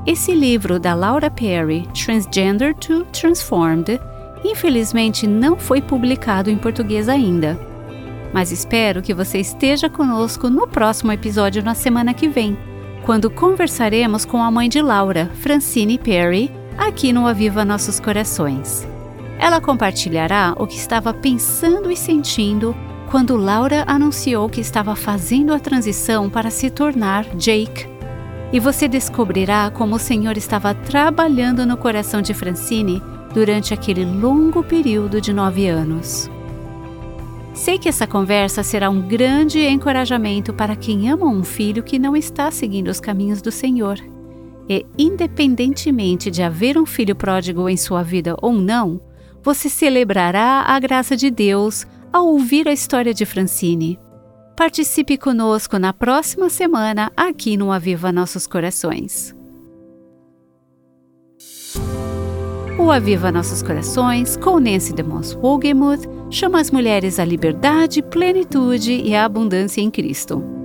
Esse 0.06 0.34
livro 0.34 0.78
da 0.78 0.94
Laura 0.94 1.30
Perry, 1.30 1.88
Transgender 1.94 2.74
to 2.74 3.04
Transformed, 3.06 3.98
infelizmente 4.44 5.26
não 5.26 5.56
foi 5.58 5.80
publicado 5.80 6.50
em 6.50 6.58
português 6.58 7.08
ainda. 7.08 7.74
Mas 8.35 8.51
espero 8.51 9.01
que 9.01 9.14
você 9.14 9.39
esteja 9.39 9.89
conosco 9.89 10.51
no 10.51 10.66
próximo 10.66 11.12
episódio 11.12 11.62
na 11.62 11.72
semana 11.72 12.12
que 12.12 12.28
vem 12.28 12.59
quando 13.05 13.30
conversaremos 13.30 14.24
com 14.24 14.43
a 14.43 14.51
mãe 14.51 14.68
de 14.68 14.80
Laura, 14.80 15.30
Francine 15.35 15.99
Perry, 15.99 16.51
aqui 16.76 17.12
no 17.12 17.26
Aviva 17.28 17.64
Nossos 17.64 18.01
Corações. 18.01 18.89
Ela 19.39 19.61
compartilhará 19.61 20.55
o 20.57 20.66
que 20.66 20.76
estava 20.76 21.12
pensando 21.12 21.93
e 21.93 21.97
sentindo 21.97 22.74
quando 23.11 23.37
Laura 23.37 23.85
anunciou 23.87 24.49
que 24.49 24.61
estava 24.61 24.97
fazendo 24.97 25.53
a 25.53 25.61
transição 25.61 26.28
para 26.28 26.51
se 26.51 26.70
tornar 26.70 27.24
Jake. 27.37 27.87
E 28.53 28.59
você 28.59 28.89
descobrirá 28.89 29.70
como 29.70 29.97
o 29.97 29.99
Senhor 29.99 30.37
estava 30.37 30.74
trabalhando 30.74 31.66
no 31.66 31.76
coração 31.76 32.20
de 32.20 32.35
Francine 32.35 33.03
durante 33.32 33.74
aquele 33.74 34.05
longo 34.05 34.64
período 34.64 35.20
de 35.20 35.32
nove 35.32 35.68
anos. 35.68 36.30
Sei 37.55 37.78
que 37.78 37.88
essa 37.88 38.05
conversa 38.05 38.64
será 38.64 38.90
um 38.90 39.00
grande 39.00 39.61
encorajamento 39.61 40.52
para 40.52 40.74
quem 40.74 41.09
ama 41.09 41.26
um 41.26 41.44
filho 41.44 41.84
que 41.84 42.00
não 42.00 42.16
está 42.16 42.50
seguindo 42.50 42.88
os 42.88 42.98
caminhos 42.98 43.40
do 43.40 43.52
Senhor. 43.52 43.96
E, 44.68 44.84
independentemente 44.98 46.32
de 46.32 46.42
haver 46.42 46.76
um 46.76 46.84
filho 46.84 47.14
pródigo 47.14 47.68
em 47.68 47.76
sua 47.76 48.02
vida 48.02 48.36
ou 48.42 48.52
não, 48.52 49.00
você 49.42 49.68
celebrará 49.68 50.64
a 50.66 50.80
graça 50.80 51.16
de 51.16 51.30
Deus 51.30 51.86
ao 52.12 52.26
ouvir 52.26 52.66
a 52.66 52.72
história 52.72 53.14
de 53.14 53.24
Francine. 53.24 54.00
Participe 54.57 55.16
conosco 55.16 55.78
na 55.78 55.92
próxima 55.92 56.48
semana 56.48 57.12
aqui 57.16 57.57
no 57.57 57.70
Aviva 57.70 58.11
Nossos 58.11 58.46
Corações. 58.46 59.34
O 62.77 62.91
Aviva 62.91 63.31
Nossos 63.31 63.62
Corações, 63.62 64.37
com 64.37 64.59
Nancy 64.59 64.93
DeMoss 64.93 65.37
Wogemuth, 65.37 66.09
chama 66.29 66.61
as 66.61 66.72
mulheres 66.72 67.20
à 67.20 67.25
liberdade, 67.25 68.03
plenitude 68.03 68.93
e 68.93 69.14
à 69.14 69.25
abundância 69.25 69.81
em 69.81 69.91
Cristo. 69.91 70.63